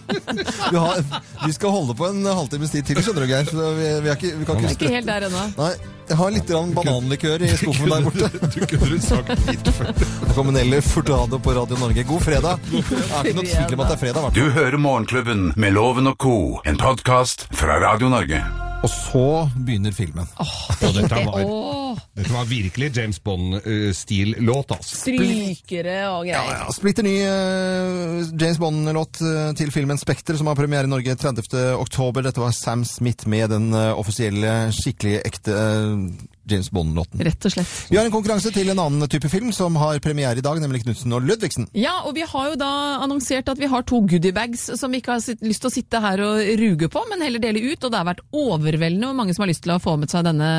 vi, 0.72 0.78
har, 0.78 1.04
vi 1.44 1.52
skal 1.58 1.74
holde 1.74 1.98
på 1.98 2.10
en 2.12 2.24
halvtimes 2.26 2.74
tid 2.74 2.86
til, 2.86 3.02
skjønner 3.02 3.26
du, 3.26 3.30
Geir. 3.34 3.50
Så 3.50 3.74
vi, 3.76 3.92
vi, 4.06 4.14
er 4.14 4.18
ikke, 4.18 4.34
vi 4.38 4.48
kan 4.48 4.62
er 4.62 4.74
ikke 4.76 4.86
ikke 4.86 4.98
helt 5.00 5.14
der 5.14 5.30
ennå. 5.30 5.46
Jeg 6.06 6.16
har 6.20 6.30
litt 6.30 6.50
bananlikør 6.76 7.42
i 7.42 7.48
skuffen 7.58 7.90
der 7.90 8.04
borte. 8.06 8.28
Du 8.54 8.60
kunne 8.70 9.00
sagt 9.02 9.32
litt 9.48 9.70
før. 9.78 9.90
Kommunelle 10.36 10.82
Furtado 10.84 11.40
på 11.42 11.54
Radio 11.56 11.78
Norge. 11.80 12.04
God 12.06 12.22
fredag. 12.26 12.62
Det 12.70 12.82
er 12.82 13.32
ikke 13.32 13.40
noe 13.40 13.48
tvil 13.48 13.74
om 13.78 13.82
at 13.86 13.90
det 13.90 13.96
er 13.96 14.02
fredag. 14.04 14.30
Du 14.36 14.44
hører 14.54 14.78
Morgenklubben 14.78 15.50
med 15.56 15.74
Loven 15.74 16.12
og 16.12 16.20
co., 16.22 16.36
en 16.64 16.78
podkast 16.78 17.48
fra 17.56 17.80
Radio 17.82 18.12
Norge. 18.12 18.65
Og 18.84 18.90
så 18.92 19.22
begynner 19.66 19.94
filmen. 19.96 20.28
Og 20.38 20.92
dette 20.94 21.18
var, 21.26 21.40
Åh, 21.42 21.98
dette 22.18 22.30
var 22.34 22.46
virkelig 22.46 22.90
James 22.96 23.18
Bond-stil-låt, 23.24 24.74
altså. 24.76 24.98
strykere 25.00 25.96
og 26.12 26.26
Ja, 26.28 26.42
greier. 26.44 26.60
ja. 26.60 26.74
Splitter 26.76 27.06
ny 27.06 27.14
eh, 27.24 28.30
James 28.38 28.60
Bond-låt 28.62 29.20
eh, 29.26 29.50
til 29.58 29.72
filmen 29.74 29.98
Spekter, 29.98 30.38
som 30.38 30.46
har 30.50 30.58
premiere 30.58 30.86
i 30.86 30.92
Norge 30.92 31.16
30. 31.18 31.74
oktober. 31.80 32.22
Dette 32.28 32.42
var 32.42 32.54
Sam 32.54 32.84
Smith 32.86 33.26
med 33.28 33.50
den 33.50 33.72
eh, 33.74 33.90
offisielle, 33.98 34.54
skikkelig 34.76 35.18
ekte 35.24 35.56
eh, 35.56 35.96
James 36.46 36.70
Bond-låten. 36.70 37.20
Rett 37.26 37.48
og 37.48 37.52
slett. 37.52 37.72
Vi 37.90 37.98
har 37.98 38.06
en 38.06 38.14
konkurranse 38.14 38.52
til 38.54 38.70
en 38.70 38.80
annen 38.82 39.10
type 39.10 39.28
film 39.32 39.50
som 39.54 39.76
har 39.80 39.98
premiere 40.04 40.38
i 40.38 40.44
dag, 40.44 40.60
nemlig 40.62 40.84
Knutsen 40.84 41.14
og 41.16 41.24
Ludvigsen. 41.26 41.66
Ja, 41.74 41.98
og 42.06 42.14
vi 42.16 42.24
har 42.26 42.52
jo 42.52 42.58
da 42.60 42.70
annonsert 43.02 43.50
at 43.50 43.60
vi 43.60 43.70
har 43.70 43.84
to 43.86 44.00
goodiebags 44.06 44.68
som 44.78 44.94
vi 44.94 45.00
ikke 45.02 45.16
har 45.16 45.46
lyst 45.46 45.64
til 45.64 45.70
å 45.70 45.74
sitte 45.74 46.02
her 46.04 46.22
og 46.22 46.40
ruge 46.60 46.90
på, 46.92 47.02
men 47.10 47.24
heller 47.26 47.42
dele 47.42 47.64
ut. 47.66 47.82
Og 47.82 47.90
det 47.90 47.98
har 47.98 48.08
vært 48.08 48.24
overveldende 48.30 49.10
hvor 49.10 49.18
mange 49.18 49.36
som 49.36 49.46
har 49.46 49.50
lyst 49.50 49.64
til 49.66 49.74
å 49.74 49.80
få 49.82 49.96
med 50.00 50.12
seg 50.12 50.26
denne 50.28 50.50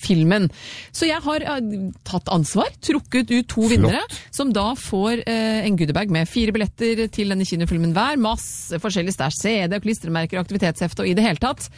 filmen. 0.00 0.50
Så 0.92 1.08
jeg 1.08 1.24
har 1.24 1.46
eh, 1.56 1.70
tatt 2.06 2.28
ansvar, 2.32 2.72
trukket 2.84 3.32
ut 3.32 3.50
to 3.50 3.68
vinnere, 3.70 4.02
som 4.34 4.52
da 4.54 4.70
får 4.78 5.24
eh, 5.24 5.62
en 5.64 5.78
goodiebag 5.80 6.12
med 6.12 6.28
fire 6.30 6.54
billetter 6.56 7.06
til 7.12 7.32
denne 7.32 7.48
kinofilmen 7.48 7.94
hver. 7.96 8.20
Masse 8.20 8.80
forskjellig 8.82 9.16
stæsj, 9.16 9.40
CD, 9.40 9.78
klistremerker, 9.80 10.42
aktivitetshefte 10.42 11.06
og 11.06 11.10
i 11.10 11.16
det 11.16 11.24
hele 11.24 11.40
tatt. 11.40 11.70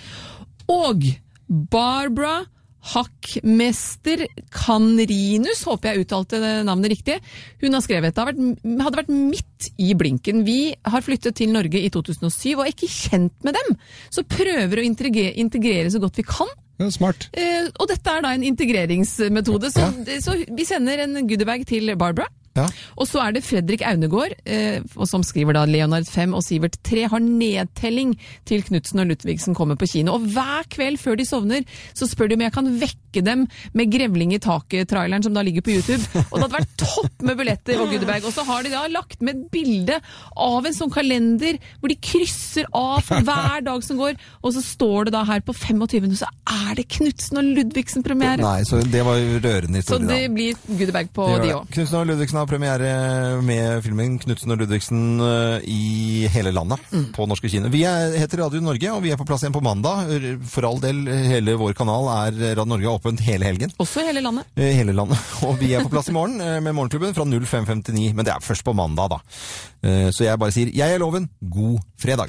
Og 0.72 1.06
Barbara 1.46 2.40
Hakkmester 2.82 4.24
Kanrinus, 4.52 5.62
håper 5.68 5.92
jeg 5.92 6.06
uttalte 6.06 6.40
navnet 6.66 6.92
riktig. 6.96 7.18
Hun 7.62 7.76
har 7.76 7.84
skrevet 7.84 8.16
det 8.16 8.82
hadde 8.82 8.98
vært 8.98 9.12
midt 9.12 9.70
i 9.80 9.92
blinken. 9.98 10.42
Vi 10.46 10.74
har 10.74 11.04
flyttet 11.04 11.38
til 11.38 11.54
Norge 11.54 11.78
i 11.78 11.92
2007 11.92 12.56
og 12.56 12.64
er 12.66 12.72
ikke 12.74 12.90
kjent 12.90 13.46
med 13.46 13.56
dem. 13.58 13.78
Så 14.10 14.26
prøver 14.26 14.82
å 14.82 14.86
integrere, 14.86 15.36
integrere 15.38 15.92
så 15.94 16.02
godt 16.02 16.18
vi 16.18 16.26
kan. 16.26 16.50
Ja, 16.82 16.90
smart. 16.90 17.28
Eh, 17.38 17.68
og 17.78 17.88
dette 17.90 18.10
er 18.10 18.24
da 18.24 18.32
en 18.34 18.46
integreringsmetode. 18.46 19.70
Så, 19.70 19.88
så 20.24 20.36
vi 20.50 20.66
sender 20.66 21.04
en 21.04 21.20
goodiebag 21.22 21.66
til 21.68 21.94
Barbara. 22.00 22.26
Og 22.96 23.08
så 23.08 23.22
er 23.24 23.36
det 23.36 23.44
Fredrik 23.46 23.82
Aunegård, 23.86 24.34
eh, 24.44 24.82
som 25.08 25.24
skriver 25.26 25.56
da 25.56 25.64
Leonard 25.68 26.08
5 26.08 26.34
og 26.36 26.44
Sivert 26.44 26.76
3 26.84 27.06
har 27.12 27.22
nedtelling 27.24 28.14
til 28.48 28.64
Knutsen 28.66 29.02
og 29.02 29.08
Ludvigsen 29.12 29.56
kommer 29.56 29.78
på 29.80 29.88
kino. 29.90 30.16
Og 30.18 30.26
hver 30.34 30.68
kveld 30.72 31.00
før 31.00 31.16
de 31.18 31.26
sovner, 31.28 31.64
så 31.96 32.08
spør 32.10 32.28
de 32.30 32.38
om 32.38 32.44
jeg 32.46 32.54
kan 32.54 32.70
vekke 32.80 33.22
dem 33.24 33.46
med 33.76 33.92
Grevling 33.92 34.32
i 34.36 34.40
taket-traileren 34.42 35.24
som 35.24 35.34
da 35.36 35.44
ligger 35.44 35.64
på 35.64 35.74
YouTube. 35.76 36.04
Og 36.30 36.36
det 36.38 36.44
hadde 36.46 36.58
vært 36.58 36.76
topp 36.80 37.24
med 37.28 37.40
billetter 37.40 37.80
og 37.82 37.92
goodiebag. 37.92 38.24
Og 38.28 38.36
så 38.36 38.44
har 38.48 38.64
de 38.64 38.72
da 38.72 38.84
lagt 38.92 39.20
med 39.24 39.36
et 39.36 39.50
bilde 39.52 39.98
av 40.36 40.68
en 40.68 40.76
sånn 40.76 40.92
kalender 40.92 41.58
hvor 41.80 41.92
de 41.92 41.98
krysser 42.02 42.68
av 42.76 43.00
for 43.06 43.24
hver 43.26 43.64
dag 43.66 43.84
som 43.84 43.98
går, 44.00 44.16
og 44.42 44.54
så 44.56 44.62
står 44.64 45.08
det 45.08 45.14
da 45.16 45.24
her 45.28 45.42
på 45.44 45.54
25. 45.56 46.16
så 46.20 46.28
er 46.48 46.76
det 46.78 46.86
Knutsen 46.92 47.40
og 47.40 47.50
Ludvigsen-premiere. 47.56 48.42
Nei, 48.42 48.62
så 48.68 48.80
det 48.84 49.02
var 49.06 49.20
jo 49.20 49.40
rørende 49.42 49.80
historie, 49.82 50.06
da. 50.06 50.14
det 50.14 50.30
blir 50.34 50.58
Guddeberg 50.68 51.12
på 51.14 51.28
Det 51.32 51.42
de 51.46 51.54
òg. 51.56 51.68
Knutsen 51.76 52.00
og 52.00 52.08
Ludvigsen 52.10 52.41
har 52.42 52.50
premiere 52.50 52.90
med 53.46 53.82
filmen 53.84 54.18
'Knutsen 54.20 54.52
og 54.52 54.58
Ludvigsen' 54.60 55.22
eh, 55.22 55.64
i 55.70 56.26
hele 56.32 56.52
landet 56.52 56.78
Mm. 56.92 57.06
på 57.16 57.26
norske 57.30 57.48
kino. 57.50 57.68
Vi 57.72 57.84
er, 57.88 58.16
heter 58.18 58.42
Radio 58.44 58.60
Norge, 58.60 58.90
og 58.92 59.02
vi 59.02 59.10
er 59.12 59.16
på 59.16 59.24
plass 59.26 59.42
igjen 59.42 59.54
på 59.54 59.62
mandag. 59.64 60.10
For 60.50 60.66
all 60.68 60.80
del, 60.82 61.06
hele 61.06 61.54
vår 61.56 61.72
kanal 61.78 62.10
er 62.12 62.54
Radio 62.58 62.64
Norge 62.74 62.90
åpent 62.92 63.20
hele 63.24 63.44
helgen. 63.48 63.72
Også 63.78 64.04
hele 64.06 64.20
landet. 64.20 64.44
eh, 64.56 64.74
Hele 64.76 64.92
landet. 64.92 65.18
Og 65.46 65.58
vi 65.60 65.72
er 65.74 65.80
på 65.82 65.90
plass 65.90 66.08
i 66.08 66.12
morgen 66.12 66.40
eh, 66.40 66.60
med 66.60 66.74
Morgenklubben 66.74 67.14
fra 67.14 67.24
05.59. 67.24 68.12
Men 68.14 68.24
det 68.24 68.34
er 68.34 68.40
først 68.44 68.64
på 68.64 68.74
mandag, 68.74 69.08
da. 69.10 69.18
Så 70.12 70.24
jeg 70.24 70.38
bare 70.38 70.52
sier 70.54 70.70
jeg 70.74 70.94
er 70.94 70.98
loven. 71.02 71.28
God 71.50 71.80
fredag. 71.98 72.28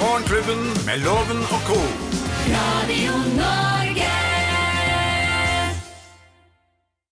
Morgenklubben 0.00 0.62
med 0.86 0.98
Loven 1.04 1.40
og 1.50 1.60
co. 1.66 1.78
Radio 2.46 3.12
Norge. 3.36 3.85